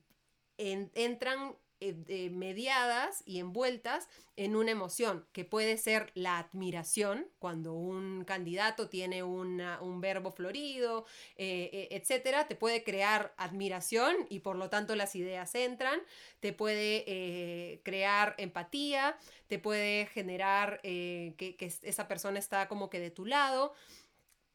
entran 0.58 1.56
eh, 1.84 2.30
mediadas 2.30 3.24
y 3.26 3.40
envueltas 3.40 4.08
en 4.36 4.56
una 4.56 4.70
emoción 4.70 5.26
que 5.32 5.46
puede 5.46 5.80
ser 5.80 6.12
la 6.14 6.38
admiración, 6.38 7.28
cuando 7.40 7.74
un 7.74 8.24
candidato 8.24 8.88
tiene 8.88 9.24
un 9.24 10.00
verbo 10.00 10.32
florido, 10.32 11.08
eh, 11.38 11.72
eh, 11.74 11.88
etcétera, 11.90 12.48
te 12.48 12.56
puede 12.56 12.84
crear 12.84 13.34
admiración 13.36 14.16
y 14.30 14.42
por 14.42 14.58
lo 14.58 14.70
tanto 14.70 14.96
las 14.96 15.16
ideas 15.16 15.56
entran, 15.56 16.00
te 16.40 16.54
puede 16.54 17.82
crear 17.84 18.36
empatía, 18.38 19.18
te 19.48 19.58
puede 19.58 20.06
generar 20.06 20.82
que, 20.84 21.56
que 21.58 21.74
esa 21.82 22.08
persona 22.08 22.38
está 22.38 22.68
como 22.68 22.92
que 22.92 23.00
de 23.00 23.10
tu 23.10 23.26
lado 23.26 23.74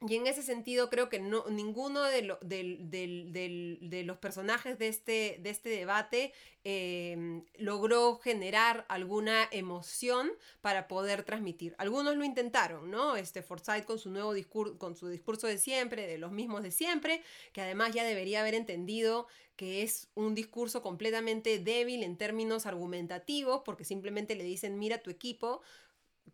Y 0.03 0.17
en 0.17 0.27
ese 0.27 0.43
sentido 0.43 0.91
creo 0.91 1.09
que 1.09 1.21
no, 1.21 1.47
ninguno 1.49 2.03
de, 2.03 2.37
de 2.43 4.03
los 4.05 4.19
personajes 4.19 4.79
de 4.79 4.89
este, 4.89 5.39
de 5.41 5.49
este 5.49 5.71
debate 5.71 6.35
em, 6.65 7.43
logró 7.57 8.19
generar 8.19 8.85
alguna 8.91 9.49
emoción 9.51 10.31
para 10.61 10.87
poder 10.87 11.23
transmitir. 11.23 11.75
Algunos 11.79 12.15
lo 12.15 12.25
intentaron, 12.25 12.91
¿no? 12.91 13.17
Este 13.17 13.43
Forsyth 13.43 13.87
con 13.87 13.99
su 13.99 14.11
nuevo 14.11 14.35
discurso, 14.35 14.79
con 14.79 14.97
su 14.97 15.09
discurso 15.09 15.47
de 15.47 15.57
siempre, 15.57 16.07
de 16.07 16.19
los 16.19 16.31
mismos 16.31 16.63
de 16.63 16.73
siempre, 16.73 17.23
que 17.55 17.63
además 17.63 17.95
ya 17.95 18.05
debería 18.05 18.41
haber 18.41 18.55
entendido 18.55 19.27
que 19.57 19.83
es 19.83 20.11
un 20.15 20.35
discurso 20.35 20.83
completamente 20.83 21.59
débil 21.59 22.03
en 22.03 22.19
términos 22.19 22.67
argumentativos, 22.67 23.63
porque 23.65 23.85
simplemente 23.85 24.35
le 24.35 24.45
dicen, 24.45 24.79
mira 24.79 24.99
tu 24.99 25.11
equipo, 25.11 25.63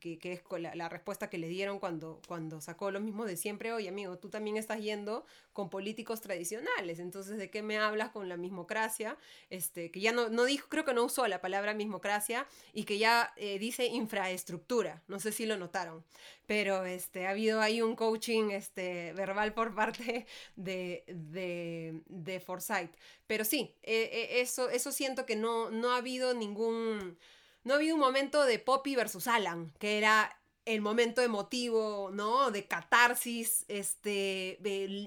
que, 0.01 0.19
es 0.33 0.43
la, 0.61 0.75
la, 0.75 0.89
respuesta 0.89 1.31
que 1.31 1.39
le 1.39 1.49
dieron 1.49 1.79
cuando, 1.79 2.21
cuando 2.27 2.61
sacó 2.61 2.91
lo 2.91 3.01
mismo 3.01 3.25
de 3.25 3.37
siempre, 3.37 3.73
oye 3.73 3.89
amigo, 3.89 4.19
tú 4.19 4.31
también 4.31 4.57
estás 4.57 4.81
yendo 4.81 5.25
con 5.53 5.71
políticos 5.71 6.21
tradicionales, 6.21 6.99
entonces 6.99 7.39
¿de 7.39 7.51
qué 7.51 7.63
me 7.63 7.79
hablas 7.79 8.11
con 8.11 8.29
la 8.29 8.37
mismocracia? 8.37 9.17
Este, 9.51 9.91
que 9.91 10.01
ya 10.01 10.13
no, 10.13 10.29
no 10.29 10.45
dijo, 10.45 10.69
creo 10.69 10.85
que 10.85 10.95
no 10.95 11.05
usó 11.05 11.27
la 11.29 11.41
palabra 11.41 11.75
mismocracia 11.75 12.47
y 12.73 12.85
que 12.85 12.99
ya 12.99 13.33
eh, 13.37 13.59
dice 13.59 13.87
infraestructura, 13.87 15.03
no 15.09 15.21
sé 15.21 15.33
si 15.33 15.47
lo 15.47 15.57
notaron, 15.57 16.05
pero 16.47 16.85
este, 16.85 17.27
ha 17.27 17.31
habido 17.31 17.61
ahí 17.61 17.83
un 17.83 17.97
coaching 17.97 18.51
este, 18.51 19.13
verbal 19.13 19.55
por 19.55 19.75
parte 19.75 20.27
de, 20.57 21.05
de, 21.07 22.03
de 22.07 22.41
Forsyth. 22.41 22.95
Pero 23.27 23.45
sí, 23.45 23.75
eh, 23.83 24.11
eh, 24.13 24.41
eso, 24.41 24.69
eso 24.69 24.93
siento 24.93 25.27
que 25.27 25.37
no, 25.37 25.71
no 25.71 25.93
ha 25.93 25.99
habido 25.99 26.35
ningún 26.35 27.17
no 27.65 27.75
había 27.75 27.95
un 27.95 28.01
momento 28.01 28.45
de 28.45 28.59
Poppy 28.59 28.97
versus 28.97 29.29
Alan, 29.29 29.73
que 29.79 29.99
era 29.99 30.37
el 30.65 30.81
momento 30.81 31.23
emotivo, 31.23 32.11
¿no? 32.13 32.51
De 32.51 32.67
catarsis 32.67 33.65
este, 33.69 34.59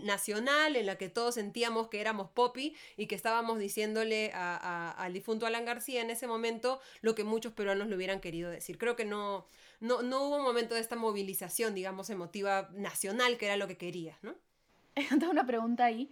nacional 0.03 0.75
en 0.75 0.85
la 0.85 0.97
que 0.97 1.07
todos 1.07 1.35
sentíamos 1.35 1.87
que 1.87 2.01
éramos 2.01 2.29
Poppy 2.29 2.75
y 2.97 3.07
que 3.07 3.15
estábamos 3.15 3.57
diciéndole 3.57 4.31
al 4.33 5.13
difunto 5.13 5.45
Alan 5.45 5.65
García 5.65 6.01
en 6.01 6.09
ese 6.09 6.27
momento 6.27 6.81
lo 7.01 7.15
que 7.15 7.23
muchos 7.23 7.53
peruanos 7.53 7.87
le 7.87 7.95
hubieran 7.95 8.19
querido 8.19 8.49
decir. 8.49 8.77
Creo 8.77 8.97
que 8.97 9.05
no, 9.05 9.47
no, 9.79 10.01
no 10.01 10.23
hubo 10.23 10.37
un 10.37 10.43
momento 10.43 10.75
de 10.75 10.81
esta 10.81 10.97
movilización, 10.97 11.73
digamos, 11.73 12.09
emotiva 12.09 12.69
nacional, 12.73 13.37
que 13.37 13.45
era 13.45 13.55
lo 13.55 13.67
que 13.67 13.77
querías, 13.77 14.21
¿no? 14.23 14.35
Tengo 15.09 15.31
una 15.31 15.45
pregunta 15.45 15.85
ahí 15.85 16.11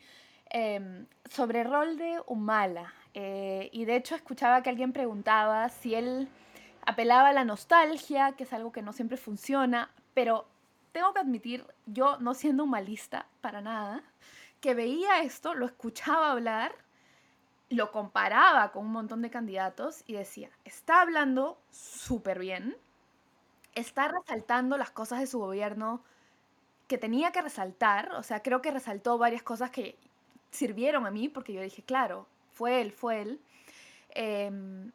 em, 0.50 1.06
sobre 1.30 1.64
rol 1.66 1.98
de 1.98 2.22
Humala. 2.28 2.94
Eh, 3.14 3.70
y 3.72 3.86
de 3.86 3.96
hecho 3.96 4.16
escuchaba 4.16 4.64
que 4.64 4.70
alguien 4.70 4.94
preguntaba 4.94 5.70
si 5.70 5.96
él 5.96 6.28
apelaba 6.86 7.30
a 7.30 7.34
la 7.34 7.46
nostalgia, 7.46 8.34
que 8.34 8.44
es 8.44 8.54
algo 8.54 8.72
que 8.72 8.82
no 8.82 8.94
siempre 8.94 9.18
funciona, 9.18 9.92
pero 10.14 10.48
tengo 10.92 11.14
que 11.14 11.20
admitir, 11.20 11.66
yo 11.86 12.18
no 12.20 12.34
siendo 12.34 12.64
humanista 12.64 13.28
para 13.42 13.62
nada, 13.62 14.04
que 14.62 14.76
veía 14.76 15.22
esto, 15.22 15.54
lo 15.54 15.66
escuchaba 15.66 16.32
hablar, 16.32 16.74
lo 17.70 17.92
comparaba 17.92 18.72
con 18.72 18.86
un 18.86 18.92
montón 18.92 19.22
de 19.22 19.30
candidatos 19.30 20.04
y 20.08 20.14
decía, 20.14 20.50
está 20.66 21.02
hablando 21.02 21.58
súper 21.72 22.40
bien, 22.40 22.78
está 23.76 24.08
resaltando 24.08 24.78
las 24.78 24.92
cosas 24.92 25.20
de 25.20 25.28
su 25.28 25.40
gobierno 25.40 26.04
que 26.88 26.98
tenía 26.98 27.32
que 27.32 27.42
resaltar, 27.42 28.12
o 28.14 28.24
sea, 28.24 28.42
creo 28.42 28.62
que 28.62 28.72
resaltó 28.72 29.18
varias 29.18 29.44
cosas 29.44 29.72
que 29.72 29.98
sirvieron 30.52 31.06
a 31.08 31.12
mí, 31.12 31.30
porque 31.30 31.54
yo 31.54 31.62
dije, 31.62 31.84
claro, 31.84 32.28
fue 32.54 32.82
él, 32.82 32.92
fue 32.92 33.22
él. 33.22 33.42
Em, 34.10 34.92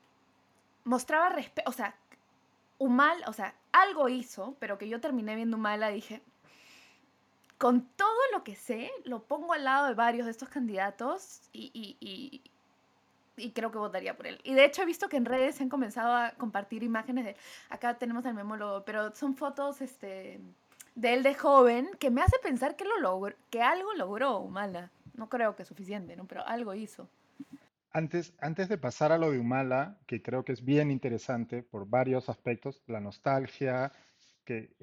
mostraba 0.84 1.28
respeto, 1.30 1.68
o 1.68 1.72
sea, 1.72 1.94
o 2.78 3.32
sea, 3.32 3.54
algo 3.72 4.08
hizo, 4.08 4.56
pero 4.60 4.78
que 4.78 4.88
yo 4.88 5.00
terminé 5.00 5.34
viendo 5.34 5.58
mala, 5.58 5.88
dije, 5.88 6.22
con 7.58 7.82
todo 7.96 8.20
lo 8.32 8.44
que 8.44 8.54
sé, 8.54 8.90
lo 9.04 9.24
pongo 9.24 9.52
al 9.52 9.64
lado 9.64 9.88
de 9.88 9.94
varios 9.94 10.26
de 10.26 10.30
estos 10.30 10.48
candidatos 10.48 11.42
y, 11.52 12.42
creo 13.54 13.70
que 13.70 13.78
votaría 13.78 14.16
por 14.16 14.26
él. 14.26 14.40
Y 14.44 14.54
de 14.54 14.64
hecho 14.64 14.82
he 14.82 14.86
visto 14.86 15.08
que 15.08 15.16
en 15.16 15.24
redes 15.24 15.56
se 15.56 15.64
han 15.64 15.68
comenzado 15.68 16.12
a 16.12 16.30
compartir 16.32 16.82
imágenes 16.82 17.24
de, 17.24 17.36
acá 17.68 17.98
tenemos 17.98 18.24
al 18.26 18.34
memólogo, 18.34 18.84
pero 18.84 19.14
son 19.14 19.36
fotos 19.36 19.80
este, 19.80 20.40
de 20.94 21.14
él 21.14 21.22
de 21.22 21.34
joven 21.34 21.90
que 21.98 22.10
me 22.10 22.22
hace 22.22 22.38
pensar 22.40 22.76
que, 22.76 22.84
lo 22.84 22.98
logró, 23.00 23.34
que 23.50 23.62
algo 23.62 23.92
logró 23.94 24.38
Humala. 24.38 24.90
No 25.14 25.28
creo 25.28 25.56
que 25.56 25.62
es 25.62 25.68
suficiente, 25.68 26.16
¿no? 26.16 26.26
pero 26.26 26.46
algo 26.46 26.74
hizo. 26.74 27.08
Antes, 27.90 28.34
antes 28.40 28.68
de 28.68 28.78
pasar 28.78 29.12
a 29.12 29.18
lo 29.18 29.30
de 29.30 29.38
Humala, 29.38 29.98
que 30.06 30.22
creo 30.22 30.44
que 30.44 30.52
es 30.52 30.64
bien 30.64 30.90
interesante 30.90 31.62
por 31.62 31.88
varios 31.88 32.28
aspectos, 32.28 32.82
la 32.86 33.00
nostalgia, 33.00 33.92
que 34.44 34.74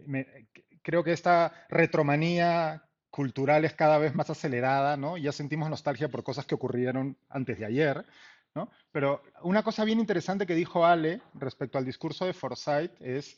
creo 0.82 1.04
que 1.04 1.14
esta 1.14 1.54
retromanía 1.70 2.84
cultural 3.10 3.64
es 3.64 3.74
cada 3.74 3.98
vez 3.98 4.14
más 4.14 4.30
acelerada, 4.30 4.98
¿no? 4.98 5.18
Ya 5.18 5.32
sentimos 5.32 5.70
nostalgia 5.70 6.10
por 6.10 6.24
cosas 6.24 6.46
que 6.46 6.56
ocurrieron 6.56 7.18
antes 7.30 7.58
de 7.60 7.66
ayer, 7.66 8.06
¿no? 8.54 8.70
Pero 8.92 9.22
una 9.42 9.64
cosa 9.64 9.86
bien 9.86 10.00
interesante 10.00 10.46
que 10.46 10.56
dijo 10.56 10.86
Ale 10.86 11.22
respecto 11.34 11.78
al 11.78 11.86
discurso 11.86 12.26
de 12.26 12.34
Forsyth 12.34 13.02
es, 13.02 13.38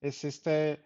es 0.00 0.24
este, 0.24 0.80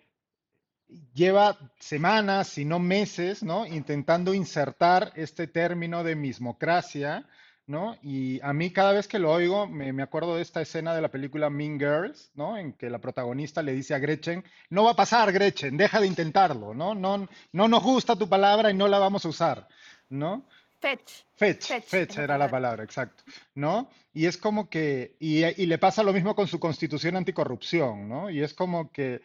lleva 1.15 1.59
semanas, 1.79 2.49
si 2.49 2.65
no 2.65 2.79
meses, 2.79 3.43
¿no? 3.43 3.67
Intentando 3.67 4.35
insertar 4.35 5.13
este 5.17 5.47
término 5.47 6.05
de 6.05 6.17
mismocracia 6.17 7.27
¿no? 7.67 7.97
Y 8.03 8.41
a 8.43 8.53
mí 8.53 8.71
cada 8.71 8.93
vez 8.93 9.09
que 9.09 9.19
lo 9.19 9.33
oigo 9.33 9.67
me, 9.67 10.03
acuerdo 10.03 10.37
de 10.37 10.43
esta 10.43 10.61
escena 10.61 10.95
de 10.95 11.01
la 11.01 11.11
película 11.11 11.51
Mean 11.51 11.79
Girls, 11.79 12.31
¿no? 12.35 12.57
En 12.57 12.73
que 12.73 12.91
la 12.91 12.99
protagonista 12.99 13.63
le 13.63 13.73
dice 13.73 13.95
a 13.95 13.99
Gretchen, 13.99 14.45
no 14.71 14.85
va 14.85 14.93
a 14.93 14.97
pasar 14.97 15.33
Gretchen, 15.33 15.77
deja 15.77 16.01
de 16.01 16.07
intentarlo, 16.07 16.75
¿no? 16.75 16.95
No, 16.95 17.29
no 17.53 17.69
nos 17.69 17.83
gusta 17.83 18.17
tu 18.17 18.29
palabra 18.29 18.71
y 18.71 18.75
no 18.75 18.89
la 18.89 18.99
vamos 18.99 19.25
a 19.25 19.29
usar, 19.29 19.69
¿no? 20.09 20.47
Fetch. 20.83 21.25
Fetch, 21.37 21.85
fetch, 21.85 22.19
era 22.19 22.37
la 22.37 22.51
palabra, 22.51 22.83
exacto, 22.83 23.23
¿no? 23.55 23.89
Y 24.13 24.27
es 24.27 24.37
como 24.37 24.69
que, 24.69 25.17
y, 25.21 25.67
le 25.67 25.79
pasa 25.79 26.03
lo 26.03 26.13
mismo 26.13 26.35
con 26.35 26.49
su 26.49 26.59
constitución 26.59 27.15
anticorrupción, 27.17 28.09
¿no? 28.09 28.31
Y 28.31 28.43
es 28.43 28.53
como 28.53 28.91
que 28.91 29.23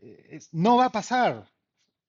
eh, 0.00 0.40
no 0.52 0.76
va 0.76 0.86
a 0.86 0.92
pasar, 0.92 1.50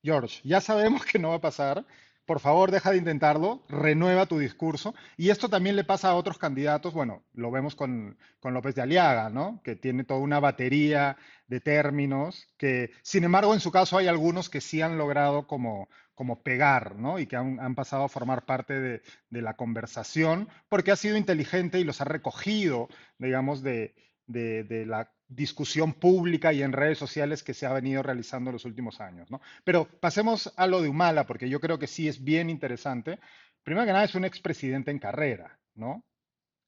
George, 0.04 0.42
ya 0.44 0.62
sabemos 0.62 1.06
que 1.06 1.18
no 1.18 1.30
va 1.30 1.36
a 1.36 1.42
pasar, 1.42 1.86
por 2.26 2.40
favor 2.40 2.72
deja 2.72 2.92
de 2.92 2.98
intentarlo, 2.98 3.64
renueva 3.68 4.26
tu 4.26 4.40
discurso. 4.40 4.96
Y 5.18 5.30
esto 5.30 5.50
también 5.50 5.76
le 5.76 5.84
pasa 5.84 6.10
a 6.10 6.16
otros 6.16 6.38
candidatos, 6.38 6.94
bueno, 6.94 7.24
lo 7.34 7.52
vemos 7.52 7.76
con, 7.76 8.18
López 8.44 8.76
de 8.76 8.82
Aliaga, 8.82 9.30
¿no? 9.30 9.62
Que 9.64 9.76
tiene 9.76 10.04
toda 10.04 10.20
una 10.20 10.40
batería 10.40 11.18
de 11.48 11.60
términos 11.60 12.48
que, 12.58 12.92
sin 13.02 13.24
embargo, 13.24 13.54
en 13.54 13.60
su 13.60 13.72
caso 13.72 13.98
hay 13.98 14.08
algunos 14.08 14.50
que 14.50 14.62
sí 14.62 14.82
han 14.82 14.98
logrado 14.98 15.48
como, 15.48 15.90
como 16.16 16.44
pegar, 16.44 16.96
¿no? 16.96 17.20
Y 17.20 17.28
que 17.28 17.36
han, 17.36 17.76
pasado 17.76 18.04
a 18.04 18.10
formar 18.10 18.46
parte 18.46 18.80
de, 18.80 19.02
de, 19.30 19.42
la 19.42 19.56
conversación 19.56 20.48
porque 20.70 20.92
ha 20.92 20.96
sido 20.96 21.18
inteligente 21.18 21.80
y 21.80 21.84
los 21.84 22.02
ha 22.02 22.06
recogido, 22.06 22.88
digamos, 23.18 23.62
de, 23.64 23.96
de, 24.28 24.86
la 24.86 25.12
discusión 25.36 25.94
pública 25.94 26.54
y 26.54 26.62
en 26.62 26.74
redes 26.74 26.98
sociales 26.98 27.44
que 27.44 27.54
se 27.54 27.66
ha 27.66 27.74
venido 27.74 28.04
realizando 28.04 28.50
en 28.50 28.54
los 28.54 28.66
últimos 28.66 29.02
años. 29.02 29.30
¿no? 29.32 29.42
Pero 29.64 29.88
pasemos 30.00 30.54
a 30.56 30.68
lo 30.68 30.82
de 30.82 30.90
Humala, 30.90 31.26
porque 31.26 31.50
yo 31.50 31.60
creo 31.60 31.80
que 31.80 31.88
sí 31.88 32.08
es 32.08 32.24
bien 32.24 32.50
interesante. 32.50 33.20
Primero 33.64 33.86
que 33.86 33.94
nada, 33.94 34.06
es 34.06 34.16
un 34.16 34.26
expresidente 34.26 34.92
en 34.92 35.00
carrera, 35.00 35.60
¿no? 35.76 36.04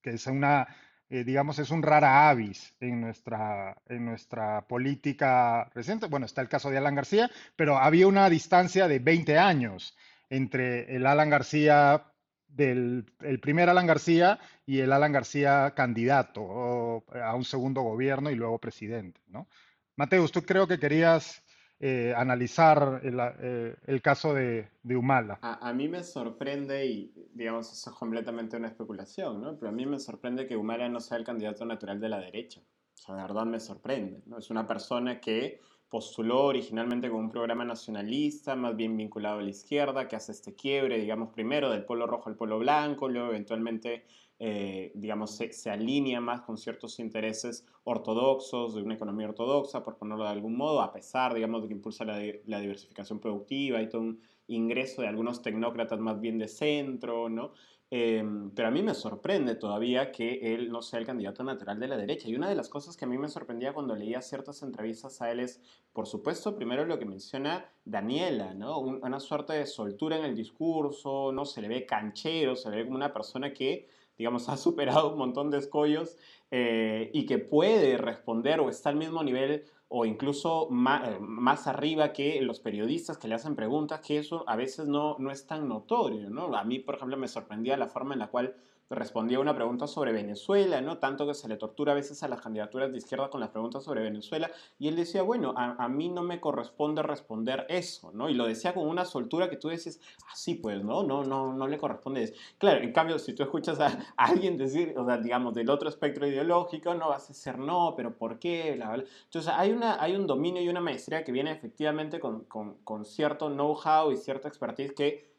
que 0.02 0.12
es 0.12 0.28
una, 0.28 0.68
eh, 1.10 1.24
digamos, 1.24 1.60
es 1.60 1.72
un 1.72 1.84
rara 1.84 2.30
avis 2.30 2.76
en 2.80 3.02
nuestra, 3.02 3.76
en 3.88 4.06
nuestra 4.06 4.68
política 4.68 5.70
reciente. 5.74 6.08
Bueno, 6.08 6.26
está 6.26 6.42
el 6.42 6.50
caso 6.50 6.70
de 6.70 6.78
Alan 6.78 6.96
García, 6.96 7.30
pero 7.56 7.78
había 7.78 8.08
una 8.08 8.30
distancia 8.30 8.88
de 8.88 9.00
20 9.00 9.38
años 9.38 9.98
entre 10.30 10.96
el 10.96 11.06
Alan 11.06 11.30
García 11.30 12.06
del 12.48 13.06
el 13.22 13.40
primer 13.40 13.70
Alan 13.70 13.88
García 13.88 14.40
y 14.66 14.80
el 14.80 14.92
Alan 14.92 15.12
García 15.12 15.74
candidato 15.76 17.04
a 17.14 17.36
un 17.36 17.44
segundo 17.44 17.82
gobierno 17.82 18.32
y 18.32 18.36
luego 18.36 18.60
presidente. 18.60 19.22
¿no? 19.28 19.48
Mateus, 19.96 20.32
tú 20.32 20.42
creo 20.44 20.68
que 20.68 20.80
querías 20.80 21.44
eh, 21.80 22.14
analizar 22.16 23.02
el, 23.04 23.20
eh, 23.40 23.76
el, 23.86 24.02
caso 24.02 24.34
de, 24.34 24.70
de 24.82 24.96
Humala. 24.96 25.40
A, 25.42 25.74
mí 25.74 25.90
me 25.90 26.04
sorprende, 26.04 26.86
y 26.86 27.14
digamos, 27.34 27.72
eso 27.72 27.90
es 27.90 27.96
completamente 27.98 28.56
una 28.56 28.70
especulación, 28.70 29.42
¿no? 29.42 29.58
pero 29.58 29.70
a 29.70 29.74
mí 29.74 29.86
me 29.86 30.00
sorprende 30.00 30.48
que 30.48 30.56
Humala 30.56 30.88
no 30.88 31.02
sea 31.02 31.18
el 31.18 31.26
candidato 31.26 31.66
natural 31.66 32.00
de 32.00 32.10
la 32.10 32.20
derecha. 32.20 32.62
O 32.62 32.98
sea, 32.98 33.28
de 33.28 33.46
me 33.46 33.60
sorprende. 33.60 34.22
¿no? 34.26 34.38
Es 34.38 34.50
una 34.50 34.66
persona 34.66 35.20
que 35.20 35.60
postuló 35.96 36.48
originalmente 36.48 37.10
con 37.10 37.22
un 37.22 37.30
programa 37.30 37.64
nacionalista, 37.64 38.54
más 38.54 38.76
bien 38.76 38.98
vinculado 38.98 39.40
a 39.40 39.42
la 39.42 39.50
izquierda, 39.50 40.10
que 40.10 40.18
hace 40.18 40.34
este 40.34 40.54
quiebre, 40.54 41.00
digamos, 41.00 41.30
primero 41.30 41.70
del 41.70 41.86
polo 41.86 42.06
rojo 42.06 42.28
al 42.28 42.36
polo 42.36 42.60
blanco, 42.60 43.08
luego 43.08 43.30
eventualmente, 43.30 44.04
eh, 44.38 44.92
digamos, 44.94 45.38
se, 45.38 45.70
alinea 45.70 46.20
más 46.20 46.42
con 46.42 46.58
ciertos 46.58 47.00
intereses 47.00 47.66
ortodoxos, 47.86 48.76
de 48.76 48.82
una 48.82 48.96
economía 48.96 49.30
ortodoxa, 49.30 49.86
por 49.86 49.96
ponerlo 49.96 50.26
de 50.26 50.32
algún 50.32 50.58
modo, 50.58 50.82
a 50.82 50.92
pesar, 50.92 51.34
digamos, 51.34 51.62
de 51.62 51.70
que 51.70 51.76
impulsa 51.76 52.04
la, 52.04 52.22
la 52.46 52.60
diversificación 52.60 53.20
productiva 53.22 53.82
y 53.82 53.88
todo 53.88 54.02
un 54.02 54.20
ingreso 54.48 55.02
de 55.02 55.08
algunos 55.08 55.42
tecnócratas 55.42 56.02
más 56.02 56.20
bien 56.20 56.38
de 56.38 56.50
centro, 56.50 57.30
¿no? 57.30 57.54
Em, 57.92 58.50
pero 58.52 58.68
a 58.68 58.72
mí 58.72 58.82
me 58.82 58.96
sorprende 58.96 59.56
todavía 59.56 60.12
que 60.12 60.56
él 60.56 60.72
no 60.72 60.82
sea 60.82 61.00
el 61.00 61.06
candidato 61.06 61.44
natural 61.44 61.80
de 61.80 61.88
la 61.88 61.98
derecha. 61.98 62.28
Y 62.28 62.36
una 62.36 62.50
de 62.50 62.56
las 62.56 62.68
cosas 62.68 62.98
que 62.98 63.06
a 63.06 63.08
mí 63.08 63.18
me 63.18 63.30
sorprendía 63.30 63.74
cuando 63.74 63.96
leía 63.96 64.22
ciertas 64.22 64.64
entrevistas 64.64 65.22
a 65.22 65.32
él 65.32 65.40
es, 65.40 65.62
por 65.94 66.08
supuesto, 66.08 66.56
primero 66.56 66.86
lo 66.86 66.98
que 66.98 67.06
menciona 67.06 67.72
Daniela, 67.86 68.54
¿no? 68.54 68.80
una 68.80 69.20
suerte 69.20 69.54
de 69.54 69.66
soltura 69.66 70.18
en 70.18 70.26
el 70.26 70.36
discurso, 70.36 71.32
no 71.32 71.46
se 71.46 71.62
le 71.62 71.68
ve 71.68 71.86
canchero, 71.86 72.56
se 72.56 72.70
le 72.70 72.78
ve 72.78 72.86
como 72.86 72.98
una 72.98 73.14
persona 73.14 73.54
que 73.54 73.88
digamos, 74.18 74.50
ha 74.50 74.58
superado 74.58 75.12
un 75.12 75.18
montón 75.18 75.50
de 75.50 75.60
escollos 75.60 76.18
eh, 76.52 77.10
y 77.14 77.26
que 77.26 77.38
puede 77.38 77.98
responder 77.98 78.60
o 78.60 78.70
está 78.70 78.90
al 78.90 78.96
mismo 78.96 79.24
nivel 79.24 79.66
o 79.98 80.06
incluso 80.06 80.68
eh, 80.68 81.18
más, 81.22 81.68
arriba 81.68 82.12
que 82.12 82.42
los 82.42 82.60
periodistas 82.60 83.18
que 83.18 83.30
le 83.30 83.36
hacen 83.36 83.56
preguntas, 83.56 84.02
que 84.02 84.18
eso 84.18 84.44
a 84.46 84.58
veces 84.58 84.88
no, 84.88 85.16
no 85.20 85.32
es 85.32 85.48
tan 85.48 85.70
notorio, 85.70 86.30
¿no? 86.30 86.54
A 86.54 86.66
mí, 86.66 86.80
por 86.80 86.96
ejemplo, 86.96 87.16
me 87.16 87.30
sorprendía 87.30 87.78
la 87.78 87.88
forma 87.88 88.14
en 88.14 88.20
la 88.20 88.28
cual 88.28 88.56
respondía 88.90 89.40
una 89.40 89.56
pregunta 89.56 89.88
sobre 89.88 90.12
Venezuela, 90.12 90.80
¿no? 90.82 91.00
Tanto 91.00 91.26
que 91.26 91.34
se 91.34 91.48
le 91.48 91.58
tortura 91.58 91.94
a 91.94 91.96
veces 91.96 92.22
a 92.24 92.28
las 92.28 92.42
candidaturas 92.42 92.92
de 92.92 92.98
izquierda 92.98 93.30
con 93.30 93.42
las 93.42 93.50
preguntas 93.50 93.84
sobre 93.84 94.04
Venezuela, 94.04 94.52
y 94.78 94.88
él 94.88 94.96
decía, 94.96 95.24
bueno, 95.24 95.54
a, 95.58 95.88
mí 95.90 96.10
no 96.10 96.22
me 96.22 96.40
corresponde 96.40 97.02
responder 97.02 97.66
eso, 97.70 98.12
¿no? 98.14 98.30
Y 98.30 98.34
lo 98.34 98.46
decía 98.46 98.74
con 98.74 98.88
una 98.88 99.06
soltura 99.06 99.50
que 99.50 99.58
tú 99.58 99.70
decís, 99.70 100.00
así 100.32 100.56
pues, 100.56 100.84
¿no? 100.84 101.04
No, 101.04 101.24
no, 101.24 101.54
no 101.54 101.68
le 101.68 101.78
corresponde 101.78 102.24
eso. 102.24 102.34
Claro, 102.58 102.82
en 102.82 102.92
cambio, 102.92 103.18
si 103.18 103.34
tú 103.34 103.44
escuchas 103.44 103.80
a, 103.80 103.98
alguien 104.18 104.58
decir, 104.58 104.94
o 104.98 105.06
sea, 105.06 105.18
digamos, 105.18 105.54
del 105.54 105.70
otro 105.70 105.90
espectro 105.90 106.28
ideológico, 106.28 106.94
no 106.94 107.10
vas 107.10 107.30
a 107.30 107.34
ser 107.34 107.58
no, 107.58 107.94
pero 107.96 108.16
¿por 108.18 108.40
qué? 108.40 108.74
Entonces, 108.74 109.52
hay, 109.56 109.72
una, 109.72 110.02
hay 110.02 110.16
un 110.16 110.28
dominio 110.28 110.62
y 110.62 110.70
una 110.70 110.82
maestría 110.82 111.24
que 111.24 111.32
viene 111.32 111.52
efectivamente 111.52 112.20
con, 112.20 112.46
con, 112.46 112.76
con 112.84 113.06
cierto 113.06 113.50
know-how 113.50 114.12
y 114.12 114.18
cierta 114.18 114.48
expertise 114.48 114.94
que 114.94 115.35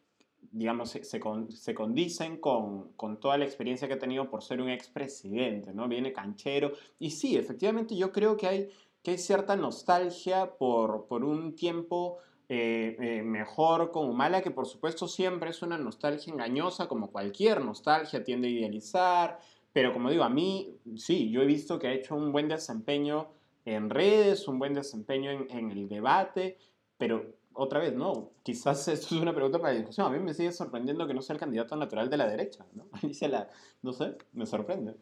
digamos, 0.53 0.90
se, 0.90 1.05
se, 1.05 1.74
condicen 1.74 2.38
con, 2.38 2.92
con, 2.92 3.18
toda 3.18 3.38
la 3.38 3.44
experiencia 3.44 3.88
que 3.88 3.94
ha 3.94 3.99
tenido 3.99 4.30
por 4.30 4.42
ser 4.42 4.61
un 4.61 4.68
expresidente, 4.68 5.72
¿no? 5.72 5.88
Viene 5.88 6.12
canchero. 6.12 6.72
Y 6.99 7.11
sí, 7.11 7.36
efectivamente 7.36 7.97
yo 7.97 8.12
creo 8.12 8.36
que 8.36 8.47
hay, 8.47 8.68
que 9.03 9.12
hay 9.12 9.18
cierta 9.18 9.57
nostalgia 9.57 10.57
por, 10.59 11.07
por 11.07 11.24
un 11.24 11.55
tiempo 11.55 12.18
eh, 12.49 12.97
eh, 13.01 13.22
mejor 13.22 13.90
con 13.90 14.09
Humala, 14.09 14.42
que 14.42 14.51
por 14.51 14.66
supuesto 14.66 15.09
siempre 15.09 15.51
es 15.51 15.62
una 15.62 15.78
nostalgia 15.78 16.32
engañosa, 16.32 16.86
como 16.88 17.11
cualquier 17.11 17.61
nostalgia 17.61 18.22
tiende 18.22 18.49
a 18.49 18.51
idealizar. 18.51 19.38
Pero 19.72 19.92
como 19.92 20.11
digo, 20.11 20.24
a 20.24 20.30
mí, 20.30 20.76
sí, 20.97 21.30
yo 21.30 21.42
he 21.42 21.47
visto 21.47 21.78
que 21.78 21.88
ha 21.88 21.92
hecho 21.92 22.14
un 22.14 22.32
buen 22.32 22.49
desempeño 22.49 23.28
en 23.64 23.90
redes, 23.90 24.47
un 24.49 24.59
buen 24.59 24.74
desempeño 24.74 25.30
en, 25.30 25.47
en 25.51 25.70
el 25.70 25.88
debate, 25.88 26.57
pero 26.97 27.26
otra 27.57 27.81
vez, 27.81 27.95
no, 27.95 28.33
quizás 28.43 28.87
esto 28.89 29.15
es 29.15 29.21
una 29.21 29.35
pregunta 29.35 29.59
para 29.59 29.73
la 29.73 29.79
discusión. 29.79 30.07
A 30.07 30.11
mí 30.11 30.19
me 30.19 30.35
sigue 30.35 30.53
sorprendiendo 30.53 31.07
que 31.07 31.15
no 31.15 31.23
sea 31.23 31.35
el 31.35 31.41
candidato 31.41 31.75
natural 31.77 32.09
de 32.11 32.17
la 32.17 32.29
derecha, 32.29 32.67
¿no? 32.73 32.89
se 33.13 33.29
la, 33.29 33.51
no 33.83 33.93
sé, 33.93 34.17
me 34.33 34.47
sorprende. 34.47 34.95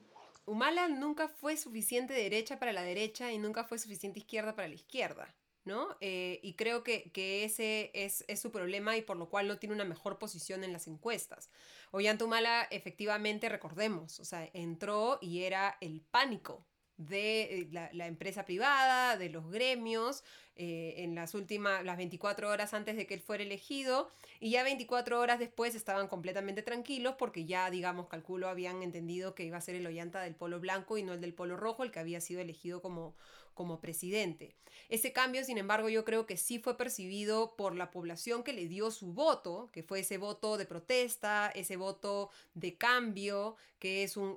Humala 0.46 0.88
nunca 0.88 1.28
fue 1.28 1.56
suficiente 1.56 2.12
derecha 2.12 2.58
para 2.58 2.72
la 2.72 2.82
derecha 2.82 3.32
y 3.32 3.38
nunca 3.38 3.64
fue 3.64 3.78
suficiente 3.78 4.18
izquierda 4.18 4.54
para 4.54 4.68
la 4.68 4.74
izquierda, 4.74 5.34
¿no? 5.64 5.96
Eh, 6.00 6.38
y 6.42 6.54
creo 6.54 6.82
que, 6.82 7.10
que 7.12 7.44
ese 7.44 7.90
es, 7.94 8.24
es, 8.28 8.40
su 8.40 8.50
problema 8.50 8.94
y 8.98 9.02
por 9.02 9.16
lo 9.16 9.30
cual 9.30 9.48
no 9.48 9.58
tiene 9.58 9.74
una 9.74 9.86
mejor 9.86 10.18
posición 10.18 10.62
en 10.62 10.74
las 10.74 10.86
encuestas. 10.86 11.50
Ollanta 11.92 12.26
Humala, 12.26 12.68
efectivamente, 12.70 13.48
recordemos, 13.48 14.20
o 14.20 14.24
sea, 14.26 14.50
entró 14.52 15.18
y 15.22 15.44
era 15.44 15.78
el 15.80 16.02
pánico 16.02 16.66
de 16.96 17.60
eh, 17.60 17.68
la, 17.92 18.06
empresa 18.06 18.44
privada, 18.44 19.16
de 19.16 19.28
los 19.28 19.50
gremios, 19.50 20.22
eh, 20.56 20.94
en 20.98 21.14
las 21.14 21.34
últimas, 21.34 21.84
las 21.84 21.96
24 21.96 22.48
horas 22.48 22.74
antes 22.74 22.96
de 22.96 23.06
que 23.06 23.14
él 23.14 23.20
fuera 23.20 23.42
elegido, 23.42 24.10
y 24.40 24.50
ya 24.50 24.62
24 24.62 25.18
horas 25.20 25.38
después 25.38 25.74
estaban 25.74 26.06
completamente 26.06 26.62
tranquilos 26.62 27.16
porque 27.18 27.44
ya, 27.44 27.70
digamos, 27.70 28.08
calculo, 28.08 28.48
habían 28.48 28.82
entendido 28.82 29.34
que 29.34 29.44
iba 29.44 29.56
a 29.56 29.60
ser 29.60 29.74
el 29.74 29.86
Ollanta 29.86 30.20
del 30.20 30.34
polo 30.34 30.60
blanco 30.60 30.96
y 30.96 31.02
no 31.02 31.12
el 31.12 31.20
del 31.20 31.34
polo 31.34 31.56
rojo, 31.56 31.82
el 31.82 31.90
que 31.90 32.00
había 32.00 32.20
sido 32.20 32.40
elegido 32.40 32.80
como, 32.80 33.14
como 33.54 33.80
presidente. 33.80 34.56
Ese 34.88 35.12
cambio, 35.12 35.44
sin 35.44 35.58
embargo, 35.58 35.88
yo 35.88 36.04
creo 36.04 36.26
que 36.26 36.36
sí 36.36 36.58
fue 36.58 36.76
percibido 36.76 37.56
por 37.56 37.74
la 37.74 37.90
población 37.90 38.42
que 38.42 38.52
le 38.52 38.66
dio 38.66 38.90
su 38.90 39.12
voto, 39.12 39.70
que 39.72 39.82
fue 39.82 40.00
ese 40.00 40.18
voto 40.18 40.56
de 40.56 40.66
protesta, 40.66 41.50
ese 41.54 41.76
voto 41.76 42.30
de 42.54 42.76
cambio, 42.76 43.56
que 43.78 44.02
es 44.02 44.16
un, 44.16 44.36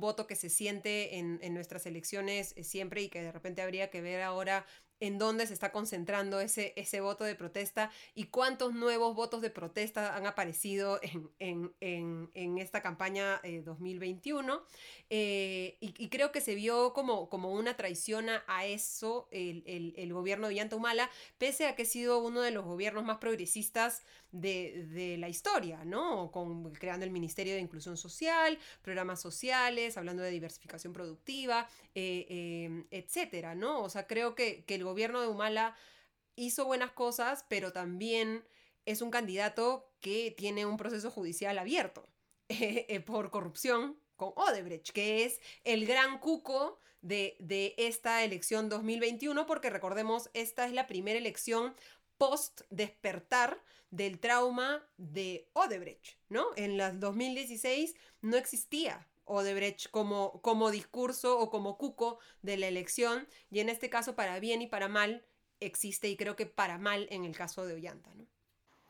voto 0.00 0.26
que 0.26 0.36
se 0.36 0.50
siente 0.50 1.18
en, 1.18 1.54
nuestras 1.54 1.86
elecciones 1.86 2.52
eh, 2.56 2.64
siempre 2.64 3.02
y 3.02 3.08
que 3.08 3.22
de 3.22 3.32
repente 3.32 3.62
habría 3.62 3.90
que 3.90 4.00
ver 4.00 4.22
ahora 4.22 4.66
en 5.00 5.18
dónde 5.18 5.46
se 5.46 5.54
está 5.54 5.72
concentrando 5.72 6.40
ese, 6.40 6.72
ese 6.76 7.00
voto 7.00 7.24
de 7.24 7.34
protesta 7.34 7.90
y 8.14 8.24
cuántos 8.24 8.74
nuevos 8.74 9.14
votos 9.14 9.40
de 9.42 9.50
protesta 9.50 10.16
han 10.16 10.26
aparecido 10.26 11.00
en, 11.38 12.58
esta 12.58 12.82
campaña 12.82 13.40
2021. 13.64 14.62
Eh, 15.10 15.78
eh, 15.80 15.94
y, 15.98 16.08
creo 16.08 16.32
que 16.32 16.40
se 16.40 16.54
vio 16.54 16.92
como, 16.92 17.28
como 17.28 17.52
una 17.52 17.76
traición 17.76 18.26
a, 18.28 18.66
eso 18.66 19.28
el, 19.30 20.12
gobierno 20.12 20.48
de 20.48 20.68
Humala, 20.74 21.10
pese 21.38 21.66
a 21.66 21.74
que 21.74 21.82
ha 21.82 21.86
sido 21.86 22.18
uno 22.18 22.40
de 22.42 22.50
los 22.50 22.64
gobiernos 22.64 23.04
más 23.04 23.18
progresistas 23.18 24.02
de, 24.32 25.16
la 25.18 25.28
historia, 25.28 25.84
¿no? 25.84 26.30
Con, 26.30 26.72
creando 26.72 27.04
el 27.04 27.10
Ministerio 27.10 27.54
de 27.54 27.60
Inclusión 27.60 27.96
Social, 27.96 28.58
programas 28.82 29.20
sociales, 29.20 29.96
hablando 29.96 30.22
de 30.22 30.30
diversificación 30.30 30.92
productiva, 30.92 31.68
eh, 31.94 32.84
etcétera, 32.90 33.54
¿no? 33.54 33.82
O 33.82 33.90
sea, 33.90 34.06
creo 34.06 34.34
que, 34.34 34.64
que 34.64 34.74
el 34.74 34.84
gobierno 34.84 35.20
de 35.20 35.28
Humala 35.28 35.74
hizo 36.36 36.64
buenas 36.64 36.92
cosas, 36.92 37.44
pero 37.48 37.72
también 37.72 38.44
es 38.84 39.02
un 39.02 39.10
candidato 39.10 39.92
que 40.00 40.34
tiene 40.36 40.64
un 40.64 40.76
proceso 40.76 41.10
judicial 41.10 41.58
abierto 41.58 42.08
eh, 42.48 43.00
por 43.00 43.30
corrupción 43.30 44.00
con 44.16 44.32
Odebrecht, 44.34 44.90
que 44.92 45.24
es 45.24 45.40
el 45.64 45.86
gran 45.86 46.18
cuco 46.18 46.80
de, 47.02 47.36
de, 47.38 47.74
esta 47.76 48.24
elección 48.24 48.68
2021, 48.68 49.46
porque 49.46 49.70
recordemos, 49.70 50.30
esta 50.32 50.66
es 50.66 50.72
la 50.72 50.86
primera 50.86 51.18
elección 51.18 51.74
post 52.16 52.62
despertar 52.70 53.62
del 53.90 54.18
trauma 54.18 54.82
de 54.96 55.48
Odebrecht, 55.52 56.16
¿no? 56.28 56.46
En 56.56 56.76
las 56.76 56.98
2016 57.00 57.94
no 58.22 58.36
existía 58.36 59.06
Odebrecht 59.24 59.90
como, 59.90 60.40
como 60.42 60.70
discurso 60.70 61.38
o 61.38 61.50
como 61.50 61.76
cuco 61.76 62.18
de 62.42 62.56
la 62.56 62.66
elección 62.66 63.26
y 63.50 63.60
en 63.60 63.68
este 63.68 63.90
caso 63.90 64.14
para 64.16 64.38
bien 64.40 64.62
y 64.62 64.66
para 64.66 64.88
mal 64.88 65.24
existe 65.60 66.08
y 66.08 66.16
creo 66.16 66.36
que 66.36 66.46
para 66.46 66.78
mal 66.78 67.06
en 67.10 67.24
el 67.24 67.36
caso 67.36 67.66
de 67.66 67.74
Ollanta, 67.74 68.10
¿no? 68.14 68.26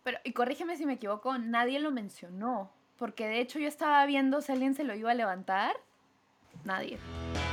Pero, 0.04 0.18
y 0.24 0.32
corrígeme 0.32 0.76
si 0.76 0.86
me 0.86 0.94
equivoco, 0.94 1.36
nadie 1.38 1.80
lo 1.80 1.90
mencionó, 1.90 2.70
porque 2.96 3.26
de 3.26 3.40
hecho 3.40 3.58
yo 3.58 3.68
estaba 3.68 4.04
viendo 4.06 4.40
si 4.40 4.52
alguien 4.52 4.74
se 4.74 4.84
lo 4.84 4.94
iba 4.94 5.10
a 5.10 5.14
levantar, 5.14 5.76
nadie. 6.64 6.98
Nadie 7.34 7.47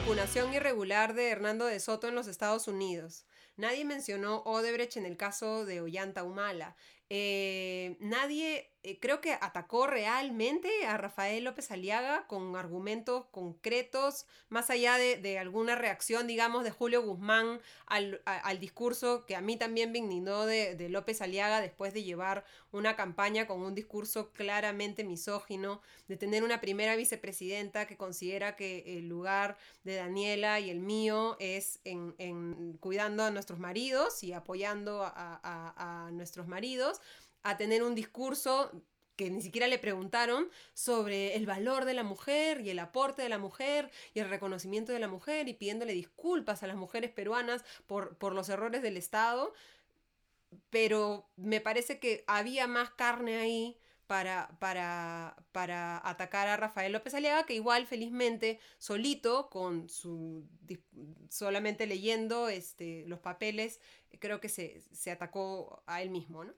vacunación 0.00 0.54
irregular 0.54 1.12
de 1.12 1.28
Hernando 1.28 1.66
de 1.66 1.78
Soto 1.78 2.08
en 2.08 2.14
los 2.14 2.26
Estados 2.26 2.68
Unidos. 2.68 3.26
Nadie 3.58 3.84
mencionó 3.84 4.42
Odebrecht 4.46 4.96
en 4.96 5.04
el 5.04 5.18
caso 5.18 5.66
de 5.66 5.82
Ollanta 5.82 6.24
Humala. 6.24 6.74
Eh, 7.10 7.98
nadie 8.00 8.69
eh, 8.82 8.98
creo 8.98 9.20
que 9.20 9.32
atacó 9.32 9.86
realmente 9.86 10.86
a 10.86 10.96
Rafael 10.96 11.44
López 11.44 11.70
Aliaga 11.70 12.26
con 12.26 12.56
argumentos 12.56 13.26
concretos, 13.30 14.24
más 14.48 14.70
allá 14.70 14.96
de, 14.96 15.38
alguna 15.38 15.74
reacción, 15.74 16.26
digamos, 16.26 16.64
de 16.64 16.70
Julio 16.70 17.02
Guzmán 17.02 17.60
al, 17.84 18.22
discurso 18.58 19.26
que 19.26 19.36
a 19.36 19.42
mí 19.42 19.58
también 19.58 19.92
me 19.92 19.98
indignó 19.98 20.46
de, 20.46 20.88
López 20.88 21.20
Aliaga 21.20 21.60
después 21.60 21.92
de 21.92 22.04
llevar 22.04 22.44
una 22.72 22.96
campaña 22.96 23.46
con 23.46 23.60
un 23.60 23.74
discurso 23.74 24.30
claramente 24.32 25.04
misógino, 25.04 25.82
de 26.08 26.16
tener 26.16 26.42
una 26.42 26.62
primera 26.62 26.96
vicepresidenta 26.96 27.86
que 27.86 27.98
considera 27.98 28.56
que 28.56 28.98
el 28.98 29.08
lugar 29.08 29.58
de 29.84 29.96
Daniela 29.96 30.58
y 30.58 30.70
el 30.70 30.80
mío 30.80 31.36
es 31.38 31.80
en, 31.84 32.78
cuidando 32.80 33.24
a 33.24 33.30
nuestros 33.30 33.58
maridos 33.58 34.24
y 34.24 34.32
apoyando 34.32 35.02
a 35.04 36.08
nuestros 36.12 36.48
maridos 36.48 37.02
a 37.42 37.56
tener 37.56 37.82
un 37.82 37.94
discurso 37.94 38.70
que 39.20 39.30
ni 39.30 39.42
siquiera 39.42 39.68
le 39.68 39.78
preguntaron 39.78 40.48
sobre 40.72 41.36
el 41.36 41.44
valor 41.44 41.84
de 41.84 41.92
la 41.92 42.02
mujer 42.02 42.62
y 42.62 42.70
el 42.70 42.78
aporte 42.78 43.20
de 43.20 43.28
la 43.28 43.36
mujer 43.36 43.90
y 44.14 44.20
el 44.20 44.30
reconocimiento 44.30 44.92
de 44.92 44.98
la 44.98 45.08
mujer 45.08 45.46
y 45.46 45.52
pidiéndole 45.52 45.92
disculpas 45.92 46.62
a 46.62 46.66
las 46.66 46.76
mujeres 46.76 47.10
peruanas 47.10 47.62
por, 47.86 48.16
por 48.16 48.34
los 48.34 48.48
errores 48.48 48.80
del 48.80 48.96
Estado. 48.96 49.52
Pero 50.70 51.28
me 51.36 51.60
parece 51.60 51.98
que 51.98 52.24
había 52.26 52.66
más 52.66 52.92
carne 52.92 53.36
ahí 53.36 53.76
para, 54.06 54.56
para, 54.58 55.36
para, 55.52 56.00
atacar 56.08 56.48
a 56.48 56.56
Rafael 56.56 56.90
López 56.90 57.14
Aliaga, 57.14 57.44
que 57.44 57.54
igual 57.54 57.86
felizmente 57.86 58.58
solito, 58.78 59.50
con 59.50 59.88
su 59.90 60.48
solamente 61.28 61.86
leyendo 61.86 62.48
este, 62.48 63.04
los 63.06 63.20
papeles, 63.20 63.80
creo 64.18 64.40
que 64.40 64.48
se, 64.48 64.80
se 64.80 65.10
atacó 65.10 65.84
a 65.86 66.00
él 66.00 66.08
mismo, 66.08 66.42
¿no? 66.42 66.54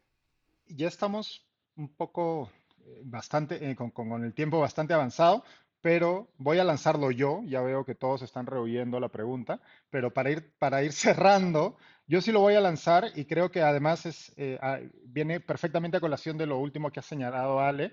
Ya 0.67 0.89
estamos 0.89 1.47
un 1.77 1.95
poco, 1.95 2.51
eh, 2.85 3.01
bastante, 3.05 3.71
eh, 3.71 3.77
con, 3.77 4.25
el 4.25 4.35
tiempo 4.35 4.61
bastante 4.61 4.95
avanzado. 4.95 5.45
pero 5.81 6.29
voy 6.39 6.59
a 6.61 6.65
lanzarlo 6.65 7.11
yo, 7.11 7.43
ya 7.45 7.61
veo 7.61 7.85
que 7.85 7.97
todos 7.97 8.23
están 8.23 8.47
rehuyendo 8.47 9.01
la 9.01 9.09
pregunta, 9.09 9.61
pero 9.91 10.13
para 10.15 10.31
ir, 10.31 10.53
para 10.59 10.85
ir 10.85 10.93
cerrando, 10.93 11.77
yo 12.07 12.21
sí 12.21 12.31
lo 12.31 12.41
voy 12.41 12.55
a 12.55 12.61
lanzar 12.61 13.11
y 13.17 13.25
creo 13.25 13.51
que 13.51 13.63
además 13.63 14.07
es, 14.07 14.33
eh, 14.37 14.59
ah, 14.63 14.79
viene 15.05 15.41
perfectamente 15.41 15.97
a 15.97 16.01
colación 16.01 16.39
de 16.39 16.47
lo 16.47 16.59
último 16.59 16.93
que 16.93 17.01
ha 17.01 17.03
señalado 17.03 17.61
Ale, 17.61 17.93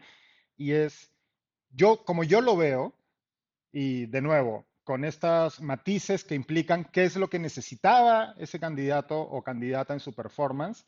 y 0.55 0.73
es, 0.73 1.11
yo, 1.71 2.03
como 2.05 2.23
yo 2.23 2.41
lo 2.41 2.55
veo, 2.57 2.93
y 3.71 4.05
de 4.07 4.21
nuevo, 4.21 4.65
con 4.83 5.05
estas 5.05 5.61
matices 5.61 6.23
que 6.23 6.35
implican 6.35 6.83
qué 6.85 7.03
es 7.03 7.15
lo 7.15 7.29
que 7.29 7.39
necesitaba 7.39 8.33
ese 8.39 8.59
candidato 8.59 9.19
o 9.19 9.43
candidata 9.43 9.93
en 9.93 9.99
su 9.99 10.13
performance, 10.13 10.85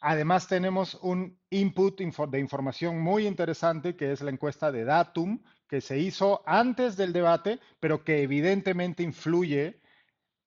Además 0.00 0.48
tenemos 0.48 0.94
un 1.02 1.38
input 1.50 2.00
de 2.00 2.38
información 2.38 3.00
muy 3.00 3.26
interesante 3.26 3.96
que 3.96 4.12
es 4.12 4.22
la 4.22 4.30
encuesta 4.30 4.72
de 4.72 4.84
Datum, 4.84 5.42
que 5.68 5.80
se 5.80 5.98
hizo 5.98 6.42
antes 6.46 6.96
del 6.96 7.12
debate, 7.12 7.60
pero 7.80 8.02
que 8.02 8.22
evidentemente 8.22 9.02
influye 9.02 9.80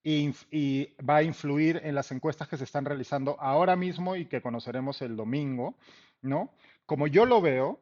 y, 0.04 0.96
va 1.08 1.18
a 1.18 1.24
influir 1.24 1.80
en 1.84 1.96
las 1.96 2.12
encuestas 2.12 2.48
que 2.48 2.58
se 2.58 2.66
están 2.66 2.84
realizando 2.84 3.40
ahora 3.40 3.76
mismo 3.76 4.16
y 4.16 4.26
que 4.26 4.42
conoceremos 4.42 5.02
el 5.02 5.16
domingo, 5.16 5.78
¿no? 6.22 6.54
Como 6.86 7.08
yo 7.08 7.26
lo 7.26 7.42
veo, 7.42 7.80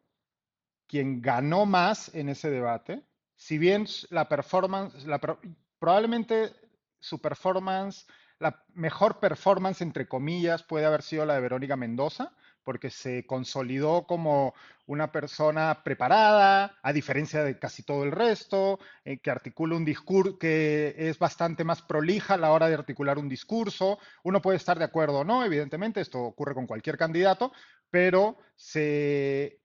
quien 0.88 1.22
ganó 1.22 1.66
más 1.66 2.14
en 2.14 2.30
ese 2.30 2.50
debate, 2.50 3.02
si 3.36 3.58
bien 3.58 3.88
la 4.10 4.28
performance, 4.28 4.94
probablemente 5.80 6.54
su 7.00 7.20
performance 7.20 8.06
la 8.42 8.64
mejor 8.74 9.20
performance, 9.20 9.82
entre 9.82 10.08
comillas, 10.08 10.64
puede 10.64 10.86
haber 10.86 11.04
sido 11.04 11.26
la 11.26 11.36
de 11.36 11.42
Verónica 11.42 11.76
Mendoza, 11.76 12.34
porque 12.64 12.90
se 12.90 13.26
consolidó 13.26 14.06
como 14.08 14.54
una 14.88 15.12
persona 15.12 15.84
preparada, 15.84 16.76
a 16.82 16.92
diferencia 16.92 17.44
de 17.44 17.60
casi 17.60 17.84
todo 17.84 18.04
el 18.04 18.12
resto, 18.12 18.80
eh, 19.06 19.20
que 19.20 19.30
articula 19.30 19.76
un 19.76 19.86
discurso, 19.86 20.40
que 20.40 20.96
es 20.98 21.20
bastante 21.20 21.64
más 21.64 21.84
prolija 21.84 22.34
a 22.34 22.38
la 22.38 22.52
hora 22.52 22.68
de 22.68 22.74
articular 22.74 23.20
un 23.20 23.30
discurso. 23.30 24.00
Uno 24.24 24.42
puede 24.42 24.58
estar 24.58 24.78
de 24.78 24.86
acuerdo 24.86 25.20
o 25.20 25.24
no, 25.24 25.46
evidentemente, 25.46 26.02
esto 26.02 26.20
ocurre 26.20 26.56
con 26.56 26.66
cualquier 26.66 26.98
candidato, 26.98 27.52
pero 27.92 28.38
se 28.56 29.61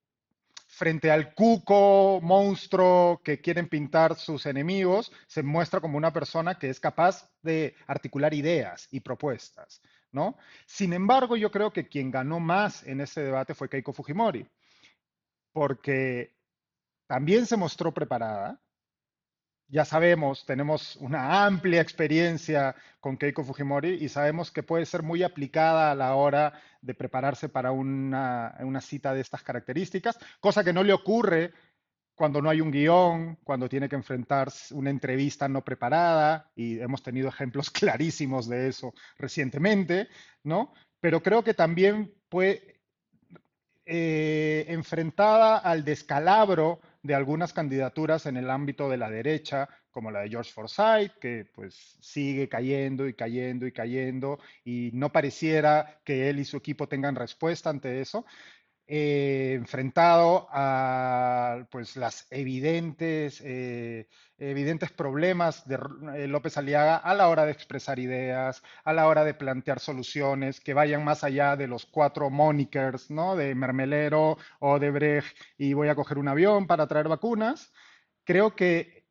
frente 0.77 1.11
al 1.11 1.33
cuco 1.33 2.21
monstruo 2.23 3.23
que 3.25 3.41
quieren 3.41 3.67
pintar 3.67 4.15
sus 4.15 4.45
enemigos, 4.45 5.11
se 5.27 5.43
muestra 5.43 5.81
como 5.81 5.97
una 5.97 6.13
persona 6.13 6.59
que 6.59 6.69
es 6.69 6.79
capaz 6.79 7.31
de 7.41 7.75
articular 7.87 8.35
ideas 8.35 8.87
y 8.91 9.01
propuestas, 9.01 9.81
¿no? 10.13 10.37
Sin 10.67 10.93
embargo, 10.93 11.35
yo 11.35 11.51
creo 11.51 11.73
que 11.73 11.89
quien 11.89 12.11
ganó 12.11 12.41
más 12.41 12.83
en 12.83 13.01
ese 13.01 13.23
debate 13.23 13.55
fue 13.55 13.71
Keiko 13.71 13.95
Fujimori, 13.95 14.47
porque 15.51 16.37
también 17.07 17.47
se 17.47 17.57
mostró 17.57 17.95
preparada, 17.95 18.61
ya 19.69 19.85
sabemos, 19.85 20.47
tenemos 20.47 20.97
una 20.97 21.45
amplia 21.45 21.81
experiencia 21.81 22.77
con 23.01 23.17
Keiko 23.17 23.45
Fujimori 23.45 23.95
y 23.95 24.09
sabemos 24.09 24.51
que 24.51 24.63
puede 24.63 24.87
ser 24.87 25.03
muy 25.03 25.23
aplicada 25.23 25.91
a 25.91 25.95
la 25.95 26.15
hora 26.15 26.61
de 26.81 26.95
prepararse 26.95 27.49
para 27.49 27.73
una, 27.73 28.55
cita 28.81 29.13
de 29.13 29.21
estas 29.21 29.43
características, 29.43 30.19
cosa 30.41 30.63
que 30.63 30.73
no 30.73 30.85
le 30.85 30.93
ocurre 30.93 31.53
cuando 32.15 32.41
no 32.41 32.49
hay 32.49 32.61
un 32.61 32.71
guion, 32.71 33.37
cuando 33.45 33.69
tiene 33.69 33.89
que 33.89 33.97
enfrentar 33.97 34.49
una 34.71 34.91
entrevista 34.91 35.49
no 35.49 35.63
preparada, 35.63 36.51
y 36.55 36.79
hemos 36.81 37.03
tenido 37.03 37.29
ejemplos 37.29 37.71
clarísimos 37.71 38.49
de 38.49 38.69
eso 38.69 38.95
recientemente, 39.19 40.09
¿no? 40.45 40.73
Pero 41.01 41.23
creo 41.23 41.45
que 41.45 41.55
también 41.55 42.15
fue 42.31 42.81
eh, 43.85 44.65
enfrentada 44.69 45.59
al 45.59 45.85
descalabro 45.85 46.81
de 47.07 47.15
algunas 47.15 47.53
candidaturas 47.53 48.27
en 48.27 48.37
el 48.37 48.51
ámbito 48.51 48.89
de 48.89 48.97
la 48.97 49.11
derecha, 49.11 49.69
como 49.91 50.11
la 50.11 50.21
de 50.21 50.29
George 50.29 50.53
Forsyth, 50.53 51.13
que 51.21 51.47
pues 51.55 51.97
sigue 52.01 52.49
cayendo 52.49 53.09
y 53.09 53.15
cayendo 53.15 53.67
y 53.67 53.73
cayendo, 53.73 54.39
y 54.65 54.91
no 54.93 55.11
pareciera 55.11 56.01
que 56.05 56.29
él 56.29 56.39
y 56.39 56.45
su 56.45 56.59
equipo 56.59 56.89
tengan 56.89 57.15
respuesta 57.15 57.71
ante 57.71 58.01
eso. 58.01 58.27
Eh, 58.89 59.55
enfrentado 59.55 60.47
a 60.53 61.67
pues, 61.73 61.97
las 61.97 62.29
evidentes, 62.31 63.41
eh, 63.45 64.09
evidentes 64.39 64.93
problemas 64.93 65.67
de 65.67 65.77
eh, 66.15 66.29
López 66.29 66.57
Aliaga 66.57 66.97
a 66.97 67.13
la 67.15 67.29
hora 67.29 67.45
de 67.45 67.51
expresar 67.51 67.99
ideas, 67.99 68.63
a 68.85 68.93
la 68.93 69.09
hora 69.09 69.25
de 69.25 69.35
plantear 69.35 69.81
soluciones 69.81 70.61
que 70.61 70.73
vayan 70.73 71.03
más 71.03 71.25
allá 71.25 71.57
de 71.57 71.67
los 71.67 71.85
cuatro 71.85 72.31
monikers, 72.31 73.11
¿no? 73.11 73.35
De 73.35 73.57
mermelero 73.57 74.39
o 74.61 74.79
de 74.79 74.91
Brecht 74.93 75.37
y 75.59 75.73
voy 75.73 75.89
a 75.89 75.97
coger 75.97 76.19
un 76.19 76.29
avión 76.29 76.69
para 76.69 76.87
traer 76.87 77.09
vacunas. 77.09 77.73
Creo 78.25 78.55
que 78.55 79.09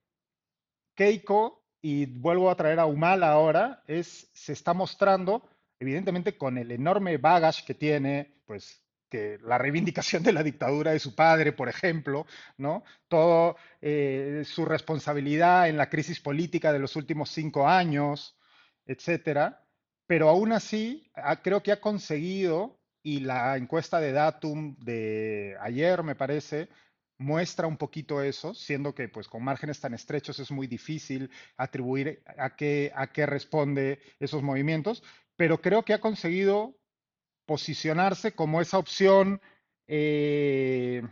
Keiko, 0.95 1.65
y 1.81 2.05
vuelvo 2.05 2.49
a 2.49 2.55
traer 2.55 2.79
a 2.79 2.85
Humal 2.85 3.23
ahora, 3.23 3.83
es, 3.87 4.31
se 4.33 4.53
está 4.53 4.73
mostrando, 4.73 5.49
evidentemente 5.79 6.37
con 6.37 6.57
el 6.57 6.71
enorme 6.71 7.17
baggage 7.17 7.65
que 7.65 7.73
tiene, 7.73 8.41
pues 8.45 8.84
que 9.09 9.37
la 9.43 9.57
reivindicación 9.57 10.23
de 10.23 10.33
la 10.33 10.43
dictadura 10.43 10.91
de 10.91 10.99
su 10.99 11.15
padre, 11.15 11.51
por 11.53 11.69
ejemplo, 11.69 12.25
¿no? 12.57 12.83
Todo 13.07 13.55
eh, 13.81 14.43
su 14.45 14.65
responsabilidad 14.65 15.69
en 15.69 15.77
la 15.77 15.89
crisis 15.89 16.19
política 16.19 16.73
de 16.73 16.79
los 16.79 16.95
últimos 16.95 17.29
cinco 17.29 17.67
años, 17.67 18.37
etcétera. 18.85 19.63
Pero 20.07 20.29
aún 20.29 20.51
así, 20.51 21.09
creo 21.43 21.63
que 21.63 21.71
ha 21.71 21.81
conseguido, 21.81 22.79
y 23.01 23.21
la 23.21 23.57
encuesta 23.57 23.99
de 23.99 24.11
Datum 24.11 24.75
de 24.79 25.55
ayer, 25.59 26.03
me 26.03 26.15
parece, 26.15 26.69
muestra 27.17 27.67
un 27.67 27.77
poquito 27.77 28.21
eso, 28.21 28.53
siendo 28.53 28.93
que 28.93 29.07
pues 29.09 29.27
con 29.27 29.43
márgenes 29.43 29.79
tan 29.79 29.93
estrechos 29.93 30.39
es 30.39 30.51
muy 30.51 30.67
difícil 30.67 31.31
atribuir 31.57 32.23
a 32.37 32.55
qué, 32.55 32.91
a 32.95 33.07
qué 33.11 33.25
responde 33.25 33.99
esos 34.19 34.43
movimientos, 34.43 35.03
pero 35.35 35.61
creo 35.61 35.83
que 35.83 35.93
ha 35.93 36.01
conseguido 36.01 36.77
posicionarse 37.45 38.33
como 38.33 38.61
esa 38.61 38.77
opción, 38.77 39.41
eh, 39.87 41.03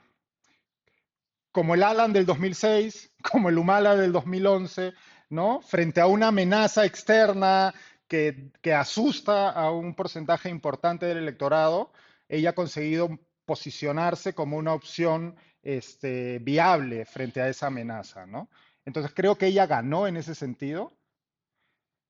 como 1.52 1.76
el 1.76 1.84
Alan 1.84 2.14
del 2.14 2.26
2006, 2.26 3.12
como 3.32 3.50
el 3.50 3.58
Humala 3.58 3.96
del 3.96 4.12
2011, 4.12 4.94
¿no? 5.30 5.62
Frente 5.62 6.02
a 6.02 6.08
una 6.08 6.28
amenaza 6.28 6.86
externa 6.86 7.74
que, 8.08 8.52
que 8.62 8.74
asusta 8.74 9.50
a 9.50 9.72
un 9.72 9.96
porcentaje 9.96 10.50
importante 10.50 11.06
del 11.06 11.18
electorado, 11.18 11.92
ella 12.28 12.52
ha 12.52 12.56
conseguido 12.56 13.10
posicionarse 13.46 14.34
como 14.34 14.58
una 14.58 14.74
opción 14.74 15.36
este, 15.62 16.40
viable 16.40 17.06
frente 17.06 17.42
a 17.42 17.50
esa 17.50 17.68
amenaza, 17.68 18.26
¿no? 18.26 18.50
Entonces 18.86 19.14
creo 19.16 19.38
que 19.38 19.48
ella 19.48 19.66
ganó 19.66 20.08
en 20.08 20.18
ese 20.18 20.36
sentido 20.36 20.94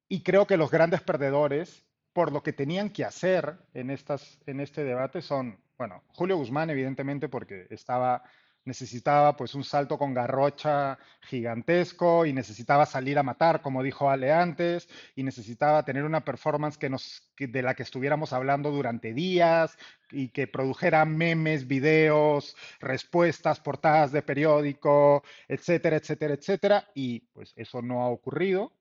y 0.10 0.24
creo 0.24 0.48
que 0.48 0.58
los 0.58 0.72
grandes 0.72 1.02
perdedores 1.02 1.86
por 2.14 2.32
lo 2.32 2.44
que 2.44 2.54
tenían 2.54 2.92
que 2.92 3.04
hacer 3.04 3.58
en, 3.74 3.90
este 3.90 4.84
debate 4.84 5.22
son, 5.22 5.60
bueno, 5.78 6.04
Julio 6.10 6.38
Guzmán 6.38 6.70
evidentemente 6.70 7.28
porque 7.28 7.66
estaba, 7.72 8.24
necesitaba 8.66 9.36
pues 9.36 9.56
un 9.56 9.64
salto 9.64 9.98
con 9.98 10.14
garrocha 10.14 11.00
gigantesco 11.22 12.26
y 12.26 12.34
necesitaba 12.34 12.86
salir 12.86 13.18
a 13.18 13.24
matar, 13.24 13.62
como 13.62 13.82
dijo 13.82 14.10
Ale 14.10 14.32
antes, 14.32 14.88
y 15.16 15.24
necesitaba 15.24 15.84
tener 15.84 16.04
una 16.04 16.24
performance 16.24 16.78
que 16.78 16.90
nos, 16.90 17.34
de 17.38 17.62
la 17.64 17.74
que 17.74 17.84
estuviéramos 17.84 18.32
hablando 18.32 18.70
durante 18.70 19.14
días 19.14 19.76
y 20.12 20.30
que 20.30 20.48
produjera 20.48 21.04
memes, 21.06 21.68
videos, 21.68 22.56
respuestas, 22.80 23.60
portadas 23.60 24.12
de 24.12 24.22
periódico, 24.22 25.24
etcétera, 25.48 25.98
etcétera, 25.98 26.36
etcétera, 26.36 26.92
y 26.94 27.22
pues 27.34 27.54
eso 27.56 27.82
no 27.82 28.04
ha 28.04 28.10
ocurrido. 28.10 28.72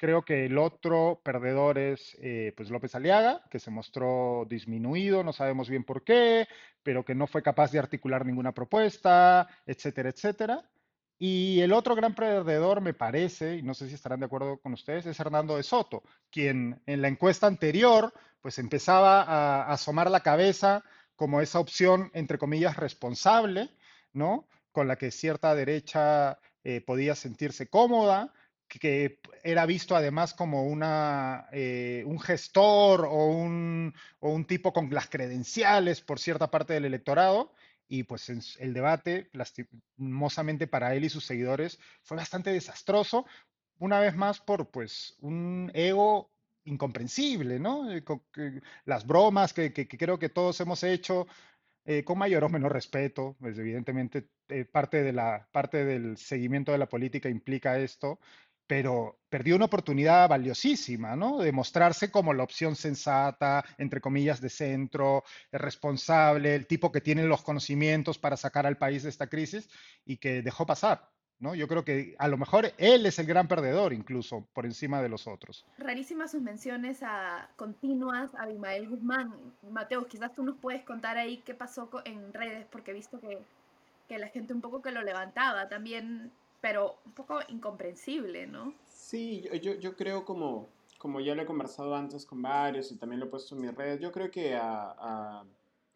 Creo 0.00 0.22
que 0.22 0.46
el 0.46 0.56
otro 0.56 1.20
perdedor 1.22 1.76
es 1.76 2.16
eh, 2.22 2.54
pues 2.56 2.70
López 2.70 2.94
Aliaga, 2.94 3.44
que 3.50 3.58
se 3.58 3.70
mostró 3.70 4.46
disminuido, 4.48 5.22
no 5.22 5.34
sabemos 5.34 5.68
bien 5.68 5.84
por 5.84 6.04
qué, 6.04 6.48
pero 6.82 7.04
que 7.04 7.14
no 7.14 7.26
fue 7.26 7.42
capaz 7.42 7.70
de 7.70 7.80
articular 7.80 8.24
ninguna 8.24 8.52
propuesta, 8.52 9.46
etcétera, 9.66 10.08
etcétera. 10.08 10.64
Y 11.18 11.60
el 11.60 11.74
otro 11.74 11.94
gran 11.94 12.14
perdedor, 12.14 12.80
me 12.80 12.94
parece, 12.94 13.56
y 13.56 13.62
no 13.62 13.74
sé 13.74 13.88
si 13.88 13.94
estarán 13.94 14.20
de 14.20 14.24
acuerdo 14.24 14.56
con 14.56 14.72
ustedes, 14.72 15.04
es 15.04 15.20
Hernando 15.20 15.58
de 15.58 15.62
Soto, 15.62 16.02
quien 16.30 16.80
en 16.86 17.02
la 17.02 17.08
encuesta 17.08 17.46
anterior 17.46 18.14
pues 18.40 18.58
empezaba 18.58 19.20
a, 19.20 19.70
asomar 19.70 20.10
la 20.10 20.20
cabeza 20.20 20.82
como 21.14 21.42
esa 21.42 21.60
opción, 21.60 22.10
entre 22.14 22.38
comillas, 22.38 22.78
responsable, 22.78 23.68
¿no? 24.14 24.48
Con 24.72 24.88
la 24.88 24.96
que 24.96 25.10
cierta 25.10 25.54
derecha 25.54 26.38
eh, 26.64 26.80
podía 26.80 27.14
sentirse 27.14 27.68
cómoda, 27.68 28.32
que 28.78 29.20
era 29.42 29.66
visto 29.66 29.96
además 29.96 30.34
como 30.34 30.64
una, 30.64 31.48
eh, 31.52 32.04
un 32.06 32.20
gestor 32.20 33.06
o 33.06 33.26
un, 33.26 33.94
o 34.20 34.30
un, 34.30 34.44
tipo 34.44 34.72
con 34.72 34.90
las 34.90 35.08
credenciales 35.08 36.00
por 36.00 36.18
cierta 36.18 36.50
parte 36.50 36.74
del 36.74 36.84
electorado. 36.84 37.52
Y 37.88 38.04
pues 38.04 38.28
el 38.60 38.72
debate, 38.72 39.30
lastimosamente 39.32 40.68
para 40.68 40.94
él 40.94 41.04
y 41.04 41.10
sus 41.10 41.24
seguidores, 41.24 41.80
fue 42.02 42.16
bastante 42.16 42.52
desastroso, 42.52 43.26
una 43.78 43.98
vez 43.98 44.14
más 44.14 44.40
por 44.40 44.70
pues 44.70 45.16
un 45.20 45.72
ego 45.74 46.30
incomprensible, 46.64 47.58
¿no? 47.58 47.90
Eh, 47.90 48.02
las 48.84 49.06
bromas 49.06 49.52
que, 49.52 49.72
que, 49.72 49.88
creo 49.88 50.18
que 50.18 50.28
todos 50.28 50.60
hemos 50.60 50.84
hecho 50.84 51.26
eh, 51.84 52.04
con 52.04 52.18
mayor 52.18 52.44
o 52.44 52.48
menor 52.48 52.72
respeto, 52.72 53.36
pues 53.40 53.58
evidentemente 53.58 54.28
eh, 54.48 54.64
parte, 54.64 55.02
de 55.02 55.12
la, 55.12 55.48
parte 55.50 55.84
del 55.84 56.16
seguimiento 56.18 56.72
de 56.72 56.78
la 56.78 56.88
política 56.88 57.28
implica 57.28 57.78
esto, 57.78 58.20
pero 58.70 59.18
perdió 59.28 59.56
una 59.56 59.64
oportunidad 59.64 60.28
valiosísima, 60.28 61.16
¿no? 61.16 61.38
De 61.38 61.50
mostrarse 61.50 62.08
como 62.08 62.32
la 62.32 62.44
opción 62.44 62.76
sensata, 62.76 63.64
entre 63.78 64.00
comillas, 64.00 64.40
de 64.40 64.48
centro, 64.48 65.24
responsable, 65.50 66.54
el 66.54 66.68
tipo 66.68 66.92
que 66.92 67.00
tiene 67.00 67.24
los 67.24 67.42
conocimientos 67.42 68.16
para 68.16 68.36
sacar 68.36 68.68
al 68.68 68.78
país 68.78 69.02
de 69.02 69.08
esta 69.08 69.26
crisis 69.26 69.68
y 70.06 70.18
que 70.18 70.42
dejó 70.42 70.66
pasar. 70.66 71.10
¿no? 71.40 71.56
Yo 71.56 71.66
creo 71.66 71.84
que 71.84 72.14
a 72.16 72.28
lo 72.28 72.38
mejor 72.38 72.72
él 72.78 73.06
es 73.06 73.18
el 73.18 73.26
gran 73.26 73.48
perdedor, 73.48 73.92
incluso 73.92 74.46
por 74.52 74.66
encima 74.66 75.02
de 75.02 75.08
los 75.08 75.26
otros. 75.26 75.66
Rarísimas 75.76 76.30
sus 76.30 76.40
menciones 76.40 77.02
a 77.02 77.50
continuas 77.56 78.32
a 78.36 78.42
Abimael 78.44 78.88
Guzmán. 78.88 79.34
Mateo, 79.68 80.06
quizás 80.06 80.32
tú 80.32 80.44
nos 80.44 80.58
puedes 80.58 80.84
contar 80.84 81.18
ahí 81.18 81.38
qué 81.38 81.54
pasó 81.54 81.90
en 82.04 82.32
redes, 82.32 82.66
porque 82.70 82.92
he 82.92 82.94
visto 82.94 83.18
que, 83.18 83.42
que 84.06 84.18
la 84.18 84.28
gente 84.28 84.52
un 84.52 84.60
poco 84.60 84.80
que 84.80 84.92
lo 84.92 85.02
levantaba 85.02 85.68
también, 85.68 86.30
pero 86.60 86.98
un 87.04 87.12
poco 87.12 87.40
incomprensible, 87.48 88.46
¿no? 88.46 88.74
Sí, 88.88 89.42
yo, 89.62 89.74
yo, 89.74 89.96
creo 89.96 90.24
como, 90.24 90.68
como 90.98 91.20
ya 91.20 91.34
lo 91.34 91.42
he 91.42 91.46
conversado 91.46 91.94
antes 91.94 92.26
con 92.26 92.42
varios 92.42 92.92
y 92.92 92.96
también 92.96 93.20
lo 93.20 93.26
he 93.26 93.28
puesto 93.28 93.54
en 93.54 93.62
mis 93.62 93.74
redes, 93.74 94.00
yo 94.00 94.12
creo 94.12 94.30
que 94.30 94.54
a 94.56 95.44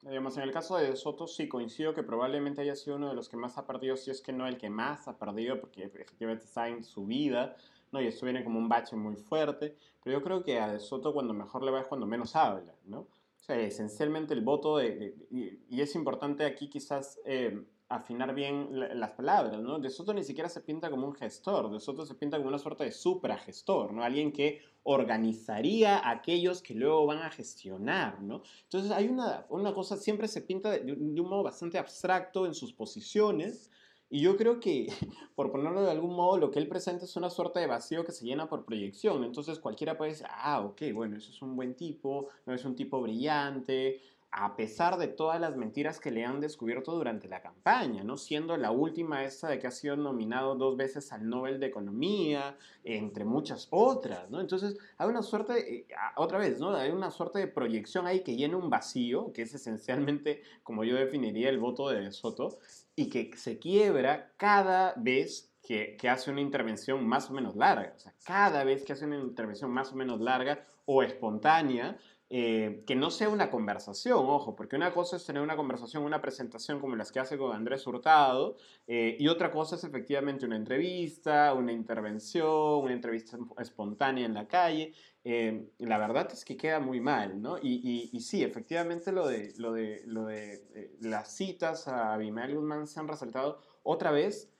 Digamos, 0.05 0.37
en 0.37 0.43
el 0.43 0.53
caso 0.53 0.77
de 0.77 0.95
Soto 0.97 1.27
sí 1.27 1.49
coincido 1.49 1.95
que 1.95 2.03
probablemente 2.03 2.61
haya 2.61 2.77
sido 2.77 2.97
uno 2.97 3.09
de 3.09 3.15
los 3.15 3.31
que 3.31 3.39
más 3.39 3.57
ha 3.57 3.67
perdido, 3.67 3.97
si 3.97 4.11
es 4.11 4.21
que 4.21 4.35
no 4.35 4.47
el 4.47 4.59
que 4.59 4.69
más 4.69 5.09
ha 5.09 5.19
perdido, 5.19 5.59
porque 5.59 5.83
efectivamente 5.85 6.45
está 6.45 6.69
en 6.69 6.85
su 6.85 7.07
vida, 7.07 7.57
¿no? 7.91 8.03
Y 8.03 8.09
esto 8.09 8.27
viene 8.27 8.45
como 8.45 8.59
un 8.59 8.69
bache 8.69 8.97
muy 8.97 9.17
fuerte, 9.17 9.75
pero 10.03 10.19
yo 10.19 10.23
creo 10.23 10.45
que 10.45 10.61
a 10.61 10.71
De 10.71 10.79
Soto 10.79 11.15
cuando 11.15 11.33
mejor 11.33 11.63
le 11.63 11.71
va 11.71 11.81
es 11.81 11.87
cuando 11.87 12.07
menos 12.07 12.37
habla, 12.37 12.75
¿no? 12.85 12.99
O 12.99 13.47
sea, 13.47 13.59
esencialmente 13.59 14.35
el 14.35 14.43
voto 14.43 14.77
de, 14.77 15.15
y, 15.31 15.81
es 15.81 15.95
importante 15.95 16.45
aquí 16.45 16.69
quizás 16.69 17.19
eh, 17.25 17.63
afinar 17.97 18.35
bien 18.35 18.69
las 18.73 19.11
palabras, 19.13 19.61
¿no? 19.61 19.79
De 19.79 19.91
Soto 19.91 20.13
ni 20.13 20.25
siquiera 20.25 20.49
se 20.49 20.61
pinta 20.61 20.91
como 20.91 21.07
un 21.07 21.15
gestor, 21.15 21.71
De 21.71 21.81
Soto 21.81 22.05
se 22.05 22.15
pinta 22.15 22.37
como 22.37 22.49
una 22.49 22.59
suerte 22.59 22.85
de 22.85 22.93
supragestor, 22.93 23.93
¿no? 23.93 24.03
Alguien 24.03 24.33
que 24.33 24.61
organizaría 24.83 25.99
a 25.99 26.11
aquellos 26.11 26.63
que 26.63 26.75
luego 26.75 27.07
van 27.07 27.19
a 27.19 27.31
gestionar, 27.31 28.21
¿no? 28.23 28.43
Entonces 28.65 28.91
hay 28.91 29.09
una, 29.09 29.47
una 29.49 29.73
cosa, 29.73 29.97
siempre 29.97 30.29
se 30.29 30.43
pinta 30.43 30.71
de, 30.71 30.93
un 30.93 31.29
modo 31.29 31.43
bastante 31.43 31.79
abstracto 31.79 32.47
en 32.47 32.55
sus 32.55 32.73
posiciones, 32.73 33.71
y 34.11 34.21
yo 34.21 34.37
creo 34.37 34.61
que, 34.61 34.87
por 35.35 35.51
ponerlo 35.51 35.83
de 35.83 35.91
algún 35.91 36.15
modo, 36.15 36.39
lo 36.39 36.51
que 36.51 36.59
él 36.59 36.69
presenta 36.69 37.05
es 37.05 37.17
una 37.17 37.31
suerte 37.31 37.59
de 37.61 37.67
vacío 37.67 38.05
que 38.05 38.13
se 38.13 38.25
llena 38.25 38.49
por 38.49 38.65
proyección. 38.65 39.25
Entonces 39.25 39.59
cualquiera 39.59 39.97
puede 39.97 40.13
decir, 40.13 40.27
ah, 40.31 40.61
ok, 40.61 40.83
bueno, 40.93 41.17
eso 41.17 41.33
es 41.33 41.43
un 41.43 41.57
buen 41.57 41.75
tipo, 41.75 42.29
no 42.47 42.55
es 42.55 42.65
un 42.65 42.77
tipo 42.77 43.01
brillante, 43.01 44.01
a 44.37 44.57
pesar 44.57 44.99
de 44.99 45.07
todas 45.07 45.41
las 45.41 45.57
mentiras 45.57 46.01
que 46.01 46.11
le 46.11 46.25
han 46.25 46.41
descubierto 46.41 46.93
durante 46.93 47.29
la 47.29 47.41
campaña, 47.41 48.03
¿no? 48.03 48.17
Siendo 48.17 48.57
la 48.57 48.73
última 48.73 49.23
esta 49.23 49.47
de 49.47 49.61
que 49.61 49.69
ha 49.69 49.71
sido 49.71 49.97
nominado 49.97 50.57
dos 50.57 50.77
veces 50.77 51.13
al 51.13 51.29
Nobel 51.29 51.61
de 51.61 51.67
Economía, 51.67 52.57
entre 52.83 53.25
muchas 53.25 53.69
otras, 53.71 54.29
¿no? 54.31 54.41
Entonces, 54.41 54.77
hay 54.99 55.09
una 55.09 55.23
suerte, 55.23 55.77
eh, 55.77 55.87
otra 56.17 56.39
vez, 56.39 56.59
¿no? 56.59 56.75
Hay 56.75 56.91
una 56.91 57.13
suerte 57.13 57.39
de 57.39 57.47
proyección 57.47 58.09
ahí 58.09 58.25
que 58.25 58.35
llena 58.35 58.57
un 58.57 58.71
vacío, 58.71 59.33
que 59.33 59.43
es 59.43 59.55
esencialmente, 59.55 60.43
como 60.65 60.83
yo 60.83 60.97
definiría, 60.97 61.49
el 61.49 61.61
voto 61.61 61.89
de 61.89 62.11
Soto, 62.11 62.59
y 62.97 63.11
que 63.11 63.37
se 63.37 63.61
quiebra 63.61 64.33
cada 64.37 64.95
vez 64.97 65.53
que, 65.63 65.97
que, 65.97 66.09
hace 66.09 66.33
una 66.33 66.41
intervención 66.41 67.07
más 67.07 67.31
o 67.31 67.35
menos 67.35 67.55
larga. 67.55 67.93
O 67.97 68.01
sea, 68.01 68.13
cada 68.25 68.65
vez 68.65 68.83
que 68.83 68.95
hace 68.95 69.07
una 69.07 69.17
intervención 69.17 69.71
más 69.71 69.93
o 69.93 69.95
menos 69.95 70.21
larga 70.21 70.65
o 70.87 71.03
espontánea, 71.03 71.97
eh, 72.37 72.83
que 72.85 72.97
no 72.97 73.13
sea 73.13 73.29
una 73.29 73.49
conversación, 73.49 74.19
ojo, 74.19 74.57
porque 74.57 74.75
una 74.75 74.93
cosa 74.93 75.19
es 75.19 75.25
tener 75.25 75.41
una 75.41 75.55
conversación, 75.55 76.03
una 76.03 76.21
presentación 76.21 76.81
como 76.81 76.97
las 76.97 77.13
que 77.13 77.21
hace 77.21 77.39
con 77.39 77.55
Andrés 77.55 77.87
Hurtado, 77.87 78.57
eh, 78.89 79.17
y 79.21 79.29
otra 79.29 79.53
cosa 79.53 79.77
es 79.77 79.85
efectivamente 79.85 80.45
una 80.45 80.57
entrevista, 80.57 81.55
una 81.55 81.71
intervención, 81.71 82.83
una 82.83 82.93
entrevista 82.93 83.39
espontánea 83.59 84.27
en 84.27 84.35
la 84.35 84.49
calle. 84.49 84.93
Eh, 85.23 85.69
la 85.79 85.97
verdad 85.97 86.29
es 86.33 86.45
que 86.45 86.57
queda 86.57 86.81
muy 86.81 87.01
mal, 87.01 87.41
¿no? 87.41 87.57
Y, 87.63 88.11
sí, 88.19 88.43
efectivamente 88.43 89.13
lo 89.13 89.29
de, 89.29 89.53
lo 89.59 89.73
de, 89.73 90.03
lo 90.05 90.25
de 90.25 90.91
las 91.03 91.37
citas 91.37 91.87
a 91.87 92.15
Abimael 92.15 92.57
Guzmán 92.57 92.89
se 92.89 92.99
han 92.99 93.07
resaltado 93.07 93.61
otra 93.85 94.11
vez. 94.11 94.51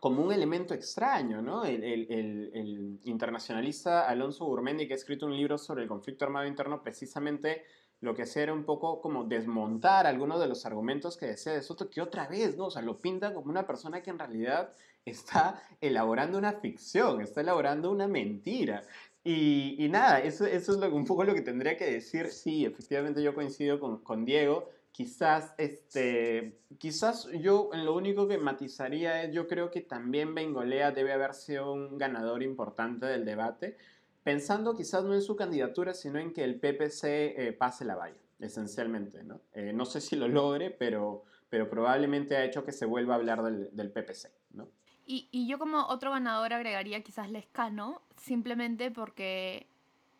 Como 0.00 0.22
un 0.22 0.32
elemento 0.32 0.74
extraño, 0.74 1.42
¿no? 1.42 1.64
El, 1.64 3.00
internacionalista 3.04 4.08
Alonso 4.08 4.44
Gurmendi, 4.44 4.86
que 4.86 4.94
ha 4.94 4.96
escrito 4.96 5.26
un 5.26 5.36
libro 5.36 5.58
sobre 5.58 5.82
el 5.82 5.88
conflicto 5.88 6.24
armado 6.24 6.46
interno, 6.46 6.82
precisamente 6.82 7.64
lo 8.00 8.14
que 8.14 8.22
hacía 8.22 8.44
era 8.44 8.52
un 8.52 8.64
poco 8.64 9.00
como 9.00 9.24
desmontar 9.24 10.06
algunos 10.06 10.40
de 10.40 10.46
los 10.46 10.64
argumentos 10.66 11.16
que 11.16 11.26
decía 11.26 11.52
de 11.52 11.62
Soto, 11.62 11.90
que 11.90 12.00
otra 12.00 12.28
vez, 12.28 12.56
¿no? 12.56 12.66
O 12.66 12.70
sea, 12.70 12.82
lo 12.82 12.98
pinta 12.98 13.34
como 13.34 13.50
una 13.50 13.66
persona 13.66 14.02
que 14.02 14.10
en 14.10 14.18
realidad 14.20 14.72
está 15.04 15.62
elaborando 15.80 16.38
una 16.38 16.52
ficción, 16.52 17.20
está 17.20 17.40
elaborando 17.40 17.90
una 17.90 18.06
mentira. 18.06 18.84
Y, 19.24 19.88
nada, 19.90 20.20
eso, 20.20 20.46
es 20.46 20.68
lo, 20.68 20.94
un 20.94 21.04
poco 21.04 21.24
lo 21.24 21.34
que 21.34 21.42
tendría 21.42 21.76
que 21.76 21.90
decir. 21.90 22.28
Sí, 22.28 22.64
efectivamente 22.64 23.22
yo 23.22 23.34
coincido 23.34 23.80
con 23.80 24.24
Diego 24.24 24.70
Quizás, 24.98 25.54
este, 25.58 26.58
quizás 26.76 27.28
yo 27.40 27.70
lo 27.72 27.94
único 27.94 28.26
que 28.26 28.36
matizaría 28.36 29.22
es, 29.22 29.32
yo 29.32 29.46
creo 29.46 29.70
que 29.70 29.80
también 29.80 30.34
Bengolea 30.34 30.90
debe 30.90 31.12
haber 31.12 31.34
sido 31.34 31.72
un 31.72 31.98
ganador 31.98 32.42
importante 32.42 33.06
del 33.06 33.24
debate, 33.24 33.76
pensando 34.24 34.74
quizás 34.74 35.04
no 35.04 35.14
en 35.14 35.22
su 35.22 35.36
candidatura, 35.36 35.94
sino 35.94 36.18
en 36.18 36.32
que 36.32 36.42
el 36.42 36.58
PPC 36.58 37.04
eh, 37.04 37.56
pase 37.56 37.84
la 37.84 37.94
valla, 37.94 38.18
esencialmente, 38.40 39.22
¿no? 39.22 39.40
Eh, 39.52 39.72
no 39.72 39.84
sé 39.84 40.00
si 40.00 40.16
lo 40.16 40.26
logre, 40.26 40.72
pero, 40.72 41.22
pero 41.48 41.70
probablemente 41.70 42.36
ha 42.36 42.44
hecho 42.44 42.64
que 42.64 42.72
se 42.72 42.84
vuelva 42.84 43.14
a 43.14 43.18
hablar 43.18 43.44
del, 43.44 43.68
del 43.70 43.92
PPC, 43.92 44.32
¿no? 44.54 44.68
Y, 45.06 45.28
y, 45.30 45.46
yo 45.46 45.60
como 45.60 45.86
otro 45.86 46.10
ganador 46.10 46.52
agregaría 46.52 47.04
quizás 47.04 47.30
Lescano, 47.30 48.02
simplemente 48.16 48.90
porque 48.90 49.68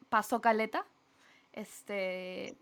pasó 0.08 0.40
caleta, 0.40 0.86
este, 1.52 2.56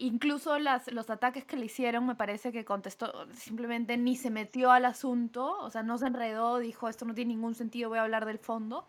Incluso 0.00 0.56
las, 0.60 0.90
los 0.92 1.10
ataques 1.10 1.44
que 1.44 1.56
le 1.56 1.66
hicieron, 1.66 2.06
me 2.06 2.14
parece 2.14 2.52
que 2.52 2.64
contestó, 2.64 3.26
simplemente 3.34 3.96
ni 3.96 4.16
se 4.16 4.30
metió 4.30 4.70
al 4.70 4.84
asunto, 4.84 5.58
o 5.58 5.70
sea, 5.70 5.82
no 5.82 5.98
se 5.98 6.06
enredó, 6.06 6.60
dijo, 6.60 6.88
esto 6.88 7.04
no 7.04 7.14
tiene 7.14 7.34
ningún 7.34 7.56
sentido, 7.56 7.88
voy 7.88 7.98
a 7.98 8.02
hablar 8.02 8.24
del 8.24 8.38
fondo. 8.38 8.86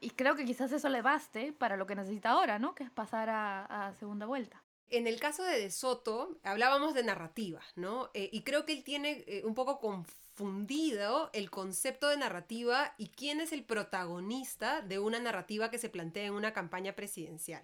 Y 0.00 0.10
creo 0.10 0.36
que 0.36 0.46
quizás 0.46 0.72
eso 0.72 0.88
le 0.88 1.02
baste 1.02 1.52
para 1.52 1.76
lo 1.76 1.86
que 1.86 1.94
necesita 1.94 2.30
ahora, 2.30 2.58
¿no? 2.58 2.74
Que 2.74 2.84
es 2.84 2.90
pasar 2.90 3.28
a, 3.28 3.92
segunda 3.98 4.24
vuelta. 4.24 4.62
En 4.88 5.06
el 5.06 5.20
caso 5.20 5.44
de 5.44 5.60
De 5.60 5.70
Soto, 5.70 6.38
hablábamos 6.42 6.94
de 6.94 7.04
narrativa, 7.04 7.60
¿no? 7.76 8.10
Eh, 8.14 8.30
y 8.32 8.40
creo 8.40 8.64
que 8.64 8.72
él 8.72 8.82
tiene 8.82 9.22
eh, 9.26 9.42
un 9.44 9.54
poco 9.54 9.78
confundido 9.78 11.28
el 11.34 11.50
concepto 11.50 12.08
de 12.08 12.16
narrativa 12.16 12.94
y 12.96 13.08
quién 13.08 13.42
es 13.42 13.52
el 13.52 13.62
protagonista 13.62 14.80
de 14.80 14.98
una 14.98 15.20
narrativa 15.20 15.70
que 15.70 15.76
se 15.76 15.90
plantea 15.90 16.24
en 16.24 16.32
una 16.32 16.54
campaña 16.54 16.94
presidencial. 16.94 17.62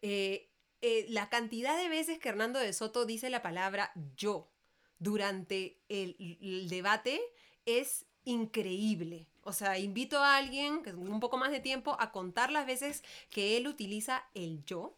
Eh, 0.00 0.48
eh, 0.86 1.06
la 1.08 1.30
cantidad 1.30 1.78
de 1.78 1.88
veces 1.88 2.18
que 2.18 2.28
Hernando 2.28 2.58
de 2.58 2.74
Soto 2.74 3.06
dice 3.06 3.30
la 3.30 3.40
palabra 3.40 3.90
yo 4.18 4.50
durante 4.98 5.78
el, 5.88 6.68
debate 6.68 7.22
es 7.64 8.04
increíble. 8.24 9.26
O 9.44 9.54
sea, 9.54 9.78
invito 9.78 10.18
a 10.18 10.36
alguien 10.36 10.84
con 10.84 10.98
un 11.10 11.20
poco 11.20 11.38
más 11.38 11.52
de 11.52 11.60
tiempo 11.60 11.96
a 11.98 12.12
contar 12.12 12.52
las 12.52 12.66
veces 12.66 13.02
que 13.30 13.56
él 13.56 13.66
utiliza 13.66 14.26
el 14.34 14.62
yo. 14.66 14.94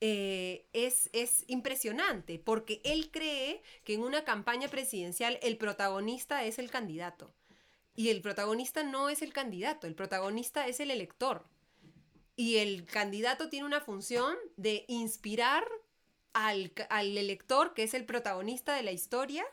Eh, 0.00 0.64
es, 0.72 1.10
es, 1.12 1.44
impresionante 1.48 2.38
porque 2.38 2.80
él 2.82 3.10
cree 3.10 3.62
que 3.84 3.92
en 3.92 4.04
una 4.04 4.24
campaña 4.24 4.68
presidencial 4.68 5.38
el 5.42 5.58
protagonista 5.58 6.46
es 6.46 6.58
el 6.58 6.70
candidato. 6.70 7.30
Y 7.94 8.08
el 8.08 8.22
protagonista 8.22 8.84
no 8.84 9.10
es 9.10 9.20
el 9.20 9.34
candidato, 9.34 9.86
el 9.86 9.94
protagonista 9.94 10.66
es 10.66 10.80
el 10.80 10.90
elector. 10.90 11.44
Y 12.36 12.58
el 12.58 12.84
candidato 12.84 13.48
tiene 13.48 13.66
una 13.66 13.80
función 13.80 14.36
de 14.56 14.84
inspirar 14.88 15.64
al, 16.34 16.70
elector, 17.16 17.72
que 17.72 17.82
es 17.82 17.94
el 17.94 18.04
protagonista 18.04 18.74
de 18.76 18.82
la 18.82 18.92
historia, 18.92 19.44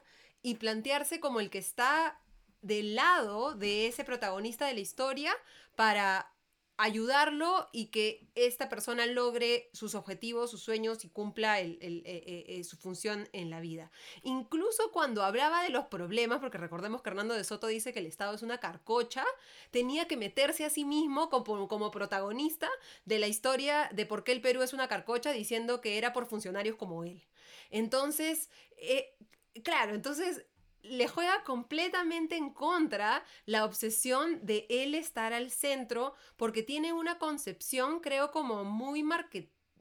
y 0.41 0.55
plantearse 0.55 1.21
como 1.21 1.39
el 1.39 1.49
que 1.49 1.59
está 1.59 2.19
del 2.61 2.95
lado 2.95 3.55
de 3.55 3.87
ese 3.87 4.03
protagonista 4.03 4.67
de 4.67 4.73
la 4.73 4.81
historia 4.81 5.33
para 5.75 6.32
ayudarlo 6.77 7.69
y 7.71 7.87
que 7.87 8.27
esta 8.35 8.67
persona 8.67 9.05
logre 9.05 9.69
sus 9.73 9.93
objetivos, 9.93 10.49
sus 10.49 10.63
sueños 10.63 11.05
y 11.05 11.09
cumpla 11.09 11.61
eh, 11.61 11.77
eh, 11.81 12.45
eh, 12.47 12.63
su 12.63 12.77
función 12.77 13.29
en 13.31 13.49
la 13.49 13.59
vida. 13.59 13.91
Incluso 14.23 14.91
cuando 14.91 15.23
hablaba 15.23 15.63
de 15.63 15.69
los 15.69 15.85
problemas, 15.85 16.39
porque 16.39 16.57
recordemos 16.57 17.01
que 17.01 17.09
Hernando 17.09 17.35
de 17.35 17.43
Soto 17.43 17.67
dice 17.67 17.93
que 17.93 17.99
el 17.99 18.07
Estado 18.07 18.33
es 18.33 18.41
una 18.41 18.59
carcocha, 18.59 19.23
tenía 19.71 20.07
que 20.07 20.17
meterse 20.17 20.65
a 20.65 20.69
sí 20.69 20.83
mismo 20.83 21.29
como, 21.29 21.67
como 21.67 21.91
protagonista 21.91 22.69
de 23.05 23.19
la 23.19 23.27
historia 23.27 23.89
de 23.93 24.05
por 24.05 24.23
qué 24.23 24.31
el 24.31 24.41
Perú 24.41 24.63
es 24.63 24.73
una 24.73 24.87
carcocha, 24.87 25.31
diciendo 25.31 25.79
que 25.79 25.97
era 25.97 26.11
por 26.11 26.25
funcionarios 26.25 26.75
como 26.75 27.03
él. 27.03 27.23
Entonces, 27.69 28.49
claro, 29.63 29.93
entonces 29.93 30.45
le 30.83 31.07
juega 31.07 31.43
completamente 31.43 32.35
en 32.35 32.51
contra 32.51 33.23
la 33.45 33.65
obsesión 33.65 34.45
de 34.45 34.67
él 34.69 34.95
estar 34.95 35.33
al 35.33 35.49
centro 35.49 36.13
porque 36.37 36.61
tiene 36.61 36.93
una 36.93 37.17
concepción, 37.17 37.99
creo, 37.99 38.31
como 38.31 38.63
muy 38.63 39.03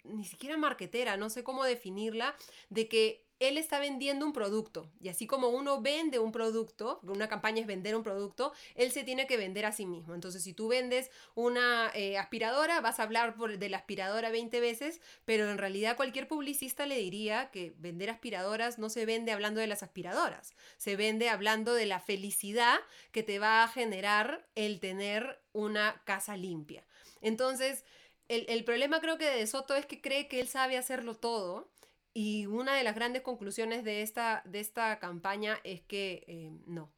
ni 0.05 0.24
siquiera 0.24 0.57
marquetera, 0.57 1.16
no 1.16 1.30
sé 1.30 1.44
cómo 1.44 1.64
definirla, 1.64 2.34
de 2.70 2.88
que 2.88 3.26
él 3.49 3.59
está 3.59 3.78
vendiendo 3.78 4.26
un 4.26 4.32
producto. 4.32 4.90
Y 5.01 5.09
así 5.09 5.26
como 5.26 5.49
uno 5.49 5.80
vende 5.80 6.18
un 6.18 6.32
producto, 6.32 7.01
una 7.03 7.28
campaña 7.28 7.61
es 7.61 7.66
vender 7.66 7.97
un 7.97 8.03
producto, 8.03 8.53
él 8.74 8.93
se 8.93 9.05
tiene 9.05 9.26
que 9.26 9.36
vender 9.36 9.66
a 9.66 9.72
sí 9.72 9.86
mismo. 9.86 10.14
Entonces, 10.14 10.43
si 10.43 10.53
tú 10.53 10.68
vendes 10.68 11.11
una 11.34 11.90
eh, 11.95 12.18
aspiradora, 12.18 12.80
vas 12.80 13.01
a 13.01 13.05
hablar 13.05 13.36
de 13.36 13.68
la 13.68 13.78
aspiradora 13.78 14.30
20 14.30 14.61
veces, 14.61 15.01
pero 15.24 15.51
en 15.51 15.59
realidad 15.59 15.97
cualquier 15.97 16.28
publicista 16.28 16.86
le 16.86 16.97
diría 16.97 17.51
que 17.51 17.74
vender 17.78 18.11
aspiradoras 18.11 18.78
no 18.78 18.88
se 18.90 19.07
vende 19.07 19.32
hablando 19.32 19.61
de 19.61 19.66
las 19.66 19.82
aspiradoras, 19.82 20.55
se 20.76 20.97
vende 20.97 21.28
hablando 21.28 21.74
de 21.74 21.86
la 21.86 22.01
felicidad 22.01 22.78
que 23.11 23.22
te 23.22 23.38
va 23.38 23.62
a 23.62 23.68
generar 23.68 24.47
el 24.55 24.80
tener 24.80 25.40
una 25.53 26.03
casa 26.05 26.36
limpia. 26.36 26.84
Entonces, 27.20 27.84
el 28.28 28.64
problema 28.64 29.01
creo 29.01 29.18
que 29.18 29.26
de 29.26 29.47
Soto 29.47 29.74
es 29.74 29.84
que 29.84 30.01
cree 30.01 30.26
que 30.26 30.40
él 30.40 30.49
sabe 30.49 30.78
hacerlo 30.78 31.16
todo 31.16 31.68
y 32.14 32.46
una 32.46 32.74
de 32.74 32.84
las 32.84 32.94
grandes 32.94 33.22
conclusiones 33.22 33.84
de 33.84 34.02
esta, 34.02 34.42
de 34.44 34.60
esta 34.60 34.98
campaña 34.98 35.58
es 35.64 35.80
que 35.82 36.24
eh, 36.26 36.50
no. 36.66 36.92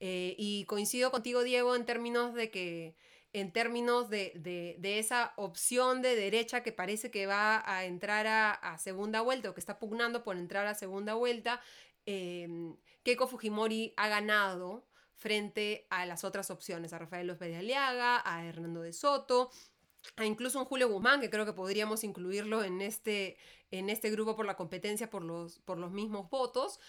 Eh, 0.00 0.34
y 0.38 0.64
coincido 0.64 1.10
contigo, 1.10 1.42
Diego, 1.42 1.76
en 1.76 1.84
términos 1.84 2.34
de 2.34 2.50
que 2.50 2.96
en 3.32 3.52
términos 3.52 4.10
de, 4.10 4.32
de, 4.78 4.98
esa 5.00 5.32
opción 5.36 6.02
de 6.02 6.14
derecha 6.14 6.62
que 6.62 6.70
parece 6.70 7.10
que 7.10 7.26
va 7.26 7.64
a 7.66 7.84
entrar 7.84 8.26
a, 8.28 8.78
segunda 8.78 9.22
vuelta 9.22 9.50
o 9.50 9.54
que 9.54 9.60
está 9.60 9.80
pugnando 9.80 10.22
por 10.22 10.36
entrar 10.36 10.68
a 10.68 10.74
segunda 10.74 11.14
vuelta, 11.14 11.60
eh, 12.06 12.48
Keiko 13.02 13.26
Fujimori 13.26 13.92
ha 13.96 14.06
ganado 14.06 14.86
frente 15.14 15.86
a 15.90 16.06
las 16.06 16.22
otras 16.22 16.50
opciones, 16.50 16.92
a 16.92 16.98
Rafael 16.98 17.26
López 17.26 17.48
de 17.48 17.56
Aliaga, 17.56 18.22
a 18.24 18.44
Hernando 18.44 18.82
de 18.82 18.92
Soto, 18.92 19.50
a 20.16 20.24
incluso 20.24 20.58
un 20.58 20.64
Julio 20.64 20.88
Guzmán, 20.88 21.20
que 21.20 21.30
creo 21.30 21.46
que 21.46 21.52
podríamos 21.52 22.04
incluirlo 22.04 22.62
en 22.62 22.80
este, 22.80 23.36
en 23.70 23.90
este 23.90 24.10
grupo 24.10 24.36
por 24.36 24.46
la 24.46 24.56
competencia 24.56 25.10
por 25.10 25.22
los, 25.22 25.58
por 25.60 25.78
los 25.78 25.90
mismos 25.92 26.28
votos, 26.30 26.80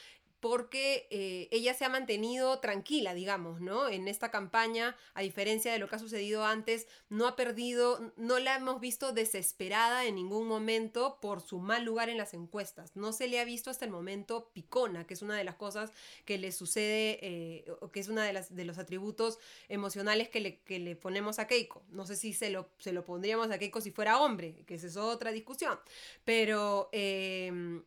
porque 0.46 1.08
eh, 1.10 1.48
ella 1.50 1.74
se 1.74 1.86
ha 1.86 1.90
mantenido 1.90 2.60
tranquila, 2.60 3.16
digamos, 3.16 3.62
¿no? 3.62 3.90
En 3.90 4.08
esta 4.08 4.30
campaña, 4.30 4.96
a 5.16 5.24
diferencia 5.24 5.72
de 5.72 5.80
lo 5.80 5.90
que 5.90 5.96
ha 5.96 6.00
sucedido 6.00 6.46
antes, 6.46 6.86
no 7.10 7.26
ha 7.26 7.36
perdido, 7.36 8.14
no 8.16 8.38
la 8.38 8.58
hemos 8.58 8.80
visto 8.80 9.12
desesperada 9.12 10.06
en 10.06 10.14
ningún 10.14 10.48
momento 10.48 11.18
por 11.20 11.42
su 11.42 11.58
mal 11.58 11.84
lugar 11.84 12.10
en 12.10 12.20
las 12.20 12.36
encuestas. 12.36 12.96
No 12.96 13.12
se 13.12 13.28
le 13.28 13.40
ha 13.40 13.44
visto 13.44 13.72
hasta 13.72 13.86
el 13.86 13.92
momento 13.92 14.52
picona, 14.54 15.08
que 15.08 15.16
es 15.16 15.24
una 15.24 15.36
de 15.36 15.46
las 15.46 15.56
cosas 15.56 15.92
que 16.26 16.38
le 16.38 16.52
sucede, 16.52 17.18
eh, 17.24 17.66
que 17.92 18.00
es 18.00 18.08
uno 18.08 18.22
de, 18.22 18.66
los 18.66 18.78
atributos 18.78 19.40
emocionales 19.68 20.30
que 20.30 20.42
le, 20.42 20.60
que 20.60 20.78
le 20.78 20.96
ponemos 20.96 21.40
a 21.40 21.48
Keiko. 21.48 21.82
No 21.90 22.06
sé 22.06 22.16
si 22.16 22.34
se 22.34 22.52
lo, 22.52 22.70
se 22.78 22.94
lo 22.94 23.04
pondríamos 23.04 23.50
a 23.50 23.58
Keiko 23.58 23.82
si 23.82 23.90
fuera 23.90 24.20
hombre, 24.20 24.64
que 24.68 24.76
esa 24.76 24.86
es 24.86 24.96
otra 24.96 25.32
discusión. 25.32 25.80
Pero... 26.24 26.90
Eh, 26.92 27.82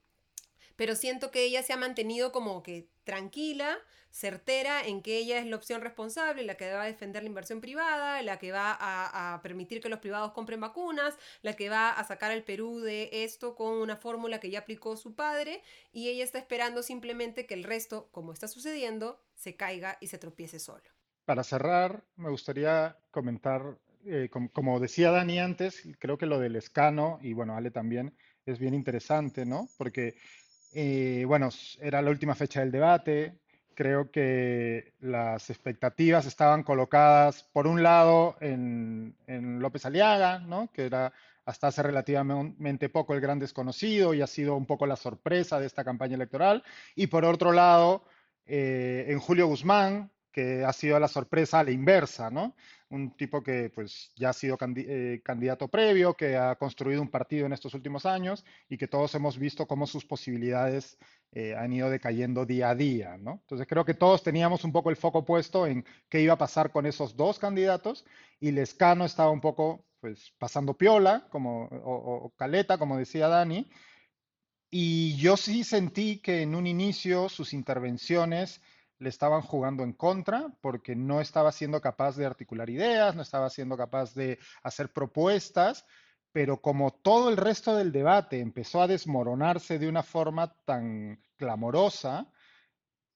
pero 0.79 0.95
siento 0.95 1.33
que 1.33 1.43
ella 1.43 1.64
se 1.64 1.72
ha 1.72 1.76
mantenido 1.76 2.31
como 2.31 2.62
que 2.62 2.89
tranquila, 3.03 3.79
certera 4.12 4.87
en 4.87 5.03
que 5.03 5.18
ella 5.18 5.41
es 5.41 5.47
la 5.47 5.57
opción 5.57 5.81
responsable, 5.81 6.45
la 6.45 6.57
que 6.57 6.72
va 6.72 6.85
a 6.85 6.87
defender 6.87 7.24
la 7.24 7.29
inversión 7.29 7.61
privada, 7.61 8.22
la 8.22 8.39
que 8.39 8.53
va 8.53 8.76
a, 8.79 9.43
permitir 9.43 9.81
que 9.81 9.89
los 9.89 9.99
privados 9.99 10.31
compren 10.33 10.61
vacunas, 10.61 11.16
la 11.43 11.55
que 11.55 11.68
va 11.68 11.91
a 11.91 12.05
sacar 12.05 12.31
al 12.31 12.45
Perú 12.45 12.79
de 12.79 13.11
esto 13.12 13.57
con 13.57 13.72
una 13.72 13.97
fórmula 13.97 14.39
que 14.39 14.51
ya 14.51 14.61
aplicó 14.61 14.97
su 14.97 15.16
padre 15.16 15.62
y 15.91 16.11
ella 16.11 16.22
está 16.22 16.39
esperando 16.39 16.85
simplemente 16.85 17.45
que 17.45 17.55
el 17.55 17.64
resto, 17.64 18.09
como 18.12 18.33
está 18.33 18.47
sucediendo, 18.47 19.20
se 19.35 19.57
caiga 19.57 19.99
y 20.01 20.07
se 20.07 20.18
tropiece 20.18 20.61
solo. 20.61 20.85
Para 21.24 21.43
cerrar, 21.43 22.05
me 22.14 22.31
gustaría 22.31 22.97
comentar, 23.11 23.81
eh, 24.05 24.31
como, 24.31 24.79
decía 24.79 25.11
Dani 25.11 25.41
antes, 25.41 25.89
creo 25.99 26.18
que 26.18 26.26
lo 26.26 26.39
del 26.39 26.55
escano, 26.55 27.18
y 27.20 27.33
bueno, 27.33 27.57
Ale 27.57 27.72
también, 27.72 28.14
es 28.47 28.59
bien 28.59 28.74
interesante, 28.74 29.45
¿no? 29.45 29.68
Porque 29.76 30.14
eh, 30.73 31.25
bueno, 31.27 31.49
era 31.81 32.03
la 32.03 32.11
última 32.11 32.35
fecha 32.35 32.61
del 32.61 32.71
debate. 32.71 33.39
Creo 33.75 34.11
que 34.11 34.95
las 35.01 35.51
expectativas 35.51 36.27
estaban 36.27 36.62
colocadas, 36.64 37.45
por 37.53 37.66
un 37.66 37.83
lado, 37.83 38.37
en, 38.41 39.14
López 39.61 39.87
Aliaga, 39.87 40.41
¿no? 40.41 40.71
que 40.73 40.87
era 40.87 41.12
hasta 41.45 41.69
hace 41.69 41.83
relativamente 41.83 42.89
poco 42.91 43.14
el 43.14 43.21
gran 43.21 43.39
desconocido 43.39 44.12
y 44.12 44.21
ha 44.21 44.27
sido 44.27 44.55
un 44.57 44.66
poco 44.66 44.87
la 44.87 44.97
sorpresa 44.97 45.59
de 45.59 45.66
esta 45.66 45.85
campaña 45.85 46.16
electoral. 46.16 46.62
Y 46.95 47.07
por 47.07 47.25
otro 47.25 47.53
lado, 47.53 48.05
eh, 48.47 49.07
en 49.09 49.19
Julio 49.21 49.47
Guzmán, 49.47 50.11
que 50.33 50.64
ha 50.64 50.72
sido 50.72 50.99
la 50.99 51.09
sorpresa 51.09 51.61
a 51.61 51.64
la 51.64 51.70
inversa, 51.70 52.31
¿no? 52.31 52.55
Un 52.91 53.16
tipo 53.16 53.43
que 53.43 53.70
pues 53.70 54.12
ya 54.16 54.31
ha 54.31 54.33
sido 54.33 54.57
eh, 54.76 55.20
candidato 55.24 55.68
previo, 55.68 56.14
que 56.14 56.37
ha 56.37 56.57
construido 56.57 57.03
un 57.03 57.11
partido 57.11 57.47
en 57.47 57.53
estos 57.53 57.74
últimos 57.74 58.07
años 58.07 58.45
y 58.68 58.79
que 58.79 58.89
todos 58.89 59.14
hemos 59.14 59.39
visto 59.39 59.66
cómo 59.66 59.87
sus 59.87 60.05
posibilidades 60.05 60.99
eh, 61.33 61.55
han 61.55 61.72
ido 61.72 61.91
decayendo 61.91 62.47
día 62.47 62.70
a 62.70 62.74
día, 62.74 63.16
¿no? 63.18 63.41
Entonces 63.43 63.66
creo 63.66 63.85
que 63.85 63.95
todos 63.95 64.22
teníamos 64.22 64.64
un 64.64 64.72
poco 64.72 64.91
el 64.91 64.97
foco 64.97 65.24
puesto 65.24 65.66
en 65.66 65.85
qué 66.09 66.20
iba 66.20 66.35
a 66.35 66.39
pasar 66.39 66.70
con 66.70 66.87
esos 66.87 67.16
dos 67.16 67.39
candidatos 67.39 68.05
y 68.41 68.53
Lescano 68.53 69.05
estaba 69.05 69.31
un 69.31 69.41
poco 69.41 69.85
pues 70.01 70.33
pasando 70.39 70.74
piola, 70.74 71.26
como, 71.31 71.64
o 71.64 72.33
caleta, 72.37 72.79
como 72.79 72.97
decía 72.97 73.26
Dani, 73.26 73.68
y 74.70 75.16
yo 75.16 75.37
sí 75.37 75.64
sentí 75.64 76.18
que 76.18 76.43
en 76.43 76.55
un 76.55 76.66
inicio 76.66 77.29
sus 77.29 77.55
intervenciones 77.55 78.61
le 78.99 79.09
estaban 79.09 79.42
jugando 79.42 79.82
en 79.82 79.92
contra 79.92 80.49
porque 80.61 80.96
no 80.96 81.20
estaba 81.20 81.53
siendo 81.53 81.80
capaz 81.80 82.16
de 82.16 82.26
articular 82.26 82.68
ideas, 82.70 83.14
no 83.14 83.22
estaba 83.22 83.51
siendo 83.51 83.76
capaz 83.76 84.14
de 84.14 84.38
hacer 84.62 84.92
propuestas, 84.92 85.84
pero 86.32 86.61
como 86.61 86.92
todo 86.92 87.30
el 87.30 87.36
resto 87.36 87.76
del 87.76 87.92
debate 87.92 88.40
empezó 88.40 88.82
a 88.82 88.86
desmoronarse 88.86 89.78
de 89.78 89.88
una 89.88 90.03
forma 90.03 90.53
tan 90.64 91.20
clamorosa, 91.36 92.30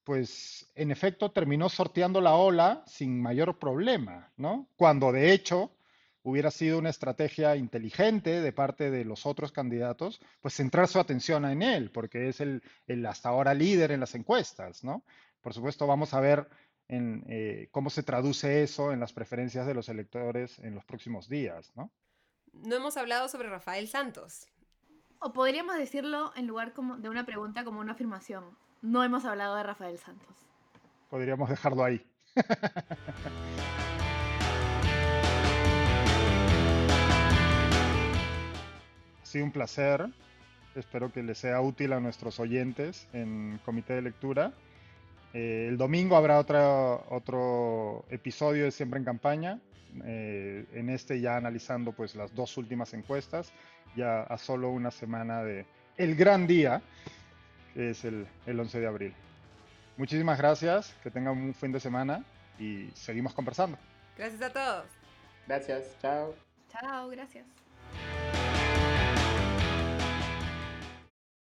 pues 0.04 0.70
en 0.74 0.90
efecto 0.90 1.30
terminó 1.30 1.68
sorteando 1.68 2.20
la 2.20 2.34
ola 2.34 2.82
sin 2.86 3.20
mayor 3.20 3.58
problema, 3.58 4.32
¿no? 4.36 4.68
Cuando 4.76 5.12
de 5.12 5.32
hecho 5.32 5.72
hubiera 6.24 6.50
sido 6.50 6.78
una 6.78 6.90
estrategia 6.90 7.56
inteligente 7.56 8.40
de 8.40 8.52
parte 8.52 8.90
de 8.90 9.04
los 9.04 9.26
otros 9.26 9.52
candidatos, 9.52 10.20
pues 10.40 10.54
centrar 10.54 10.88
su 10.88 10.98
atención 11.00 11.44
en 11.44 11.62
él, 11.62 11.90
porque 11.90 12.28
es 12.28 12.40
el, 12.40 12.62
el 12.86 13.04
hasta 13.06 13.28
ahora 13.28 13.54
líder 13.54 13.90
en 13.90 14.00
las 14.00 14.14
encuestas, 14.14 14.84
¿no? 14.84 15.04
Por 15.42 15.52
supuesto, 15.52 15.86
vamos 15.86 16.14
a 16.14 16.20
ver 16.20 16.48
en, 16.88 17.24
eh, 17.28 17.68
cómo 17.72 17.90
se 17.90 18.02
traduce 18.02 18.62
eso 18.62 18.92
en 18.92 19.00
las 19.00 19.12
preferencias 19.12 19.66
de 19.66 19.74
los 19.74 19.88
electores 19.88 20.58
en 20.60 20.74
los 20.74 20.84
próximos 20.84 21.28
días, 21.28 21.72
¿no? 21.74 21.90
No 22.52 22.76
hemos 22.76 22.96
hablado 22.96 23.28
sobre 23.28 23.48
Rafael 23.48 23.88
Santos. 23.88 24.46
O 25.18 25.32
podríamos 25.32 25.76
decirlo 25.76 26.32
en 26.36 26.46
lugar 26.46 26.72
como 26.72 26.96
de 26.96 27.08
una 27.08 27.26
pregunta 27.26 27.64
como 27.64 27.80
una 27.80 27.92
afirmación. 27.92 28.56
No 28.82 29.02
hemos 29.02 29.24
hablado 29.24 29.56
de 29.56 29.62
Rafael 29.62 29.98
Santos. 29.98 30.36
Podríamos 31.08 31.48
dejarlo 31.48 31.84
ahí. 31.84 32.04
ha 39.22 39.26
sido 39.26 39.44
un 39.44 39.52
placer. 39.52 40.08
Espero 40.74 41.12
que 41.12 41.22
les 41.22 41.38
sea 41.38 41.60
útil 41.60 41.92
a 41.92 42.00
nuestros 42.00 42.40
oyentes 42.40 43.08
en 43.12 43.60
comité 43.64 43.94
de 43.94 44.02
lectura. 44.02 44.52
Eh, 45.34 45.66
el 45.68 45.78
domingo 45.78 46.16
habrá 46.16 46.38
otro, 46.38 47.06
otro 47.10 48.04
episodio 48.10 48.64
de 48.64 48.70
Siempre 48.70 48.98
en 48.98 49.04
Campaña, 49.04 49.60
eh, 50.04 50.66
en 50.74 50.90
este 50.90 51.20
ya 51.20 51.36
analizando 51.36 51.92
pues 51.92 52.14
las 52.14 52.34
dos 52.34 52.56
últimas 52.56 52.92
encuestas, 52.94 53.52
ya 53.96 54.22
a 54.22 54.38
solo 54.38 54.70
una 54.70 54.90
semana 54.90 55.42
de 55.42 55.66
el 55.96 56.16
gran 56.16 56.46
día, 56.46 56.82
que 57.74 57.90
es 57.90 58.04
el, 58.04 58.26
el 58.46 58.60
11 58.60 58.80
de 58.80 58.86
abril. 58.86 59.14
Muchísimas 59.96 60.38
gracias, 60.38 60.94
que 61.02 61.10
tengan 61.10 61.36
un 61.36 61.54
fin 61.54 61.72
de 61.72 61.80
semana 61.80 62.24
y 62.58 62.88
seguimos 62.94 63.34
conversando. 63.34 63.78
Gracias 64.16 64.42
a 64.42 64.52
todos. 64.52 64.84
Gracias, 65.46 65.96
chao. 66.00 66.34
Chao, 66.70 67.08
gracias. 67.08 67.46